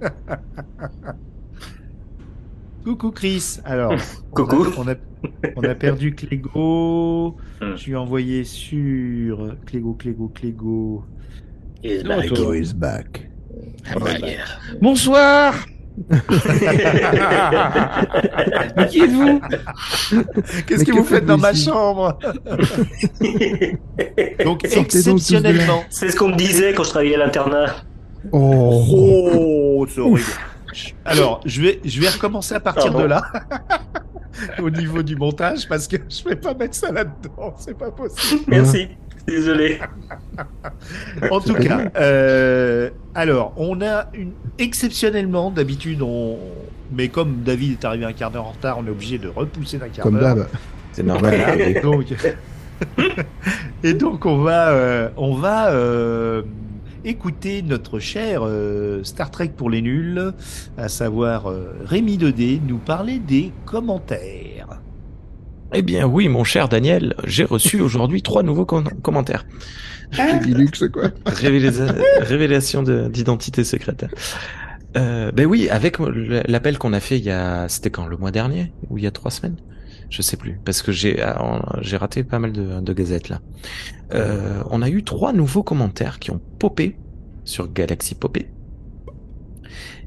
Coucou 2.84 3.12
Chris. 3.12 3.58
Alors, 3.64 3.94
Coucou. 4.32 4.66
On 4.78 4.88
a, 4.88 4.96
on 5.54 5.62
a 5.62 5.76
perdu 5.76 6.12
Clégo. 6.12 7.36
Hmm. 7.60 7.76
Je 7.76 7.84
lui 7.84 7.92
ai 7.92 7.96
envoyé 7.96 8.42
sur 8.42 9.54
Clégo, 9.64 9.94
Clégo, 9.94 10.26
Clégo. 10.34 11.04
Is 11.84 12.02
back. 12.02 12.32
is 12.32 12.74
back. 12.74 13.30
Bonsoir 14.82 15.54
Mais 18.76 18.86
qui 18.88 19.00
êtes-vous? 19.02 19.40
Qu'est-ce 20.66 20.84
que 20.84 20.90
que 20.90 20.96
vous 20.96 21.04
faites 21.04 21.24
dans 21.26 21.38
ma 21.38 21.54
chambre? 21.54 22.18
Donc 24.44 24.64
exceptionnellement. 24.64 25.84
C'est 25.90 26.10
ce 26.10 26.16
qu'on 26.16 26.28
me 26.28 26.36
disait 26.36 26.74
quand 26.74 26.84
je 26.84 26.90
travaillais 26.90 27.14
à 27.16 27.18
l'internat. 27.18 27.76
Oh, 28.32 28.82
Oh, 28.92 29.86
c'est 29.88 30.00
horrible. 30.00 30.28
Alors, 31.04 31.40
je 31.46 31.62
vais, 31.62 31.80
je 31.84 32.00
vais 32.00 32.08
recommencer 32.08 32.54
à 32.54 32.60
partir 32.60 32.92
de 32.92 33.04
là. 33.04 33.22
Au 34.62 34.68
niveau 34.68 35.02
du 35.02 35.16
montage, 35.16 35.66
parce 35.66 35.88
que 35.88 35.96
je 36.10 36.28
vais 36.28 36.36
pas 36.36 36.52
mettre 36.52 36.74
ça 36.74 36.92
là-dedans, 36.92 37.54
c'est 37.58 37.76
pas 37.76 37.90
possible. 37.90 38.42
Merci. 38.48 38.88
Désolé. 39.26 39.78
En 41.30 41.40
tout 41.40 41.54
cas, 41.54 41.90
euh, 41.96 42.90
alors, 43.14 43.54
on 43.56 43.80
a 43.80 44.08
une 44.12 44.32
exceptionnellement, 44.58 45.50
d'habitude, 45.50 46.02
on, 46.02 46.36
mais 46.92 47.08
comme 47.08 47.42
David 47.42 47.72
est 47.72 47.84
arrivé 47.86 48.04
un 48.04 48.12
quart 48.12 48.30
d'heure 48.30 48.46
en 48.46 48.52
retard, 48.52 48.78
on 48.78 48.86
est 48.86 48.90
obligé 48.90 49.16
de 49.16 49.28
repousser 49.28 49.78
d'un 49.78 49.88
quart 49.88 50.02
comme 50.02 50.18
d'heure. 50.18 50.36
d'hab. 50.36 50.48
C'est 50.92 51.02
normal. 51.02 51.34
Voilà. 51.34 51.80
donc, 51.82 52.06
et 53.82 53.94
donc 53.94 54.26
on 54.26 54.38
va, 54.38 54.70
euh, 54.70 55.08
on 55.16 55.34
va 55.34 55.70
euh, 55.70 56.42
écouter 57.04 57.62
notre 57.62 57.98
cher 57.98 58.42
euh, 58.44 59.02
Star 59.04 59.30
Trek 59.30 59.52
pour 59.56 59.70
les 59.70 59.82
nuls, 59.82 60.32
à 60.76 60.88
savoir 60.88 61.50
euh, 61.50 61.74
Rémi 61.84 62.18
Dedé, 62.18 62.60
nous 62.66 62.78
parler 62.78 63.18
des 63.18 63.52
commentaires. 63.64 64.80
Eh 65.74 65.82
bien 65.82 66.06
oui, 66.06 66.28
mon 66.28 66.44
cher 66.44 66.68
Daniel, 66.68 67.14
j'ai 67.24 67.44
reçu 67.44 67.80
aujourd'hui 67.80 68.22
trois 68.22 68.42
nouveaux 68.42 68.66
com- 68.66 68.88
commentaires. 69.02 69.44
Linux, 70.44 70.84
quoi? 70.92 71.10
Révélisa- 71.26 71.94
révélation 72.20 72.82
de- 72.82 73.08
d'identité 73.08 73.64
secrète. 73.64 74.06
Euh, 74.96 75.32
ben 75.32 75.46
oui, 75.46 75.68
avec 75.68 75.96
l'appel 75.98 76.78
qu'on 76.78 76.92
a 76.92 77.00
fait 77.00 77.18
il 77.18 77.24
y 77.24 77.30
a, 77.30 77.68
c'était 77.68 77.90
quand 77.90 78.06
le 78.06 78.16
mois 78.16 78.30
dernier 78.30 78.72
ou 78.88 78.98
il 78.98 79.04
y 79.04 79.06
a 79.06 79.10
trois 79.10 79.30
semaines, 79.32 79.56
je 80.08 80.22
sais 80.22 80.36
plus, 80.36 80.58
parce 80.64 80.80
que 80.80 80.92
j'ai 80.92 81.20
euh, 81.22 81.32
j'ai 81.80 81.96
raté 81.96 82.22
pas 82.22 82.38
mal 82.38 82.52
de, 82.52 82.80
de 82.80 82.92
gazettes 82.92 83.28
là. 83.28 83.40
Euh, 84.14 84.62
on 84.70 84.80
a 84.80 84.88
eu 84.88 85.02
trois 85.02 85.32
nouveaux 85.32 85.64
commentaires 85.64 86.18
qui 86.20 86.30
ont 86.30 86.40
popé 86.60 86.96
sur 87.44 87.70
Galaxy 87.70 88.14
Popé. 88.14 88.48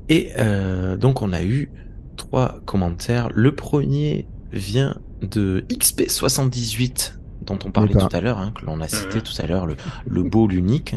Et 0.07 0.31
euh, 0.39 0.95
donc 0.97 1.21
on 1.21 1.33
a 1.33 1.43
eu 1.43 1.69
trois 2.15 2.59
commentaires. 2.65 3.29
Le 3.35 3.53
premier 3.53 4.27
vient 4.53 4.95
de 5.21 5.65
XP78 5.69 7.13
dont 7.45 7.57
on 7.65 7.71
parlait 7.71 7.93
tout 7.93 8.07
à 8.15 8.21
l'heure, 8.21 8.37
hein, 8.37 8.51
que 8.59 8.65
l'on 8.65 8.79
a 8.81 8.87
cité 8.87 9.21
tout 9.21 9.33
à 9.41 9.47
l'heure, 9.47 9.65
le, 9.65 9.75
le 10.07 10.23
beau, 10.23 10.45
l'unique, 10.47 10.95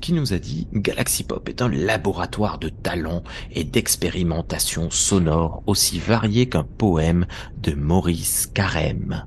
qui 0.00 0.12
nous 0.12 0.32
a 0.34 0.38
dit 0.38 0.68
Galaxy 0.74 1.24
Pop 1.24 1.48
est 1.48 1.60
un 1.62 1.68
laboratoire 1.68 2.58
de 2.58 2.68
talent 2.68 3.24
et 3.52 3.64
d'expérimentation 3.64 4.90
sonore 4.90 5.62
aussi 5.66 5.98
varié 5.98 6.46
qu'un 6.48 6.62
poème 6.64 7.26
de 7.56 7.72
Maurice 7.72 8.46
Carême. 8.46 9.24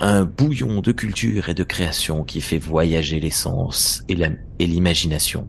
Un 0.00 0.24
bouillon 0.24 0.80
de 0.80 0.90
culture 0.92 1.48
et 1.48 1.54
de 1.54 1.62
création 1.64 2.24
qui 2.24 2.40
fait 2.40 2.58
voyager 2.58 3.20
les 3.20 3.30
sens 3.30 4.02
et 4.08 4.16
la- 4.16 4.30
et 4.58 4.66
l'imagination. 4.66 5.48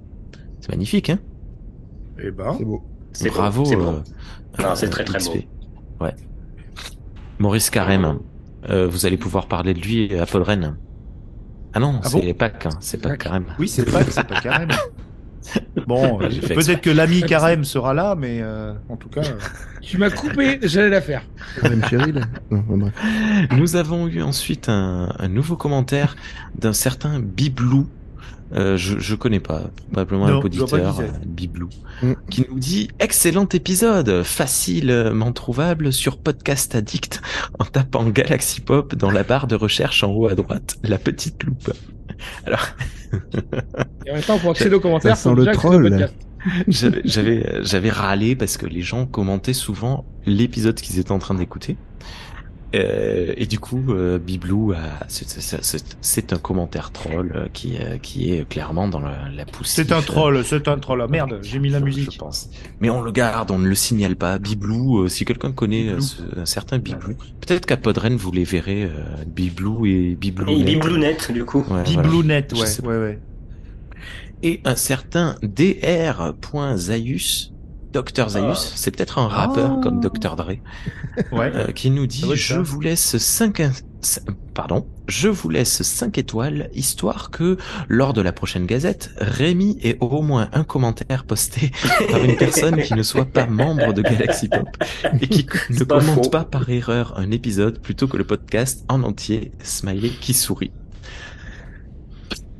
C'est 0.61 0.69
magnifique, 0.69 1.09
hein? 1.09 1.19
Eh 2.23 2.29
ben, 2.31 2.55
C'est 2.57 2.63
beau. 2.65 2.83
C'est 3.11 3.29
beau, 3.29 3.35
Bravo. 3.35 3.65
c'est 3.65 3.75
beau. 3.75 3.81
euh, 3.85 4.01
Non, 4.59 4.75
c'est 4.75 4.85
euh, 4.85 4.89
très, 4.91 5.03
très 5.03 5.17
XP. 5.17 5.47
Ouais. 5.99 6.13
Maurice 7.39 7.69
Carême, 7.69 8.19
euh, 8.69 8.87
vous 8.87 9.05
allez 9.05 9.17
pouvoir 9.17 9.47
parler 9.47 9.73
de 9.73 9.79
lui 9.79 10.17
à 10.17 10.25
Paul 10.25 10.41
Rennes. 10.43 10.75
Ah 11.73 11.79
non, 11.79 11.99
Ah 12.03 12.07
c'est 12.09 12.21
bon 12.21 12.33
Pâques, 12.33 12.65
hein, 12.67 12.77
c'est 12.79 13.01
pas 13.01 13.17
Carême. 13.17 13.45
oui, 13.59 13.67
c'est 13.67 13.89
pas, 13.91 14.03
c'est 14.03 14.23
pas 14.27 14.39
Carême. 14.41 14.69
Bon, 15.87 16.19
peut-être 16.19 16.79
que 16.79 16.89
l'ami 16.89 17.21
Carême 17.23 17.65
sera 17.65 17.93
là, 17.93 18.15
mais 18.17 18.39
euh, 18.41 18.73
en 18.87 18.95
tout 18.95 19.09
cas. 19.09 19.19
euh, 19.23 19.37
Tu 19.81 19.97
m'as 19.97 20.09
coupé, 20.09 20.57
j'allais 20.63 20.87
la 20.89 21.01
faire. 21.01 21.21
Même. 21.61 21.81
Non. 22.49 22.89
Nous 23.51 23.75
avons 23.75 24.07
eu 24.07 24.21
ensuite 24.21 24.69
un, 24.69 25.09
un 25.19 25.27
nouveau 25.27 25.57
commentaire 25.57 26.15
d'un 26.57 26.71
certain 26.71 27.19
Biblou. 27.19 27.89
Euh, 28.55 28.77
je, 28.77 28.99
je 28.99 29.15
connais 29.15 29.39
pas, 29.39 29.63
probablement 29.91 30.27
Non, 30.27 30.33
un 30.35 30.41
auditeur, 30.41 30.67
qui 30.67 30.97
c'est. 30.97 31.03
euh, 31.03 31.11
Biblou, 31.25 31.69
Mm. 32.01 32.13
qui 32.29 32.45
nous 32.49 32.59
dit 32.59 32.89
excellent 32.99 33.47
épisode, 33.51 34.23
facilement 34.23 35.31
trouvable 35.31 35.91
sur 35.93 36.17
Podcast 36.17 36.75
Addict 36.75 37.21
en 37.59 37.65
tapant 37.65 38.03
Galaxy 38.09 38.61
Pop 38.61 38.93
dans 38.95 39.09
la 39.11 39.23
barre 39.23 39.47
de 39.47 39.55
recherche 39.55 40.03
en 40.03 40.11
haut 40.11 40.27
à 40.27 40.35
droite, 40.35 40.75
la 40.83 40.97
petite 40.97 41.43
loupe. 41.43 41.71
Alors, 42.45 42.67
Et 44.05 44.11
en 44.11 44.13
même 44.13 44.23
temps, 44.23 44.37
pour 44.39 44.51
accéder 44.51 44.75
aux 44.75 44.79
commentaires, 44.79 45.17
faut 45.17 45.33
le 45.33 45.45
troll. 45.47 46.09
j'avais 46.67 47.63
j'avais 47.63 47.89
râlé 47.89 48.35
parce 48.35 48.57
que 48.57 48.65
les 48.65 48.81
gens 48.81 49.05
commentaient 49.05 49.53
souvent 49.53 50.05
l'épisode 50.25 50.75
qu'ils 50.75 50.99
étaient 50.99 51.11
en 51.13 51.19
train 51.19 51.35
d'écouter. 51.35 51.77
Euh, 52.75 53.33
et 53.37 53.45
du 53.45 53.59
coup, 53.59 53.83
euh, 53.89 54.17
Biblou, 54.17 54.71
a- 54.73 55.05
c'est- 55.07 55.29
c'est- 55.29 55.63
c'est 55.63 55.95
c'est 56.01 56.33
un 56.33 56.39
commentaire 56.39 56.89
troll 56.91 57.31
euh, 57.35 57.45
qui 57.53 57.77
euh, 57.77 57.99
qui 57.99 58.33
est 58.33 58.49
clairement 58.49 58.87
dans 58.87 58.99
la, 58.99 59.29
la 59.35 59.45
poussière. 59.45 59.85
C'est 59.85 59.93
un 59.93 60.01
troll, 60.01 60.43
c'est 60.43 60.67
un 60.67 60.79
troll. 60.79 61.03
Ah, 61.03 61.07
merde, 61.07 61.37
j'ai 61.43 61.59
mis 61.59 61.69
la 61.69 61.77
Je- 61.79 61.83
musique. 61.85 62.11
Je 62.11 62.17
pense. 62.17 62.49
Mais 62.81 62.89
on 62.89 63.03
le 63.03 63.11
garde, 63.11 63.51
on 63.51 63.59
ne 63.59 63.67
le 63.67 63.75
signale 63.75 64.15
pas. 64.15 64.39
Biblou, 64.39 65.03
euh, 65.03 65.07
si 65.07 65.23
quelqu'un 65.23 65.51
connaît 65.51 65.89
euh, 65.89 65.99
ce- 65.99 66.23
un 66.39 66.47
certain 66.47 66.79
Biblou, 66.79 67.13
peut-être 67.41 67.67
qu'à 67.67 67.77
Podren 67.77 68.15
vous 68.15 68.31
les 68.31 68.43
verrez, 68.43 68.85
euh, 68.85 68.89
Biblou 69.27 69.85
et 69.85 70.15
Biblou. 70.19 70.49
Et 70.51 70.63
Biblounette, 70.63 71.31
du 71.31 71.45
coup. 71.45 71.59
Ouais, 71.69 71.83
voilà. 71.93 72.09
Je 72.09 72.81
ouais, 72.81 72.87
ouais, 72.87 72.97
ouais. 72.97 73.19
Et 74.41 74.61
un 74.65 74.75
certain 74.75 75.35
Dr.Zaius, 75.43 77.52
Dr. 77.93 78.29
Zaius, 78.29 78.73
c'est 78.75 78.91
peut-être 78.91 79.19
un 79.19 79.27
rappeur 79.27 79.75
Ah. 79.77 79.79
comme 79.83 79.99
Dr. 80.01 80.35
Dre, 80.35 80.53
Ouais. 81.31 81.51
euh, 81.53 81.67
qui 81.71 81.89
nous 81.91 82.07
dit 82.07 82.25
je 82.33 82.55
vous 82.59 82.81
laisse 82.81 83.17
5 83.17 83.61
pardon, 84.53 84.85
je 85.07 85.29
vous 85.29 85.47
laisse 85.49 85.81
5 85.81 86.17
étoiles 86.17 86.69
histoire 86.73 87.29
que 87.31 87.57
lors 87.87 88.11
de 88.13 88.21
la 88.21 88.33
prochaine 88.33 88.65
gazette, 88.65 89.11
Rémi 89.17 89.77
ait 89.81 89.97
au 90.01 90.21
moins 90.21 90.49
un 90.53 90.63
commentaire 90.65 91.23
posté 91.23 91.71
par 92.11 92.21
une 92.23 92.35
personne 92.35 92.81
qui 92.81 92.95
ne 92.95 93.03
soit 93.03 93.25
pas 93.25 93.45
membre 93.45 93.93
de 93.93 94.01
Galaxy 94.01 94.49
Pop 94.49 94.67
et 95.21 95.27
qui 95.27 95.45
ne 95.69 95.83
pas 95.85 95.99
commente 95.99 96.25
faux. 96.25 96.29
pas 96.29 96.43
par 96.43 96.69
erreur 96.69 97.13
un 97.17 97.31
épisode 97.31 97.79
plutôt 97.79 98.07
que 98.07 98.17
le 98.17 98.25
podcast 98.25 98.83
en 98.89 99.03
entier, 99.03 99.51
smiley 99.63 100.09
qui 100.09 100.33
sourit. 100.33 100.71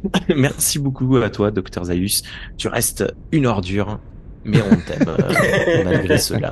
Merci 0.36 0.80
beaucoup 0.80 1.18
à 1.18 1.30
toi, 1.30 1.52
Dr. 1.52 1.86
Zaius. 1.86 2.24
Tu 2.58 2.68
restes 2.68 3.06
une 3.32 3.46
ordure, 3.48 4.00
mais 4.46 4.60
on 4.62 4.76
t'aime 4.76 5.08
euh, 5.08 5.84
malgré 5.86 6.18
cela. 6.18 6.52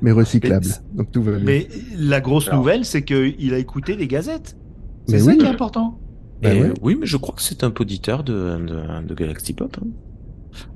Mais 0.00 0.12
recyclable. 0.12 0.66
Donc 0.94 1.10
tout 1.12 1.22
va 1.22 1.32
bien. 1.32 1.40
Mais 1.44 1.68
la 1.96 2.20
grosse 2.20 2.48
Alors. 2.48 2.60
nouvelle, 2.60 2.84
c'est 2.84 3.02
qu'il 3.02 3.54
a 3.54 3.58
écouté 3.58 3.96
les 3.96 4.06
gazettes. 4.08 4.56
Mais 5.08 5.18
C'est 5.18 5.24
ça 5.24 5.30
oui. 5.32 5.38
qui 5.38 5.44
est 5.44 5.48
important. 5.48 5.98
Bah 6.42 6.50
ouais. 6.50 6.72
Oui, 6.82 6.96
mais 6.98 7.06
je 7.06 7.16
crois 7.16 7.34
que 7.34 7.42
c'est 7.42 7.62
un 7.64 7.72
auditeur 7.78 8.24
de, 8.24 8.32
de, 8.32 9.06
de 9.06 9.14
Galaxy 9.14 9.52
Pop. 9.52 9.76
hein. 9.80 9.86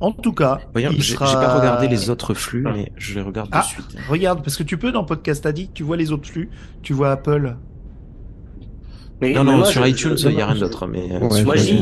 En 0.00 0.10
tout 0.10 0.32
cas, 0.32 0.60
Voyons, 0.72 0.90
il 0.92 1.02
j'ai 1.02 1.14
sera... 1.14 1.26
j'ai 1.26 1.34
pas 1.34 1.58
regardé 1.58 1.86
les 1.88 2.08
autres 2.08 2.32
flux, 2.32 2.62
mais 2.62 2.92
je 2.96 3.14
les 3.16 3.20
regarde 3.20 3.50
Ah. 3.52 3.60
de 3.60 3.64
suite. 3.66 3.96
Regarde, 4.08 4.42
parce 4.42 4.56
que 4.56 4.62
tu 4.62 4.78
peux 4.78 4.90
dans 4.90 5.04
Podcast 5.04 5.44
Addict, 5.44 5.74
tu 5.74 5.82
vois 5.82 5.96
les 5.98 6.12
autres 6.12 6.26
flux, 6.28 6.48
tu 6.82 6.92
vois 6.94 7.10
Apple. 7.12 7.56
Mais, 9.20 9.32
Non, 9.34 9.44
mais 9.44 9.50
non, 9.52 9.56
moi, 9.58 9.66
sur 9.66 9.84
je- 9.84 9.90
iTunes, 9.90 10.16
il 10.18 10.32
y 10.32 10.40
a 10.40 10.46
rien 10.46 10.60
d'autre. 10.60 10.86
Mais 10.86 11.12
euh, 11.12 11.20
Ouais, 11.20 11.30
sur- 11.36 11.44
moi, 11.46 11.56
je- 11.56 11.72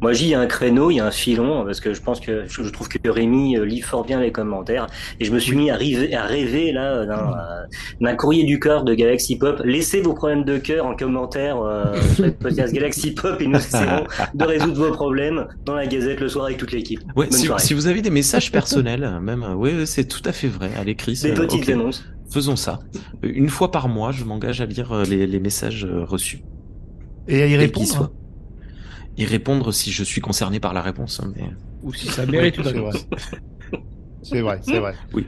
Moi, 0.00 0.12
j'y 0.12 0.26
il 0.26 0.30
y 0.30 0.34
a 0.34 0.40
un 0.40 0.46
créneau, 0.46 0.90
il 0.90 0.96
y 0.96 1.00
a 1.00 1.06
un 1.06 1.10
filon, 1.10 1.64
parce 1.64 1.80
que 1.80 1.92
je 1.92 2.00
pense 2.00 2.20
que 2.20 2.44
je, 2.46 2.68
trouve 2.70 2.88
que 2.88 3.08
Rémi 3.08 3.56
euh, 3.56 3.64
lit 3.64 3.80
fort 3.80 4.04
bien 4.04 4.20
les 4.20 4.32
commentaires, 4.32 4.86
et 5.18 5.24
je 5.24 5.32
me 5.32 5.38
suis 5.38 5.56
mis 5.56 5.70
à 5.70 5.76
rêver, 5.76 6.14
à 6.14 6.24
rêver 6.24 6.72
là 6.72 7.04
d'un 7.04 7.12
euh, 7.12 7.66
d'un 8.00 8.14
courrier 8.14 8.44
du 8.44 8.60
cœur 8.60 8.84
de 8.84 8.94
Galaxy 8.94 9.36
Pop. 9.36 9.60
Laissez 9.64 10.00
vos 10.00 10.14
problèmes 10.14 10.44
de 10.44 10.58
cœur 10.58 10.86
en 10.86 10.94
commentaire 10.94 11.60
euh, 11.60 12.00
sur 12.14 12.26
le 12.26 12.32
podcast 12.32 12.72
Galaxy 12.72 13.12
Pop, 13.12 13.40
et 13.40 13.46
nous 13.46 13.56
essaierons 13.56 14.06
de 14.34 14.44
résoudre 14.44 14.86
vos 14.86 14.92
problèmes 14.92 15.46
dans 15.64 15.74
la 15.74 15.86
Gazette 15.86 16.20
le 16.20 16.28
soir 16.28 16.46
avec 16.46 16.58
toute 16.58 16.72
l'équipe. 16.72 17.00
Ouais, 17.16 17.28
si, 17.30 17.74
vous 17.74 17.86
avez 17.86 18.02
des 18.02 18.10
messages 18.10 18.52
personnels, 18.52 19.04
euh, 19.04 19.20
même, 19.20 19.42
euh, 19.42 19.54
ouais, 19.54 19.74
ouais, 19.74 19.86
c'est 19.86 20.04
tout 20.04 20.22
à 20.24 20.32
fait 20.32 20.48
vrai. 20.48 20.70
Allez, 20.78 20.94
Chris. 20.94 21.20
Des 21.22 21.32
euh, 21.32 21.34
petites 21.34 21.64
ok. 21.64 21.70
annonces. 21.70 22.04
Faisons 22.30 22.56
ça. 22.56 22.80
Euh, 23.24 23.32
Une 23.34 23.48
fois 23.48 23.70
par 23.70 23.88
mois, 23.88 24.12
je 24.12 24.24
m'engage 24.24 24.60
à 24.60 24.66
lire 24.66 24.92
euh, 24.92 25.04
les, 25.04 25.26
les 25.26 25.40
messages 25.40 25.84
euh, 25.84 26.04
reçus. 26.04 26.42
Et 27.28 27.42
à 27.42 27.46
y 27.46 27.56
répondre. 27.56 28.12
Y 29.16 29.24
répondre 29.24 29.72
si 29.72 29.90
je 29.90 30.02
suis 30.04 30.20
concerné 30.20 30.60
par 30.60 30.72
la 30.72 30.82
réponse. 30.82 31.20
hein, 31.22 31.32
mais... 31.36 31.44
Ou 31.82 31.92
si 31.92 32.06
ça 32.08 32.26
mérite 32.26 32.56
une 32.58 32.64
C'est 32.64 32.70
réponse. 32.70 32.94
vrai. 33.10 33.80
C'est 34.22 34.40
vrai, 34.40 34.58
c'est 34.62 34.78
vrai. 34.78 34.94
Oui. 35.14 35.26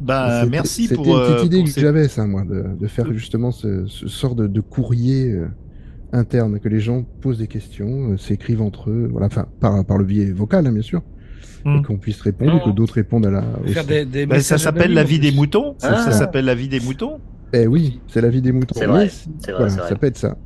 Bah, 0.00 0.40
C'était- 0.40 0.50
merci 0.50 0.82
C'était 0.84 0.94
pour. 0.96 1.06
une 1.06 1.22
euh, 1.22 1.34
petite 1.34 1.46
idée 1.46 1.56
pour 1.58 1.66
que 1.66 1.70
ces- 1.72 1.80
j'avais, 1.80 2.08
ça, 2.08 2.26
moi, 2.26 2.42
de, 2.44 2.64
de 2.78 2.86
faire 2.88 3.12
justement 3.12 3.52
ce, 3.52 3.86
ce 3.86 4.08
sort 4.08 4.34
de, 4.34 4.46
de 4.48 4.60
courrier 4.60 5.30
euh, 5.32 5.46
interne, 6.12 6.58
que 6.58 6.68
les 6.68 6.80
gens 6.80 7.04
posent 7.20 7.38
des 7.38 7.46
questions, 7.46 8.12
euh, 8.12 8.16
s'écrivent 8.16 8.62
entre 8.62 8.90
eux, 8.90 9.08
voilà, 9.10 9.26
enfin 9.28 9.46
par, 9.60 9.84
par 9.84 9.98
le 9.98 10.04
biais 10.04 10.32
vocal, 10.32 10.66
hein, 10.66 10.72
bien 10.72 10.82
sûr, 10.82 11.02
Hmm. 11.64 11.76
et 11.78 11.82
qu'on 11.82 11.96
puisse 11.98 12.20
répondre, 12.20 12.56
et 12.56 12.64
que 12.68 12.74
d'autres 12.74 12.94
répondent 12.94 13.24
à 13.26 13.30
la. 13.30 13.42
Faire 13.68 13.82
aussi. 13.84 13.86
des, 13.86 14.04
des 14.04 14.26
Bah, 14.26 14.40
ça 14.40 14.58
s'appelle 14.58 14.92
la 14.94 15.04
vie 15.04 15.20
des 15.20 15.30
moutons. 15.30 15.76
Ça, 15.78 15.94
Ah. 15.96 16.02
ça 16.02 16.10
s'appelle 16.10 16.44
la 16.44 16.56
vie 16.56 16.66
des 16.68 16.80
moutons. 16.80 17.20
Eh 17.52 17.68
oui, 17.68 18.00
c'est 18.08 18.20
la 18.20 18.30
vie 18.30 18.42
des 18.42 18.50
moutons. 18.50 18.74
C'est 18.76 18.86
vrai, 18.86 19.04
Mais 19.04 19.10
c'est 19.10 19.52
vrai, 19.52 19.60
voilà, 19.60 19.68
c'est 19.70 19.78
vrai. 19.78 19.88
ça 19.88 19.94
peut 19.94 20.06
être 20.08 20.18
ça. 20.18 20.36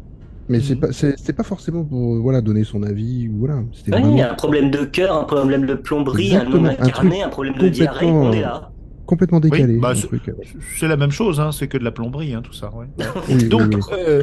Mais 0.48 0.60
c'est 0.60 0.74
Mhm. 0.74 0.80
pas, 0.80 0.92
c'est 0.92 1.18
c'est 1.18 1.32
pas 1.32 1.42
forcément 1.42 1.84
pour 1.84 2.16
voilà 2.20 2.40
donner 2.40 2.62
son 2.64 2.82
avis 2.84 3.28
ou 3.28 3.38
voilà. 3.38 3.62
C'était 3.72 3.90
y 3.90 4.00
vraiment 4.00 4.22
a 4.22 4.30
un 4.30 4.34
problème 4.34 4.70
de 4.70 4.84
cœur, 4.84 5.16
un 5.16 5.24
problème 5.24 5.66
de 5.66 5.74
plomberie, 5.74 6.26
Exactement, 6.34 6.68
un 6.68 6.70
un 6.70 6.72
nom 6.74 6.82
incarné, 6.84 7.10
truc 7.10 7.22
un 7.24 7.28
problème 7.30 7.54
de 7.58 7.68
diarrhée, 7.68 8.06
complètement, 8.06 8.28
on 8.30 8.32
est 8.32 8.38
euh, 8.38 8.42
là. 8.42 8.70
complètement 9.06 9.40
décalé. 9.40 9.74
Oui, 9.74 9.80
bah, 9.80 9.90
un 9.90 9.94
c'est- 9.94 10.06
euh. 10.06 10.44
C'est 10.78 10.88
la 10.88 10.96
même 10.96 11.10
chose, 11.10 11.40
hein, 11.40 11.50
c'est 11.52 11.66
que 11.68 11.78
de 11.78 11.84
la 11.84 11.90
plomberie, 11.90 12.32
hein, 12.34 12.42
tout 12.42 12.52
ça. 12.52 12.72
Ouais. 12.74 12.86
Oui, 13.28 13.34
oui, 13.36 13.48
Donc, 13.48 13.72
oui. 13.74 13.80
euh, 13.98 14.22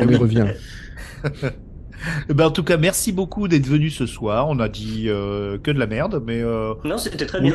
On 0.00 0.08
y 0.08 0.16
revient. 0.16 0.46
ben, 2.28 2.46
en 2.46 2.50
tout 2.50 2.64
cas, 2.64 2.76
merci 2.76 3.12
beaucoup 3.12 3.48
d'être 3.48 3.66
venu 3.66 3.90
ce 3.90 4.06
soir. 4.06 4.48
On 4.48 4.58
a 4.60 4.68
dit 4.68 5.04
euh, 5.08 5.58
que 5.58 5.70
de 5.70 5.78
la 5.78 5.86
merde, 5.86 6.22
mais 6.26 6.40
euh, 6.42 6.74
Non, 6.84 6.98
c'était 6.98 7.26
très 7.26 7.40
bien. 7.40 7.54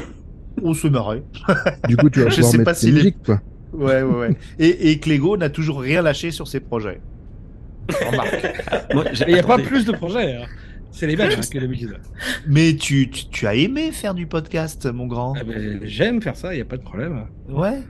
on 0.63 0.74
se 0.74 0.88
marrait. 0.88 1.24
Du 1.88 1.97
coup, 1.97 2.09
tu 2.09 2.22
vas 2.24 2.30
Je 2.30 2.41
sais 2.41 2.63
pas 2.63 2.74
est- 2.89 2.91
musiques, 2.93 3.24
quoi. 3.24 3.41
Ouais, 3.74 4.01
ouais, 4.01 4.18
ouais. 4.20 4.38
Et, 4.59 4.91
et 4.91 4.99
Clégo 4.99 5.36
n'a 5.38 5.49
toujours 5.49 5.82
rien 5.82 6.01
lâché 6.01 6.32
sur 6.32 6.47
ses 6.47 6.61
projets. 6.61 7.01
Il 9.27 9.33
n'y 9.33 9.39
a 9.39 9.43
pas 9.43 9.57
plus 9.57 9.85
de 9.85 9.91
projets. 9.91 10.35
hein. 10.35 10.45
C'est 10.91 11.05
les 11.07 11.15
mêmes 11.15 11.31
hein, 11.31 11.41
que 11.51 11.59
d'habitude. 11.59 11.97
Mais 12.47 12.75
tu, 12.75 13.09
tu, 13.09 13.25
tu 13.27 13.45
as 13.47 13.53
aimé 13.55 13.91
faire 13.91 14.13
du 14.15 14.25
podcast, 14.25 14.85
mon 14.91 15.05
grand? 15.05 15.35
Ah 15.39 15.43
ben, 15.43 15.79
J'aime 15.83 16.21
faire 16.21 16.35
ça, 16.35 16.53
il 16.53 16.57
n'y 16.57 16.61
a 16.61 16.65
pas 16.65 16.77
de 16.77 16.81
problème. 16.83 17.25
Ouais. 17.49 17.83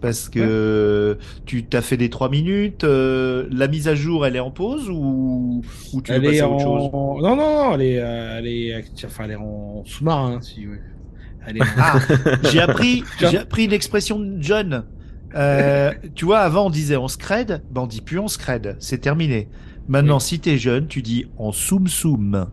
Parce 0.00 0.28
que 0.28 1.18
tu 1.44 1.64
t'as 1.64 1.82
fait 1.82 1.96
des 1.96 2.08
trois 2.10 2.30
minutes. 2.30 2.84
euh, 2.84 3.46
la 3.50 3.68
mise 3.68 3.88
à 3.88 3.94
jour, 3.94 4.26
elle 4.26 4.36
est 4.36 4.40
en 4.40 4.50
pause 4.50 4.88
ou, 4.90 5.62
ou 5.92 6.02
tu 6.02 6.12
veux 6.12 6.18
Elle 6.18 6.24
passer 6.24 6.36
est 6.36 6.40
à 6.40 6.48
autre 6.48 6.66
en... 6.66 6.90
chose? 6.90 7.22
Non, 7.22 7.36
non, 7.36 7.36
non, 7.36 7.74
elle 7.74 7.82
est, 7.82 7.98
euh, 8.00 8.38
elle 8.38 8.46
est, 8.46 8.84
enfin, 9.04 9.24
elle 9.24 9.32
est 9.32 9.36
en 9.36 9.82
sous-marin, 9.84 10.40
si 10.40 10.66
oui. 10.66 10.76
Ah, 11.78 11.98
j'ai 12.52 12.60
appris, 12.60 13.02
j'ai 13.20 13.38
appris 13.38 13.64
une 13.64 13.72
expression 13.72 14.18
de 14.18 14.36
John. 14.42 14.84
Euh, 15.34 15.92
tu 16.14 16.24
vois, 16.24 16.38
avant 16.40 16.66
on 16.66 16.70
disait 16.70 16.96
on 16.96 17.08
scred, 17.08 17.62
ben 17.70 17.82
on 17.82 17.86
dit 17.86 18.00
plus 18.00 18.18
on 18.18 18.28
scred, 18.28 18.76
c'est 18.80 18.98
terminé. 18.98 19.48
Maintenant, 19.88 20.18
si 20.20 20.38
t'es 20.40 20.58
jeune, 20.58 20.86
tu 20.86 21.02
dis 21.02 21.26
en 21.36 21.52
soum 21.52 21.86
soum. 21.88 22.46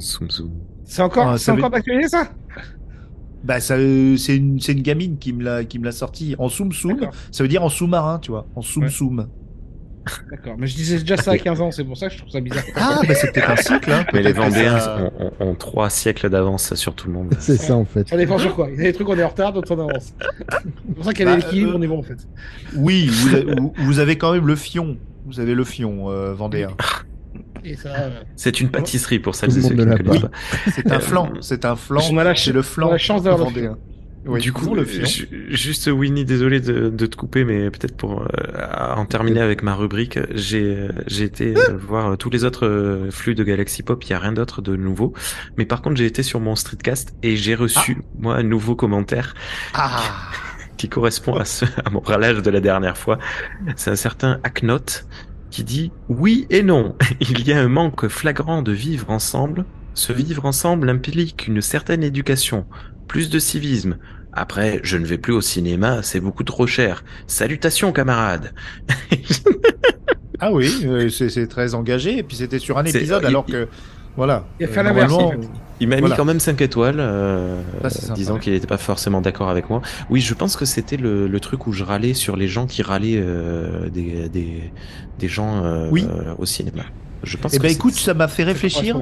Zoom, 0.00 0.30
zoom. 0.30 0.52
C'est 0.84 1.02
encore, 1.02 1.28
Ah, 1.28 1.38
c'est 1.38 1.44
ça 1.46 1.52
veut- 1.52 1.58
encore 1.58 1.70
d'actualité 1.70 2.08
ça? 2.08 2.28
Bah 3.44 3.60
ça, 3.60 3.74
euh, 3.74 4.16
c'est 4.16 4.36
une, 4.36 4.60
c'est 4.60 4.72
une 4.72 4.82
gamine 4.82 5.18
qui 5.18 5.32
me 5.32 5.42
l'a, 5.44 5.64
qui 5.64 5.78
me 5.78 5.84
l'a 5.84 5.92
sorti 5.92 6.34
en 6.38 6.48
soum 6.48 6.72
soum. 6.72 7.08
Ça 7.30 7.42
veut 7.44 7.48
dire 7.48 7.62
en 7.62 7.68
sous-marin, 7.68 8.18
tu 8.18 8.30
vois, 8.30 8.46
en 8.54 8.62
soum 8.62 8.84
Ouais. 8.84 8.90
soum. 8.90 9.28
D'accord, 10.30 10.54
mais 10.58 10.66
je 10.66 10.74
disais 10.76 10.98
déjà 10.98 11.16
ça 11.16 11.32
à 11.32 11.38
15 11.38 11.60
ans, 11.60 11.70
c'est 11.70 11.84
pour 11.84 11.96
ça 11.96 12.08
que 12.08 12.12
je 12.14 12.18
trouve 12.18 12.30
ça 12.30 12.40
bizarre. 12.40 12.62
Ah, 12.76 13.00
bah 13.06 13.14
c'est 13.14 13.32
peut-être 13.32 13.50
un 13.50 13.56
cycle. 13.56 13.90
Hein. 13.90 14.04
Mais 14.12 14.22
les 14.22 14.32
Vendéens 14.32 14.78
ça- 14.78 14.98
ont, 15.18 15.24
ont- 15.40 15.50
ont 15.50 15.54
trois 15.54 15.90
siècles 15.90 16.28
d'avance 16.30 16.74
sur 16.74 16.94
tout 16.94 17.06
le 17.08 17.14
monde. 17.14 17.34
C'est 17.38 17.56
ça 17.56 17.74
en 17.74 17.84
fait. 17.84 18.08
Ça 18.08 18.16
dépend 18.16 18.38
sur 18.38 18.54
quoi. 18.54 18.68
Il 18.72 18.76
y 18.78 18.80
a 18.80 18.84
des 18.84 18.92
trucs 18.92 19.08
on 19.08 19.16
est 19.18 19.22
en 19.24 19.28
retard, 19.28 19.52
d'autres 19.52 19.74
on 19.74 19.88
avance. 19.88 20.14
C'est 20.88 20.94
pour 20.94 21.04
ça 21.04 21.12
qu'il 21.12 21.24
y 21.26 21.28
a 21.28 21.32
Bah, 21.32 21.36
l'équilibre, 21.36 21.72
euh, 21.72 21.76
on 21.78 21.82
est 21.82 21.86
bon 21.88 21.98
en 21.98 22.02
fait. 22.02 22.18
Oui, 22.76 23.06
vous 23.08 23.34
avez, 23.34 23.54
vous- 23.54 23.72
vous 23.76 23.98
avez 23.98 24.16
quand 24.18 24.32
même 24.32 24.46
le 24.46 24.56
fion. 24.56 24.96
Vous 25.26 25.40
avez 25.40 25.54
le 25.54 25.64
fion 25.64 26.10
euh, 26.10 26.32
vendéen. 26.34 26.68
Et 27.64 27.74
ça, 27.76 27.88
euh, 27.94 28.10
C'est 28.36 28.60
une 28.60 28.70
pâtisserie 28.70 29.18
pour 29.18 29.34
celles 29.34 29.50
et 29.56 29.60
ceux 29.60 29.70
qui 29.70 29.74
ne 29.74 29.96
connaissent 29.96 30.20
pas. 30.22 30.30
C'est 30.74 30.90
un 30.92 31.00
flanc. 31.00 31.28
C'est 31.40 31.64
un 31.64 31.76
flanc. 31.76 32.00
On 32.10 32.16
a 32.18 32.24
la 32.24 32.34
ch- 32.34 32.48
le 32.54 32.60
on 32.60 32.62
flanc 32.62 32.88
a 32.88 32.92
la 32.92 32.98
chance 32.98 33.22
d'avoir 33.24 33.48
le 33.50 33.54
vendéen. 33.54 33.78
Oui, 34.26 34.40
du 34.40 34.52
coup, 34.52 34.74
le 34.74 34.84
ju- 34.84 35.28
juste 35.48 35.86
Winnie, 35.86 36.24
désolé 36.24 36.60
de, 36.60 36.90
de 36.90 37.06
te 37.06 37.16
couper, 37.16 37.44
mais 37.44 37.70
peut-être 37.70 37.96
pour 37.96 38.22
euh, 38.22 38.26
en 38.96 39.06
terminer 39.06 39.40
avec 39.40 39.62
ma 39.62 39.74
rubrique, 39.74 40.18
j'ai 40.34 40.88
j'ai 41.06 41.24
été 41.24 41.54
euh, 41.56 41.76
voir 41.78 42.18
tous 42.18 42.28
les 42.28 42.44
autres 42.44 42.66
euh, 42.66 43.10
flux 43.10 43.34
de 43.34 43.44
Galaxy 43.44 43.82
Pop. 43.82 44.02
Il 44.04 44.10
y 44.10 44.12
a 44.12 44.18
rien 44.18 44.32
d'autre 44.32 44.60
de 44.60 44.76
nouveau, 44.76 45.14
mais 45.56 45.64
par 45.64 45.80
contre 45.82 45.96
j'ai 45.96 46.06
été 46.06 46.22
sur 46.22 46.40
mon 46.40 46.56
streetcast 46.56 47.14
et 47.22 47.36
j'ai 47.36 47.54
reçu 47.54 47.98
moi 48.18 48.34
un 48.36 48.42
nouveau 48.42 48.74
commentaire 48.76 49.34
Ah. 49.74 50.02
qui 50.76 50.88
correspond 50.88 51.34
à, 51.36 51.44
ce, 51.44 51.64
à 51.84 51.88
mon 51.90 52.00
râlage 52.00 52.42
de 52.42 52.50
la 52.50 52.60
dernière 52.60 52.98
fois. 52.98 53.18
C'est 53.76 53.90
un 53.90 53.96
certain 53.96 54.40
Aknot 54.44 55.04
qui 55.50 55.64
dit 55.64 55.90
oui 56.08 56.46
et 56.50 56.62
non. 56.62 56.96
Il 57.20 57.46
y 57.48 57.52
a 57.52 57.60
un 57.60 57.68
manque 57.68 58.08
flagrant 58.08 58.60
de 58.62 58.72
vivre 58.72 59.08
ensemble. 59.10 59.64
Ce 59.94 60.12
vivre 60.12 60.44
ensemble 60.44 60.90
implique 60.90 61.46
une 61.48 61.60
certaine 61.62 62.04
éducation, 62.04 62.66
plus 63.08 63.28
de 63.30 63.38
civisme. 63.40 63.96
Après, 64.32 64.78
je 64.84 64.96
ne 64.98 65.04
vais 65.06 65.18
plus 65.18 65.32
au 65.32 65.40
cinéma, 65.40 66.02
c'est 66.02 66.20
beaucoup 66.20 66.44
trop 66.44 66.66
cher. 66.66 67.02
Salutations, 67.26 67.90
camarades. 67.92 68.52
Ah 70.40 70.52
oui, 70.52 70.70
euh, 70.84 71.08
c'est 71.08 71.48
très 71.48 71.74
engagé. 71.74 72.18
Et 72.18 72.22
puis 72.22 72.36
c'était 72.36 72.60
sur 72.60 72.78
un 72.78 72.84
épisode, 72.84 73.22
il- 73.24 73.26
alors 73.26 73.44
que 73.44 73.66
voilà. 74.16 74.46
Il 74.60 74.66
a 74.66 74.68
fait 74.68 74.80
Euh, 74.80 74.82
normalement. 74.84 75.32
Il 75.80 75.88
m'a 75.88 75.96
Voilà. 75.98 76.14
mis 76.14 76.16
quand 76.16 76.24
même 76.24 76.38
5 76.40 76.60
étoiles, 76.60 76.98
euh, 77.00 77.60
Ça, 77.88 78.12
disant 78.14 78.38
qu'il 78.38 78.52
n'était 78.52 78.66
pas 78.68 78.78
forcément 78.78 79.20
d'accord 79.20 79.48
avec 79.48 79.68
moi. 79.70 79.80
Oui, 80.10 80.20
je 80.20 80.34
pense 80.34 80.56
que 80.56 80.64
c'était 80.64 80.96
le, 80.96 81.26
le 81.26 81.40
truc 81.40 81.66
où 81.66 81.72
je 81.72 81.82
râlais 81.84 82.14
sur 82.14 82.36
les 82.36 82.46
gens 82.48 82.66
qui 82.66 82.82
râlaient 82.82 83.16
euh, 83.20 83.88
des, 83.88 84.28
des, 84.28 84.72
des 85.18 85.28
gens 85.28 85.64
euh, 85.64 85.88
Oui. 85.90 86.04
euh, 86.08 86.34
au 86.38 86.46
cinéma. 86.46 86.82
Je 87.24 87.36
pense 87.36 87.54
Eh 87.54 87.58
ben 87.58 87.70
écoute, 87.72 87.94
ça 87.94 88.14
m'a 88.14 88.28
fait 88.28 88.44
réfléchir. 88.44 88.96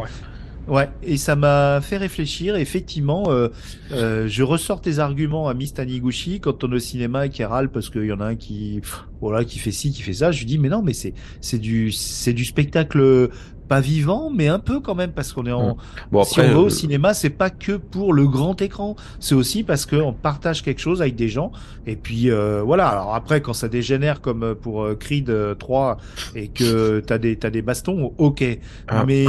Ouais. 0.69 0.89
Et 1.03 1.17
ça 1.17 1.37
m'a 1.37 1.81
fait 1.81 1.97
réfléchir. 1.97 2.57
Effectivement, 2.57 3.25
euh, 3.29 3.49
euh, 3.93 4.29
je 4.29 4.43
ressors 4.43 4.81
tes 4.81 4.99
arguments 4.99 5.49
à 5.49 5.55
Miss 5.55 5.75
Taniguchi 5.75 6.41
quand 6.41 6.65
on 6.65 6.73
est 6.73 6.77
au 6.77 6.81
cinéma 6.81 7.27
et 7.27 7.31
qui 7.31 7.45
râle 7.45 7.71
parce 7.71 7.91
qu'il 7.91 8.05
y 8.05 8.13
en 8.13 8.21
a 8.21 8.27
un 8.27 8.37
qui, 8.37 8.81
voilà, 9.21 9.45
qui 9.45 9.59
fait 9.59 9.73
ci, 9.73 9.93
qui 9.93 10.03
fait 10.03 10.15
ça. 10.15 10.33
Je 10.33 10.41
lui 10.41 10.47
dis 10.47 10.59
mais 10.59 10.69
non, 10.69 10.83
mais 10.83 10.93
c'est 10.93 11.15
c'est 11.41 11.59
du 11.59 11.93
c'est 11.93 12.33
du 12.33 12.45
spectacle 12.45 13.31
pas 13.67 13.81
vivant, 13.81 14.31
mais 14.35 14.49
un 14.49 14.59
peu 14.59 14.81
quand 14.81 14.95
même 14.95 15.13
parce 15.13 15.33
qu'on 15.33 15.47
est 15.47 15.53
en. 15.53 15.77
Bon, 16.13 16.25
si 16.25 16.41
après, 16.41 16.53
on 16.53 16.55
va 16.55 16.61
au 16.63 16.67
euh, 16.67 16.71
cinéma, 16.71 17.15
c'est 17.15 17.31
pas 17.31 17.51
que 17.51 17.73
pour 17.73 18.13
le 18.13 18.27
grand 18.27 18.61
écran. 18.61 18.97
C'est 19.21 19.35
aussi 19.35 19.63
parce 19.63 19.87
qu'on 19.87 20.13
partage 20.13 20.63
quelque 20.63 20.81
chose 20.81 21.03
avec 21.03 21.17
des 21.17 21.29
gens. 21.29 21.53
Et 21.87 21.97
puis 21.97 22.31
euh, 22.31 22.63
voilà. 22.63 22.89
Alors 22.89 23.15
après, 23.15 23.41
quand 23.41 23.53
ça 23.53 23.69
dégénère 23.69 24.21
comme 24.21 24.55
pour 24.55 24.83
euh, 24.85 24.95
Creed 24.95 25.31
euh, 25.31 25.55
3 25.55 25.99
et 26.35 26.49
que 26.49 27.01
t'as 27.01 27.19
des 27.19 27.37
t'as 27.37 27.51
des 27.51 27.63
bastons, 27.63 28.13
ok. 28.19 28.45
Ah. 28.89 29.05
Mais 29.07 29.25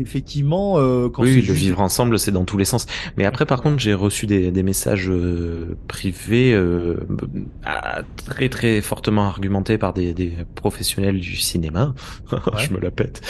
effectivement, 0.00 0.78
euh, 0.78 1.08
quand 1.08 1.22
oui, 1.22 1.40
c'est 1.40 1.48
le 1.48 1.54
vivre 1.54 1.80
ensemble, 1.80 2.18
c'est 2.18 2.32
dans 2.32 2.44
tous 2.44 2.58
les 2.58 2.64
sens. 2.64 2.86
Mais 3.16 3.24
après, 3.24 3.46
par 3.46 3.62
contre, 3.62 3.78
j'ai 3.78 3.94
reçu 3.94 4.26
des, 4.26 4.50
des 4.50 4.62
messages 4.62 5.08
euh, 5.08 5.76
privés 5.88 6.52
euh, 6.52 6.96
très 8.26 8.48
très 8.48 8.80
fortement 8.80 9.26
argumentés 9.26 9.78
par 9.78 9.92
des, 9.92 10.12
des 10.14 10.32
professionnels 10.54 11.20
du 11.20 11.36
cinéma. 11.36 11.94
Je 12.58 12.72
me 12.72 12.80
la 12.80 12.90
pète. 12.90 13.20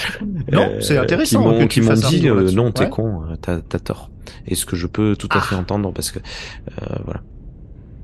Non, 0.53 0.69
c'est 0.81 0.97
intéressant 0.99 1.67
Qui 1.67 1.81
tu 1.81 1.83
m'ont 1.83 1.93
dit 1.95 2.29
euh, 2.29 2.51
non, 2.53 2.73
t'es 2.73 2.85
Ouais. 2.85 2.91
con, 2.91 3.23
euh, 3.31 3.37
t'as 3.41 3.79
tort. 3.79 4.11
Et 4.47 4.55
ce 4.55 4.65
que 4.67 4.77
je 4.77 4.87
peux 4.87 5.17
tout 5.17 5.29
à 5.33 5.41
fait 5.41 5.55
entendre 5.55 5.93
parce 5.93 6.11
que 6.11 6.19
euh, 6.21 6.97
voilà. 7.05 7.21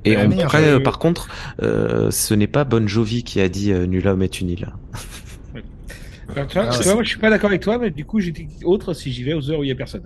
Et 0.05 0.15
Ah, 0.15 0.25
on- 0.27 0.39
après, 0.39 0.63
euh, 0.69 0.79
eu- 0.79 0.83
par 0.83 0.99
contre, 0.99 1.27
euh, 1.61 2.11
ce 2.11 2.33
n'est 2.33 2.47
pas 2.47 2.63
Bon 2.63 2.87
Jovi 2.87 3.23
qui 3.23 3.41
a 3.41 3.49
dit 3.49 3.71
euh, 3.71 3.85
nul 3.85 4.07
homme 4.07 4.21
est 4.21 4.39
une 4.39 4.49
île. 4.49 4.67
Alors, 6.35 6.47
tu 6.47 6.57
vois, 6.57 6.67
Ah, 6.67 6.71
tu 6.71 6.77
ouais. 6.79 6.83
vois, 6.85 6.93
moi 6.95 7.03
je 7.03 7.09
suis 7.09 7.19
pas 7.19 7.29
d'accord 7.29 7.49
avec 7.49 7.61
toi, 7.61 7.77
mais 7.77 7.89
du 7.89 8.05
coup 8.05 8.19
j'étais 8.19 8.47
autre 8.65 8.93
si 8.93 9.11
j'y 9.11 9.23
vais 9.23 9.33
aux 9.33 9.49
heures 9.49 9.59
où 9.59 9.63
il 9.63 9.69
y 9.69 9.71
a 9.71 9.75
personne. 9.75 10.03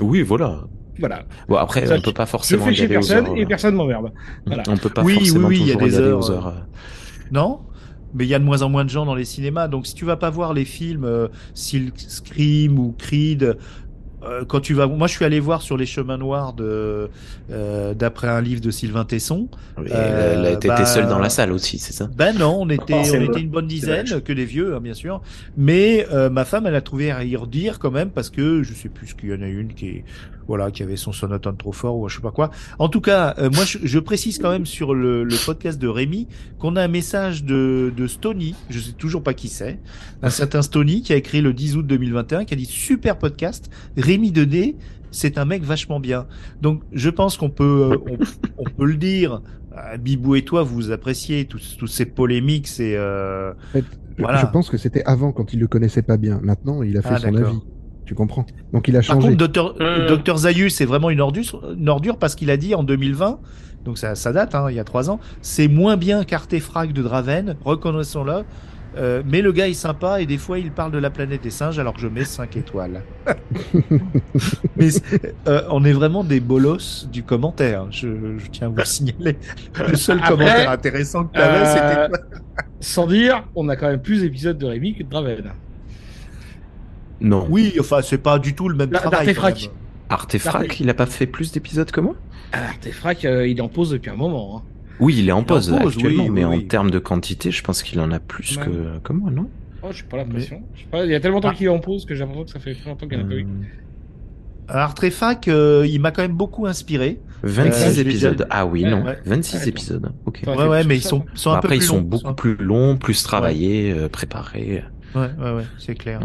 Oui, 0.00 0.22
voilà. 0.22 0.64
Voilà. 0.98 1.24
Bon 1.48 1.56
après, 1.56 1.86
Ça, 1.86 1.96
on 1.96 2.00
peut 2.00 2.12
pas 2.12 2.24
Je 2.24 2.30
forcément 2.30 2.64
fais 2.66 2.72
y 2.72 2.76
chez 2.76 2.84
aller 2.84 2.96
aux 2.96 3.00
personne 3.00 3.26
heures. 3.26 3.36
et 3.36 3.42
euh, 3.42 3.46
personne 3.46 3.74
m'emmerde. 3.74 4.12
Voilà. 4.46 4.62
On 4.68 4.76
peut 4.76 4.88
pas 4.90 5.02
Oui, 5.02 5.14
forcément 5.14 5.48
oui, 5.48 5.56
oui, 5.58 5.62
il 5.62 5.68
y 5.68 5.70
a 5.72 5.74
toujours 5.74 5.88
y 5.88 5.90
des 5.90 5.96
aller 5.96 6.06
heures, 6.06 6.18
aux 6.20 6.30
euh, 6.30 6.34
heures. 6.34 6.46
euh, 6.48 6.60
Non? 7.32 7.60
Mais 8.14 8.24
il 8.24 8.28
y 8.28 8.34
a 8.34 8.38
de 8.38 8.44
moins 8.44 8.62
en 8.62 8.68
moins 8.68 8.84
de 8.84 8.90
gens 8.90 9.06
dans 9.06 9.14
les 9.14 9.24
cinémas, 9.24 9.68
donc 9.68 9.86
si 9.86 9.94
tu 9.94 10.04
vas 10.04 10.16
pas 10.16 10.30
voir 10.30 10.54
les 10.54 10.64
films 10.64 11.04
euh, 11.04 11.28
style 11.54 11.92
Scream 11.96 12.78
ou 12.78 12.94
Creed, 12.96 13.56
euh, 14.26 14.44
quand 14.46 14.60
tu 14.60 14.74
vas, 14.74 14.86
moi 14.86 15.06
je 15.06 15.14
suis 15.14 15.24
allé 15.24 15.40
voir 15.40 15.62
sur 15.62 15.76
les 15.76 15.86
chemins 15.86 16.16
noirs 16.16 16.52
de 16.52 17.10
euh, 17.50 17.94
d'après 17.94 18.28
un 18.28 18.40
livre 18.40 18.60
de 18.60 18.70
Sylvain 18.70 19.04
Tesson. 19.04 19.48
Euh, 19.78 20.46
elle 20.46 20.54
était 20.54 20.68
bah, 20.68 20.84
seule 20.86 21.06
dans 21.06 21.18
la 21.18 21.28
salle 21.28 21.52
aussi, 21.52 21.78
c'est 21.78 21.92
ça? 21.92 22.08
Ben 22.16 22.36
non, 22.36 22.56
on 22.60 22.68
était, 22.70 22.94
Oh, 22.96 23.10
on 23.14 23.20
était 23.20 23.40
une 23.40 23.50
bonne 23.50 23.66
dizaine, 23.66 24.22
que 24.22 24.32
des 24.32 24.44
vieux, 24.44 24.74
hein, 24.74 24.80
bien 24.80 24.94
sûr. 24.94 25.20
Mais 25.56 26.06
euh, 26.12 26.30
ma 26.30 26.44
femme, 26.44 26.66
elle 26.66 26.74
a 26.74 26.80
trouvé 26.80 27.10
à 27.10 27.24
y 27.24 27.36
redire 27.36 27.78
quand 27.78 27.90
même 27.90 28.10
parce 28.10 28.30
que 28.30 28.62
je 28.62 28.72
sais 28.72 28.88
plus 28.88 29.14
qu'il 29.14 29.30
y 29.30 29.34
en 29.34 29.42
a 29.42 29.48
une 29.48 29.74
qui 29.74 29.88
est, 29.88 30.04
voilà, 30.48 30.70
qui 30.70 30.82
avait 30.82 30.96
son 30.96 31.12
sonotone 31.12 31.56
trop 31.56 31.72
fort 31.72 31.96
ou 31.98 32.08
je 32.08 32.16
sais 32.16 32.22
pas 32.22 32.30
quoi. 32.30 32.50
En 32.78 32.88
tout 32.88 33.00
cas, 33.00 33.34
euh, 33.38 33.50
moi, 33.54 33.64
je, 33.64 33.78
je 33.82 33.98
précise 33.98 34.38
quand 34.38 34.50
même 34.50 34.66
sur 34.66 34.94
le, 34.94 35.24
le 35.24 35.36
podcast 35.44 35.78
de 35.80 35.88
Rémi 35.88 36.28
qu'on 36.58 36.76
a 36.76 36.82
un 36.82 36.88
message 36.88 37.44
de, 37.44 37.92
de 37.96 38.06
Stony, 38.06 38.54
je 38.70 38.78
sais 38.78 38.92
toujours 38.92 39.22
pas 39.22 39.34
qui 39.34 39.48
c'est, 39.48 39.80
un 40.22 40.30
certain 40.30 40.62
Stony 40.62 41.02
qui 41.02 41.12
a 41.12 41.16
écrit 41.16 41.40
le 41.40 41.52
10 41.52 41.76
août 41.76 41.86
2021, 41.86 42.44
qui 42.44 42.54
a 42.54 42.56
dit 42.56 42.64
super 42.66 43.18
podcast, 43.18 43.70
Rémi 43.96 44.30
2D, 44.32 44.76
c'est 45.10 45.38
un 45.38 45.44
mec 45.44 45.62
vachement 45.62 45.98
bien. 46.00 46.26
Donc, 46.60 46.82
je 46.92 47.10
pense 47.10 47.36
qu'on 47.36 47.50
peut, 47.50 47.90
euh, 47.92 47.96
on, 48.10 48.18
on 48.58 48.64
peut 48.64 48.84
le 48.86 48.96
dire. 48.96 49.40
Euh, 49.76 49.96
Bibou 49.98 50.34
et 50.36 50.42
toi, 50.42 50.62
vous 50.62 50.90
appréciez 50.90 51.44
tous, 51.44 51.76
tous 51.78 51.86
ces 51.86 52.06
polémiques, 52.06 52.66
c'est 52.66 52.94
euh, 52.96 53.52
En 53.52 53.72
fait, 53.72 53.84
je- 54.16 54.22
Voilà. 54.22 54.38
je 54.40 54.46
pense 54.46 54.70
que 54.70 54.76
c'était 54.78 55.02
avant 55.04 55.32
quand 55.32 55.52
il 55.52 55.60
le 55.60 55.66
connaissait 55.66 56.02
pas 56.02 56.16
bien. 56.16 56.40
Maintenant, 56.42 56.82
il 56.82 56.96
a 56.96 57.02
fait 57.02 57.08
Ah, 57.12 57.18
son 57.18 57.34
avis. 57.34 57.58
Tu 58.06 58.14
comprends 58.14 58.46
Donc 58.72 58.88
il 58.88 58.96
a 58.96 59.00
Par 59.00 59.16
changé. 59.16 59.28
contre, 59.28 59.36
Docteur. 59.36 59.74
Docteur 60.08 60.38
Zayus, 60.38 60.70
c'est 60.70 60.84
vraiment 60.86 61.10
une 61.10 61.20
ordure, 61.20 61.42
une 61.76 61.88
ordure 61.88 62.16
parce 62.18 62.34
qu'il 62.34 62.50
a 62.50 62.56
dit 62.56 62.74
en 62.74 62.82
2020, 62.84 63.40
donc 63.84 63.98
ça, 63.98 64.14
ça 64.14 64.32
date, 64.32 64.54
hein, 64.54 64.66
il 64.70 64.76
y 64.76 64.80
a 64.80 64.84
trois 64.84 65.10
ans, 65.10 65.20
c'est 65.42 65.68
moins 65.68 65.96
bien 65.96 66.24
qu'Artefrag 66.24 66.92
de 66.92 67.02
Draven, 67.02 67.56
reconnaissons-le. 67.64 68.44
Euh, 68.96 69.22
mais 69.26 69.42
le 69.42 69.52
gars 69.52 69.68
est 69.68 69.74
sympa 69.74 70.22
et 70.22 70.26
des 70.26 70.38
fois 70.38 70.58
il 70.58 70.70
parle 70.72 70.90
de 70.90 70.96
la 70.96 71.10
planète 71.10 71.42
des 71.42 71.50
singes 71.50 71.78
alors 71.78 71.92
que 71.92 72.00
je 72.00 72.08
mets 72.08 72.24
5 72.24 72.56
étoiles. 72.56 73.02
mais 74.76 74.88
euh, 75.48 75.62
on 75.70 75.84
est 75.84 75.92
vraiment 75.92 76.24
des 76.24 76.40
bolos 76.40 77.06
du 77.12 77.22
commentaire, 77.22 77.88
je, 77.90 78.38
je 78.38 78.46
tiens 78.50 78.68
à 78.68 78.70
vous 78.70 78.76
le 78.76 78.84
signaler. 78.86 79.36
Le 79.86 79.96
seul 79.96 80.16
Après, 80.18 80.30
commentaire 80.30 80.70
intéressant 80.70 81.24
que 81.24 81.34
tu 81.34 81.40
avais, 81.40 81.66
euh, 81.66 81.74
c'était 81.74 82.08
toi. 82.08 82.18
Sans 82.80 83.06
dire, 83.06 83.44
on 83.54 83.68
a 83.68 83.76
quand 83.76 83.88
même 83.88 84.00
plus 84.00 84.22
d'épisodes 84.22 84.56
de 84.56 84.64
Rémi 84.66 84.94
que 84.94 85.02
de 85.02 85.10
Draven. 85.10 85.52
Non. 87.20 87.46
Oui, 87.48 87.74
enfin, 87.80 88.00
c'est 88.02 88.18
pas 88.18 88.38
du 88.38 88.54
tout 88.54 88.68
le 88.68 88.76
même 88.76 88.90
travail. 88.90 89.26
d'Artefrac. 89.26 89.70
Artefrac, 90.08 90.80
il 90.80 90.88
a 90.90 90.94
pas 90.94 91.06
fait 91.06 91.26
plus 91.26 91.50
d'épisodes 91.52 91.90
que 91.90 92.00
moi 92.00 92.14
Artefrac, 92.52 93.24
euh, 93.24 93.46
il 93.48 93.58
est 93.58 93.62
en 93.62 93.68
pause 93.68 93.90
depuis 93.90 94.10
un 94.10 94.14
moment. 94.16 94.58
hein. 94.58 94.62
Oui, 95.00 95.16
il 95.18 95.28
est 95.28 95.32
en 95.32 95.42
pause, 95.42 95.68
pause, 95.70 95.94
actuellement, 95.94 96.24
oui, 96.24 96.30
mais 96.30 96.44
oui, 96.44 96.56
en 96.64 96.68
termes 96.68 96.90
de 96.90 96.98
quantité, 96.98 97.50
je 97.50 97.62
pense 97.62 97.82
qu'il 97.82 98.00
en 98.00 98.10
a 98.12 98.18
plus 98.20 98.56
Ouais. 98.56 98.64
que, 98.64 98.98
que 99.02 99.12
moi, 99.12 99.30
non? 99.30 99.48
Oh, 99.82 99.88
j'ai 99.92 100.04
pas 100.04 100.16
l'impression. 100.16 100.62
Il 100.94 101.10
y 101.10 101.14
a 101.14 101.20
tellement 101.20 101.36
longtemps 101.36 101.48
Ah. 101.52 101.54
qu'il 101.54 101.66
est 101.66 101.70
en 101.70 101.80
pause 101.80 102.06
que 102.06 102.14
j'ai 102.14 102.20
l'impression 102.20 102.44
que 102.44 102.50
ça 102.50 102.60
fait 102.60 102.74
très 102.74 102.88
longtemps 102.88 103.06
qu'il 103.08 103.18
n'y 103.18 103.24
en 103.24 103.26
a 103.26 103.28
pas 103.30 103.34
eu. 103.36 103.46
Artefrac, 104.68 105.46
euh, 105.48 105.86
il 105.88 106.00
m'a 106.00 106.10
quand 106.10 106.22
même 106.22 106.36
beaucoup 106.36 106.66
inspiré. 106.66 107.20
26 107.44 107.84
Euh, 107.84 107.90
je 107.90 107.94
l'ai 107.94 108.00
épisodes. 108.10 108.32
déjà- 108.36 108.46
Ah 108.50 108.66
oui, 108.66 108.82
Ouais, 108.84 108.90
non. 108.90 109.04
ouais. 109.04 109.18
26 109.24 109.58
Ouais, 109.58 109.68
épisodes. 109.68 110.12
Ok. 110.24 110.40
Ouais, 110.46 110.66
ouais, 110.66 110.84
mais 110.84 110.96
ils 110.96 111.02
sont, 111.02 111.20
quoi. 111.20 111.30
sont 111.34 111.50
un 111.50 111.54
peu 111.60 111.66
Après, 111.66 111.76
ils 111.76 111.82
sont 111.82 111.96
longs, 111.98 112.02
beaucoup 112.02 112.34
plus 112.34 112.56
longs, 112.56 112.96
plus 112.96 113.22
travaillés, 113.22 113.92
euh, 113.92 114.08
préparés. 114.08 114.82
Ouais, 115.16 115.30
ouais, 115.38 115.52
ouais, 115.52 115.66
c'est 115.78 115.94
clair. 115.94 116.20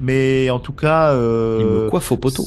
Mais 0.00 0.48
en 0.50 0.60
tout 0.60 0.72
cas, 0.72 1.12
euh... 1.12 1.58
Il 1.60 1.66
me 1.66 1.90
coiffe 1.90 2.12
au 2.12 2.16
poteau. 2.16 2.44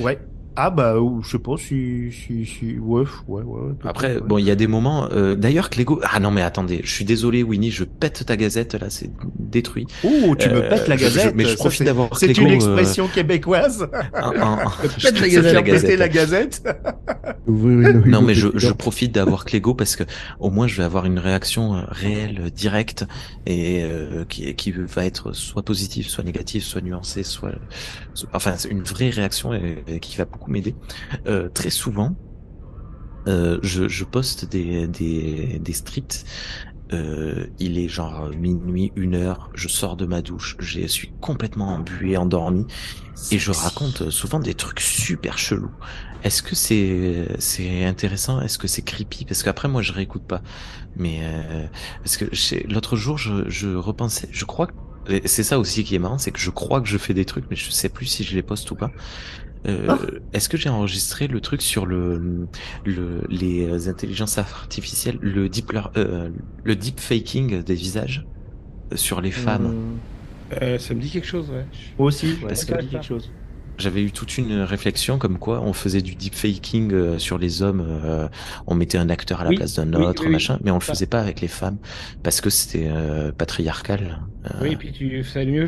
Ouais. 0.00 0.18
Ah 0.62 0.68
bah, 0.68 0.98
ou- 1.00 1.22
je 1.22 1.30
sais 1.30 1.38
pas 1.38 1.56
si, 1.56 2.12
si, 2.12 2.44
si, 2.44 2.78
ouais, 2.78 3.04
ouais, 3.28 3.42
ouais. 3.42 3.72
Après, 3.84 4.16
ouais. 4.16 4.20
bon, 4.20 4.36
il 4.36 4.44
y 4.44 4.50
a 4.50 4.54
des 4.54 4.66
moments. 4.66 5.08
euh, 5.10 5.34
D'ailleurs, 5.34 5.70
que 5.70 5.78
Lego. 5.78 6.00
Ah 6.02 6.20
non, 6.20 6.30
mais 6.30 6.42
attendez, 6.42 6.82
je 6.84 6.90
suis 6.92 7.06
désolé, 7.06 7.42
Winnie, 7.42 7.70
je 7.70 7.84
pète 7.84 8.26
ta 8.26 8.36
gazette 8.36 8.74
là, 8.74 8.90
c'est 8.90 9.10
détruit. 9.38 9.86
Oh, 10.04 10.36
tu 10.38 10.50
me 10.50 10.56
Euh, 10.62 10.68
pètes 10.68 10.86
la 10.88 10.96
je- 10.98 11.06
je- 11.06 11.14
gazette. 11.16 11.34
mais 11.34 11.44
je 11.44 11.48
ça, 11.50 11.56
profite 11.56 11.78
c'est- 11.78 11.84
d'avoir 11.84 12.14
C'est 12.18 12.26
Clégo, 12.26 12.42
une 12.42 12.48
euh, 12.50 12.54
expression 12.56 13.08
québécoise. 13.08 13.88
Je 14.98 15.06
pète 15.08 15.14
te 15.14 15.20
la 15.54 15.62
gazette. 15.62 15.98
la 15.98 16.08
gazette. 16.08 16.62
Ouvrir 17.46 17.88
une 17.90 18.02
Non, 18.10 18.20
mais 18.20 18.34
je, 18.34 18.48
je 18.54 18.70
profite 18.72 19.12
d'avoir 19.12 19.44
Clégo 19.46 19.72
parce 19.74 19.96
que 19.96 20.04
au 20.40 20.50
moins 20.50 20.66
je 20.66 20.76
vais 20.76 20.84
avoir 20.84 21.06
une 21.06 21.18
réaction 21.18 21.74
euh, 21.76 21.82
réelle, 21.88 22.50
directe 22.54 23.06
et 23.46 23.82
euh, 23.82 24.24
qui, 24.28 24.54
qui 24.54 24.72
va 24.72 25.04
être 25.06 25.32
soit 25.32 25.62
positive, 25.62 26.06
soit 26.08 26.22
négative, 26.24 26.62
soit 26.62 26.80
nuancée, 26.82 27.22
soit, 27.22 27.52
soit- 28.14 28.28
enfin 28.34 28.54
c'est 28.58 28.68
une 28.68 28.82
vraie 28.82 29.10
réaction 29.10 29.54
et, 29.54 29.82
et 29.88 30.00
qui 30.00 30.16
va 30.16 30.24
beaucoup 30.26 30.49
m'aider. 30.50 30.74
Euh, 31.26 31.48
très 31.48 31.70
souvent, 31.70 32.16
euh, 33.28 33.58
je, 33.62 34.04
poste 34.04 34.50
des 34.50 34.86
des, 34.86 35.58
des 35.58 35.72
strips. 35.72 36.24
Euh, 36.92 37.46
il 37.60 37.78
est 37.78 37.86
genre 37.86 38.30
minuit, 38.30 38.90
une 38.96 39.14
heure, 39.14 39.50
je 39.54 39.68
sors 39.68 39.96
de 39.96 40.06
ma 40.06 40.22
douche, 40.22 40.56
je 40.58 40.84
suis 40.88 41.12
complètement 41.20 41.68
embué, 41.68 42.16
endormi, 42.16 42.66
et 43.30 43.38
je 43.38 43.52
raconte 43.52 44.10
souvent 44.10 44.40
des 44.40 44.54
trucs 44.54 44.80
super 44.80 45.38
chelous. 45.38 45.70
Est-ce 46.24 46.42
que 46.42 46.56
c'est 46.56 47.28
c'est 47.38 47.84
intéressant? 47.84 48.40
Est-ce 48.40 48.58
que 48.58 48.66
c'est 48.66 48.82
creepy? 48.82 49.24
Parce 49.24 49.44
qu'après 49.44 49.68
moi 49.68 49.82
je 49.82 49.92
réécoute 49.92 50.24
pas. 50.24 50.42
Mais 50.96 51.20
parce 51.98 52.16
que 52.16 52.24
l'autre 52.66 52.96
jour 52.96 53.16
je, 53.16 53.48
je 53.48 53.68
repensais, 53.68 54.28
je 54.32 54.44
crois 54.44 54.66
que 54.66 54.72
c'est 55.24 55.42
ça 55.42 55.58
aussi 55.58 55.84
qui 55.84 55.94
est 55.94 55.98
marrant, 55.98 56.18
c'est 56.18 56.30
que 56.30 56.38
je 56.38 56.50
crois 56.50 56.80
que 56.80 56.88
je 56.88 56.98
fais 56.98 57.14
des 57.14 57.24
trucs, 57.24 57.46
mais 57.50 57.56
je 57.56 57.70
sais 57.70 57.88
plus 57.88 58.06
si 58.06 58.24
je 58.24 58.34
les 58.34 58.42
poste 58.42 58.70
ou 58.70 58.76
pas. 58.76 58.90
Euh. 59.68 59.96
Est-ce 60.32 60.48
que 60.48 60.56
j'ai 60.56 60.68
enregistré 60.70 61.26
le 61.26 61.40
truc 61.40 61.60
sur 61.60 61.84
le, 61.86 62.46
le 62.86 63.22
les 63.28 63.88
intelligences 63.88 64.38
artificielles, 64.38 65.18
le 65.20 65.48
deep 65.48 65.72
lear- 65.72 65.90
euh, 65.96 66.30
le 66.64 66.76
deep 66.76 66.98
faking 66.98 67.62
des 67.62 67.74
visages 67.74 68.26
euh, 68.92 68.96
sur 68.96 69.20
les 69.20 69.30
femmes? 69.30 69.74
Euh, 70.62 70.78
ça 70.78 70.94
me 70.94 71.00
dit 71.00 71.10
quelque 71.10 71.26
chose, 71.26 71.50
ouais. 71.50 71.64
Moi 71.98 72.08
aussi, 72.08 72.26
ouais, 72.28 72.48
Parce 72.48 72.60
ça 72.64 72.72
que- 72.72 72.78
me 72.78 72.82
dit 72.82 72.88
quelque 72.88 73.04
chose. 73.06 73.30
J'avais 73.78 74.02
eu 74.02 74.12
toute 74.12 74.36
une 74.36 74.60
réflexion 74.60 75.16
comme 75.16 75.38
quoi 75.38 75.62
on 75.62 75.72
faisait 75.72 76.02
du 76.02 76.14
deep 76.14 76.34
faking 76.34 77.18
sur 77.18 77.38
les 77.38 77.62
hommes, 77.62 77.82
euh, 77.86 78.28
on 78.66 78.74
mettait 78.74 78.98
un 78.98 79.08
acteur 79.08 79.40
à 79.40 79.44
la 79.44 79.50
Oui, 79.50 79.56
place 79.56 79.74
d'un 79.76 79.90
oui, 79.94 80.04
autre, 80.04 80.22
oui, 80.22 80.26
oui. 80.28 80.32
machin, 80.34 80.58
mais 80.62 80.70
on 80.70 80.74
le 80.74 80.80
faisait 80.82 81.06
pas 81.06 81.20
avec 81.20 81.40
les 81.40 81.48
femmes 81.48 81.78
parce 82.22 82.42
que 82.42 82.50
c'était 82.50 82.88
euh, 82.90 83.32
patriarcal. 83.32 84.20
Euh, 84.46 84.48
Oui, 84.62 84.72
et 84.72 84.76
puis 84.76 84.92
tu 84.92 85.24
ça 85.24 85.42
mieux 85.46 85.66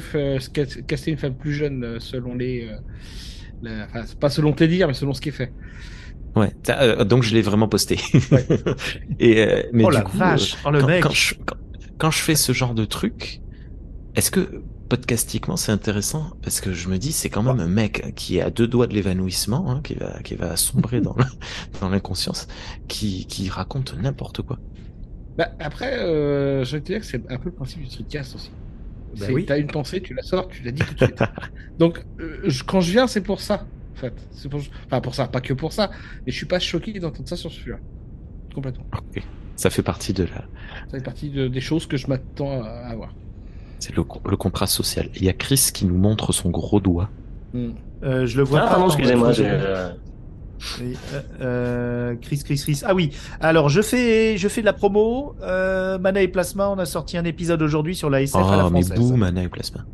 caster 0.86 1.10
une 1.10 1.16
femme 1.16 1.34
plus 1.34 1.54
jeune 1.54 1.98
selon 2.00 2.34
les. 2.34 2.68
La- 3.62 3.84
Enfin, 3.86 4.04
c'est 4.06 4.18
pas 4.18 4.30
selon 4.30 4.52
tes 4.52 4.68
dires, 4.68 4.88
mais 4.88 4.94
selon 4.94 5.14
ce 5.14 5.20
qui 5.20 5.30
est 5.30 5.32
fait. 5.32 5.52
Ouais, 6.34 6.52
euh, 6.70 7.04
donc 7.04 7.22
je 7.22 7.34
l'ai 7.34 7.42
vraiment 7.42 7.68
posté. 7.68 7.98
Et 9.18 9.40
euh, 9.46 9.62
mais 9.72 9.84
Oh 9.84 9.90
du 9.90 9.96
la 9.96 10.02
coup, 10.02 10.16
vache, 10.16 10.54
euh, 10.54 10.56
oh 10.64 10.70
le 10.70 10.80
quand, 10.80 10.86
mec. 10.86 11.02
quand 11.02 11.10
je, 11.12 11.34
quand, 11.44 11.56
quand 11.98 12.10
je 12.10 12.18
fais 12.20 12.36
ce 12.36 12.52
genre 12.52 12.74
de 12.74 12.84
truc, 12.86 13.42
est-ce 14.14 14.30
que 14.30 14.64
podcastiquement 14.88 15.56
c'est 15.56 15.72
intéressant? 15.72 16.32
Parce 16.42 16.60
que 16.60 16.72
je 16.72 16.88
me 16.88 16.98
dis 16.98 17.12
c'est 17.12 17.30
quand 17.30 17.42
même 17.42 17.60
un 17.60 17.68
mec 17.68 18.14
qui 18.16 18.38
est 18.38 18.42
à 18.42 18.50
deux 18.50 18.68
doigts 18.68 18.86
de 18.86 18.94
l'évanouissement, 18.94 19.70
hein, 19.70 19.82
qui 19.82 19.94
va 19.94 20.22
qui 20.22 20.36
va 20.36 20.56
sombrer 20.56 21.00
dans 21.02 21.16
dans 21.80 21.88
l'inconscience, 21.90 22.46
qui 22.88 23.26
qui 23.26 23.48
raconte 23.50 23.94
n'importe 23.94 24.42
quoi. 24.42 24.58
Bah, 25.36 25.48
après, 25.60 25.98
euh, 26.00 26.64
je 26.64 26.76
vais 26.76 26.80
te 26.82 26.86
dire 26.92 27.00
que 27.00 27.06
c'est 27.06 27.30
un 27.30 27.38
peu 27.38 27.48
le 27.50 27.54
principe 27.54 27.80
du 27.80 27.86
streetcast 27.88 28.34
aussi. 28.34 28.56
Bah 29.18 29.26
oui. 29.32 29.44
T'as 29.46 29.58
une 29.58 29.66
pensée, 29.66 30.00
tu 30.00 30.14
la 30.14 30.22
sors, 30.22 30.48
tu 30.48 30.62
la 30.62 30.70
dis 30.72 30.82
tout 30.82 30.94
de 30.94 31.04
suite. 31.04 31.22
Donc, 31.78 32.04
euh, 32.20 32.40
je- 32.44 32.62
quand 32.64 32.80
je 32.80 32.90
viens, 32.92 33.06
c'est 33.06 33.20
pour 33.20 33.40
ça, 33.40 33.66
en 33.94 33.98
fait. 33.98 34.14
C'est 34.32 34.48
pour... 34.48 34.60
Enfin, 34.86 35.00
pour 35.00 35.14
ça, 35.14 35.28
pas 35.28 35.40
que 35.40 35.52
pour 35.52 35.72
ça. 35.72 35.90
Mais 36.26 36.32
je 36.32 36.36
suis 36.36 36.46
pas 36.46 36.58
choqué 36.58 36.98
d'entendre 36.98 37.28
ça 37.28 37.36
sur 37.36 37.50
celui-là. 37.52 37.78
Complètement. 38.54 38.86
Ok. 38.94 39.22
Ça 39.56 39.70
fait 39.70 39.82
partie 39.82 40.12
de 40.12 40.24
la, 40.24 40.30
Ça 40.90 40.98
fait 40.98 41.04
partie 41.04 41.28
de- 41.30 41.48
des 41.48 41.60
choses 41.60 41.86
que 41.86 41.96
je 41.96 42.06
m'attends 42.06 42.62
à, 42.62 42.66
à 42.68 42.88
avoir. 42.90 43.14
c'est 43.78 43.94
le, 43.96 44.02
le 44.28 44.36
contrat 44.36 44.66
social. 44.66 45.08
Il 45.14 45.24
y 45.24 45.28
a 45.28 45.32
Chris 45.34 45.70
qui 45.74 45.84
nous 45.84 45.96
montre 45.98 46.32
son 46.32 46.50
gros 46.50 46.80
doigt. 46.80 47.10
Euh, 47.54 48.26
je 48.26 48.36
le 48.38 48.42
vois 48.44 48.60
Ah, 48.60 48.64
pas. 48.64 48.70
pardon, 48.70 48.86
excusez-moi. 48.86 49.32
Oui, 50.80 50.94
euh, 51.12 51.20
euh, 51.40 52.14
Chris, 52.20 52.42
Chris, 52.44 52.56
Chris. 52.62 52.80
Ah 52.84 52.94
oui. 52.94 53.10
Alors 53.40 53.68
je 53.68 53.82
fais, 53.82 54.36
je 54.38 54.48
fais 54.48 54.60
de 54.60 54.66
la 54.66 54.72
promo. 54.72 55.34
Euh, 55.42 55.98
Mana 55.98 56.22
et 56.22 56.28
Plasma, 56.28 56.68
on 56.68 56.78
a 56.78 56.86
sorti 56.86 57.16
un 57.16 57.24
épisode 57.24 57.62
aujourd'hui 57.62 57.96
sur 57.96 58.10
la 58.10 58.22
SF 58.22 58.36
à 58.36 58.56
la 58.56 58.66
Oh, 58.66 58.70
mais 58.70 58.82
française. 58.82 58.98
boum, 58.98 59.18
Mana 59.20 59.42
et 59.42 59.48
Plasma. 59.48 59.84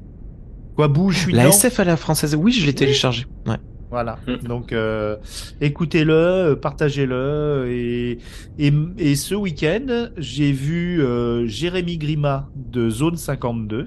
Quoi, 0.76 0.88
bouge, 0.88 1.14
je 1.14 1.20
suis 1.20 1.32
La 1.32 1.44
dedans. 1.44 1.54
SF 1.54 1.80
à 1.80 1.84
la 1.84 1.96
française, 1.96 2.34
oui, 2.36 2.52
je 2.52 2.64
l'ai 2.66 2.74
téléchargé. 2.74 3.26
Ouais. 3.46 3.56
Voilà. 3.90 4.18
Mm. 4.26 4.46
Donc 4.46 4.72
euh, 4.72 5.16
écoutez-le, 5.62 6.58
partagez-le 6.60 7.66
et, 7.70 8.18
et 8.58 8.72
et 8.98 9.16
ce 9.16 9.34
week-end 9.34 10.08
j'ai 10.18 10.52
vu 10.52 11.02
euh, 11.02 11.46
Jérémy 11.46 11.96
Grima 11.96 12.48
de 12.54 12.90
Zone 12.90 13.16
52 13.16 13.86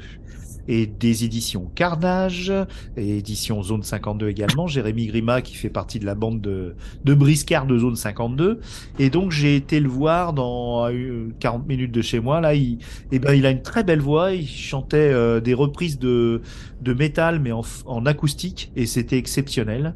et 0.67 0.85
des 0.85 1.23
éditions 1.23 1.69
Carnage 1.75 2.51
et 2.97 3.17
éditions 3.17 3.63
Zone 3.63 3.83
52 3.83 4.29
également. 4.29 4.67
Jérémy 4.67 5.07
Grima 5.07 5.41
qui 5.41 5.55
fait 5.55 5.69
partie 5.69 5.99
de 5.99 6.05
la 6.05 6.15
bande 6.15 6.41
de 6.41 6.75
de 7.03 7.13
Briscard 7.13 7.65
de 7.65 7.77
Zone 7.77 7.95
52 7.95 8.59
et 8.99 9.09
donc 9.09 9.31
j'ai 9.31 9.55
été 9.55 9.79
le 9.79 9.89
voir 9.89 10.33
dans 10.33 10.89
euh, 10.89 11.29
40 11.39 11.67
minutes 11.67 11.91
de 11.91 12.01
chez 12.01 12.19
moi 12.19 12.41
là. 12.41 12.53
Il 12.53 12.79
eh 13.11 13.19
ben 13.19 13.33
il 13.33 13.45
a 13.45 13.51
une 13.51 13.61
très 13.61 13.83
belle 13.83 14.01
voix. 14.01 14.33
Il 14.33 14.47
chantait 14.47 14.97
euh, 14.97 15.39
des 15.39 15.53
reprises 15.53 15.99
de 15.99 16.41
de 16.81 16.93
métal 16.93 17.39
mais 17.39 17.51
en, 17.51 17.61
en 17.85 18.05
acoustique 18.05 18.71
et 18.75 18.85
c'était 18.85 19.17
exceptionnel. 19.17 19.95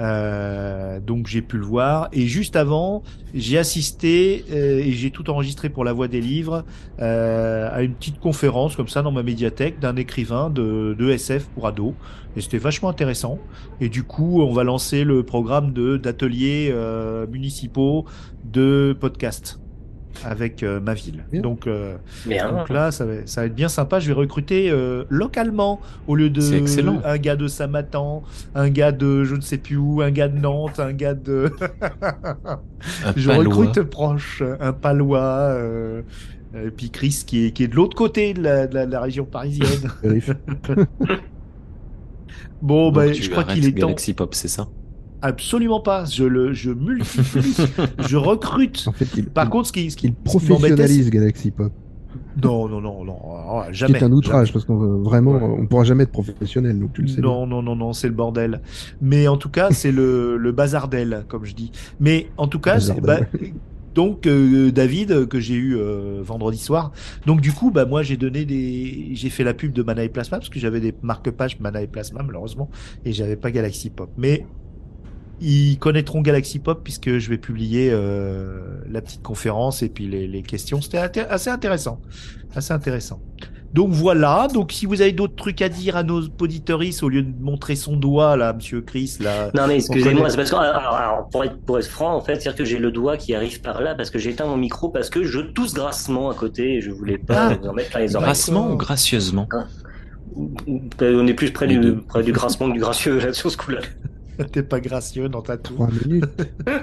Euh, 0.00 0.98
donc 0.98 1.28
j'ai 1.28 1.42
pu 1.42 1.56
le 1.56 1.64
voir. 1.64 2.08
Et 2.12 2.26
juste 2.26 2.56
avant 2.56 3.02
j'ai 3.32 3.58
assisté 3.58 4.44
euh, 4.50 4.78
et 4.78 4.92
j'ai 4.92 5.10
tout 5.10 5.30
enregistré 5.30 5.68
pour 5.68 5.84
la 5.84 5.92
voix 5.92 6.08
des 6.08 6.20
livres 6.20 6.64
euh, 7.00 7.68
à 7.72 7.82
une 7.82 7.94
petite 7.94 8.18
conférence 8.18 8.76
comme 8.76 8.88
ça 8.88 9.02
dans 9.02 9.12
ma 9.12 9.22
médiathèque 9.22 9.78
d'un 9.78 9.96
écrivain 9.96 10.50
de, 10.50 10.94
de 10.98 11.10
SF 11.10 11.46
pour 11.54 11.66
ados. 11.66 11.94
Et 12.36 12.40
c'était 12.40 12.58
vachement 12.58 12.88
intéressant. 12.88 13.38
Et 13.80 13.88
du 13.88 14.02
coup 14.02 14.42
on 14.42 14.52
va 14.52 14.64
lancer 14.64 15.04
le 15.04 15.22
programme 15.22 15.72
de 15.72 15.96
d'ateliers 15.96 16.70
euh, 16.72 17.26
municipaux 17.26 18.04
de 18.44 18.96
podcast 18.98 19.60
avec 20.24 20.62
euh, 20.62 20.80
ma 20.80 20.94
ville 20.94 21.24
Bien. 21.32 21.40
donc 21.40 21.66
euh, 21.66 21.96
Bien. 22.26 22.50
donc 22.52 22.68
là, 22.68 22.90
ça 22.92 23.04
va, 23.04 23.14
ça 23.26 23.40
va 23.40 23.46
être 23.48 23.54
bien 23.54 23.68
sympa. 23.68 23.98
Je 24.00 24.06
vais 24.08 24.12
recruter 24.12 24.70
euh, 24.70 25.04
localement 25.10 25.80
au 26.06 26.14
lieu 26.14 26.30
de 26.30 26.54
excellent. 26.54 27.00
un 27.04 27.18
gars 27.18 27.36
de 27.36 27.48
Samatan, 27.48 28.22
un 28.54 28.68
gars 28.70 28.92
de 28.92 29.24
je 29.24 29.34
ne 29.34 29.40
sais 29.40 29.58
plus 29.58 29.76
où, 29.76 30.02
un 30.02 30.10
gars 30.10 30.28
de 30.28 30.38
Nantes, 30.38 30.78
un 30.80 30.92
gars 30.92 31.14
de. 31.14 31.50
Un 33.06 33.12
je 33.16 33.28
palois. 33.28 33.44
recrute 33.44 33.82
proche, 33.82 34.42
un 34.60 34.72
palois. 34.74 35.22
Euh... 35.22 36.02
Et 36.54 36.70
puis 36.70 36.90
Chris 36.90 37.24
qui 37.26 37.46
est, 37.46 37.50
qui 37.50 37.64
est 37.64 37.68
de 37.68 37.74
l'autre 37.74 37.96
côté 37.96 38.32
de 38.34 38.42
la, 38.42 38.66
de 38.66 38.74
la- 38.74 38.86
de 38.86 38.92
la 38.92 39.00
région 39.00 39.24
parisienne. 39.24 39.90
Bon, 42.62 42.86
Donc 42.86 42.94
bah, 42.94 43.10
tu 43.10 43.22
je 43.22 43.30
crois 43.30 43.44
qu'il 43.44 43.64
est 43.66 43.72
temps. 43.72 43.88
Galaxy 43.88 44.14
Pop, 44.14 44.34
c'est 44.34 44.48
ça? 44.48 44.68
Absolument 45.26 45.80
pas. 45.80 46.04
Je 46.04 46.24
le, 46.24 46.52
je 46.52 46.70
multiplie, 46.70 47.56
je 48.08 48.16
recrute. 48.16 48.84
En 48.86 48.92
fait, 48.92 49.06
il, 49.16 49.26
Par 49.26 49.44
il- 49.46 49.50
contre, 49.50 49.68
ce 49.68 49.72
qui, 49.72 49.90
ce 49.90 49.96
qui, 49.96 50.08
il 50.08 50.12
professionnalise 50.14 51.08
Galaxy 51.10 51.50
Pop. 51.50 51.72
c'est- 51.72 52.44
non, 52.44 52.68
non, 52.68 52.80
non, 52.80 53.04
non, 53.04 53.16
oh, 53.24 53.62
qui 53.68 53.74
jamais. 53.74 53.98
est 53.98 54.02
un 54.02 54.12
outrage 54.12 54.48
jamais. 54.48 54.52
parce 54.52 54.64
qu'on 54.66 54.76
vraiment, 55.02 55.32
Ouais. 55.32 55.56
on 55.62 55.66
pourra 55.66 55.84
jamais 55.84 56.02
être 56.02 56.12
professionnel, 56.12 56.78
donc 56.78 56.92
tu 56.92 57.02
le 57.02 57.08
sais. 57.08 57.20
Non, 57.22 57.46
non, 57.46 57.62
non, 57.62 57.74
non, 57.74 57.92
c'est 57.94 58.08
le 58.08 58.14
bordel. 58.14 58.60
Mais 59.00 59.26
en 59.26 59.36
tout 59.38 59.48
cas, 59.48 59.68
c'est 59.70 59.92
le, 59.92 60.36
le 60.38 60.52
bazardel, 60.52 61.24
comme 61.28 61.44
je 61.46 61.54
dis. 61.54 61.72
Mais 62.00 62.26
en 62.36 62.46
tout 62.46 62.60
cas, 62.60 62.78
c'est- 62.80 63.00
bah, 63.00 63.20
Donc 63.94 64.26
euh, 64.26 64.72
David 64.72 65.28
que 65.28 65.38
j'ai 65.38 65.54
eu 65.54 65.76
euh, 65.76 66.20
vendredi 66.20 66.58
soir. 66.58 66.90
Donc 67.26 67.40
du 67.40 67.52
coup 67.52 67.70
bah 67.70 67.84
moi 67.86 68.02
j'ai 68.02 68.16
donné 68.16 68.44
des 68.44 69.10
j'ai 69.12 69.30
fait 69.30 69.44
la 69.44 69.54
pub 69.54 69.72
de 69.72 69.84
Mana 69.84 70.02
et 70.02 70.08
Plasma 70.08 70.38
parce 70.38 70.48
que 70.48 70.58
j'avais 70.58 70.80
des 70.80 70.92
marque-pages 71.02 71.60
Mana 71.60 71.80
et 71.80 71.86
Plasma 71.86 72.24
malheureusement 72.26 72.68
et 73.04 73.12
j'avais 73.12 73.36
pas 73.36 73.52
Galaxy 73.52 73.90
Pop. 73.90 74.10
Mais 74.18 74.46
ils 75.40 75.78
connaîtront 75.78 76.20
Galaxy 76.22 76.58
Pop 76.58 76.80
puisque 76.84 77.18
je 77.18 77.28
vais 77.30 77.38
publier 77.38 77.90
euh, 77.92 78.78
la 78.90 79.00
petite 79.00 79.22
conférence 79.22 79.82
et 79.82 79.88
puis 79.88 80.06
les, 80.06 80.26
les 80.26 80.42
questions. 80.42 80.80
C'était 80.80 80.98
assez 80.98 81.50
intéressant, 81.50 82.00
assez 82.54 82.72
intéressant. 82.72 83.20
Donc 83.72 83.90
voilà. 83.90 84.46
Donc 84.54 84.70
si 84.70 84.86
vous 84.86 85.02
avez 85.02 85.10
d'autres 85.10 85.34
trucs 85.34 85.60
à 85.60 85.68
dire 85.68 85.96
à 85.96 86.04
nos 86.04 86.22
auditeuristes 86.40 87.02
au 87.02 87.08
lieu 87.08 87.22
de 87.22 87.32
montrer 87.42 87.74
son 87.74 87.96
doigt 87.96 88.36
là, 88.36 88.52
Monsieur 88.52 88.80
Chris 88.82 89.16
là. 89.20 89.50
Non 89.52 89.66
mais 89.66 89.76
excusez-moi, 89.76 90.30
c'est 90.30 90.36
parce 90.36 90.50
que 90.52 90.56
alors, 90.56 90.94
alors, 90.94 91.28
pour 91.28 91.42
être 91.44 91.58
pour 91.62 91.78
être 91.80 91.88
franc 91.88 92.14
en 92.14 92.20
fait, 92.20 92.36
c'est-à-dire 92.40 92.54
que 92.54 92.64
j'ai 92.64 92.78
le 92.78 92.92
doigt 92.92 93.16
qui 93.16 93.34
arrive 93.34 93.60
par 93.62 93.80
là 93.82 93.96
parce 93.96 94.10
que 94.10 94.18
j'ai 94.20 94.30
éteint 94.30 94.46
mon 94.46 94.56
micro 94.56 94.90
parce 94.90 95.10
que 95.10 95.24
je 95.24 95.40
tousse 95.40 95.74
grassement 95.74 96.30
à 96.30 96.34
côté 96.34 96.74
et 96.76 96.80
je 96.80 96.92
voulais 96.92 97.18
pas 97.18 97.48
Ah. 97.48 97.54
vous 97.60 97.66
en 97.68 97.72
mettre 97.72 97.90
plein 97.90 98.00
les 98.00 98.14
oreilles. 98.14 98.26
Grassement 98.26 98.70
ou 98.70 98.76
gracieusement? 98.76 99.48
Euh, 101.02 101.20
On 101.20 101.26
est 101.26 101.34
plus 101.34 101.50
près 101.52 101.66
du 101.66 101.96
près 102.08 102.22
du 102.22 102.30
grassement 102.32 102.68
que 102.68 102.74
du 102.74 102.80
gracieux 102.80 103.18
là 103.18 103.32
sur 103.32 103.50
ce 103.50 103.56
coup-là. 103.56 103.80
T'es 104.52 104.62
pas 104.62 104.80
gracieux 104.80 105.28
dans 105.28 105.42
ta 105.42 105.56
tour. 105.56 105.76
Trois 105.76 105.90
minutes. 106.06 106.24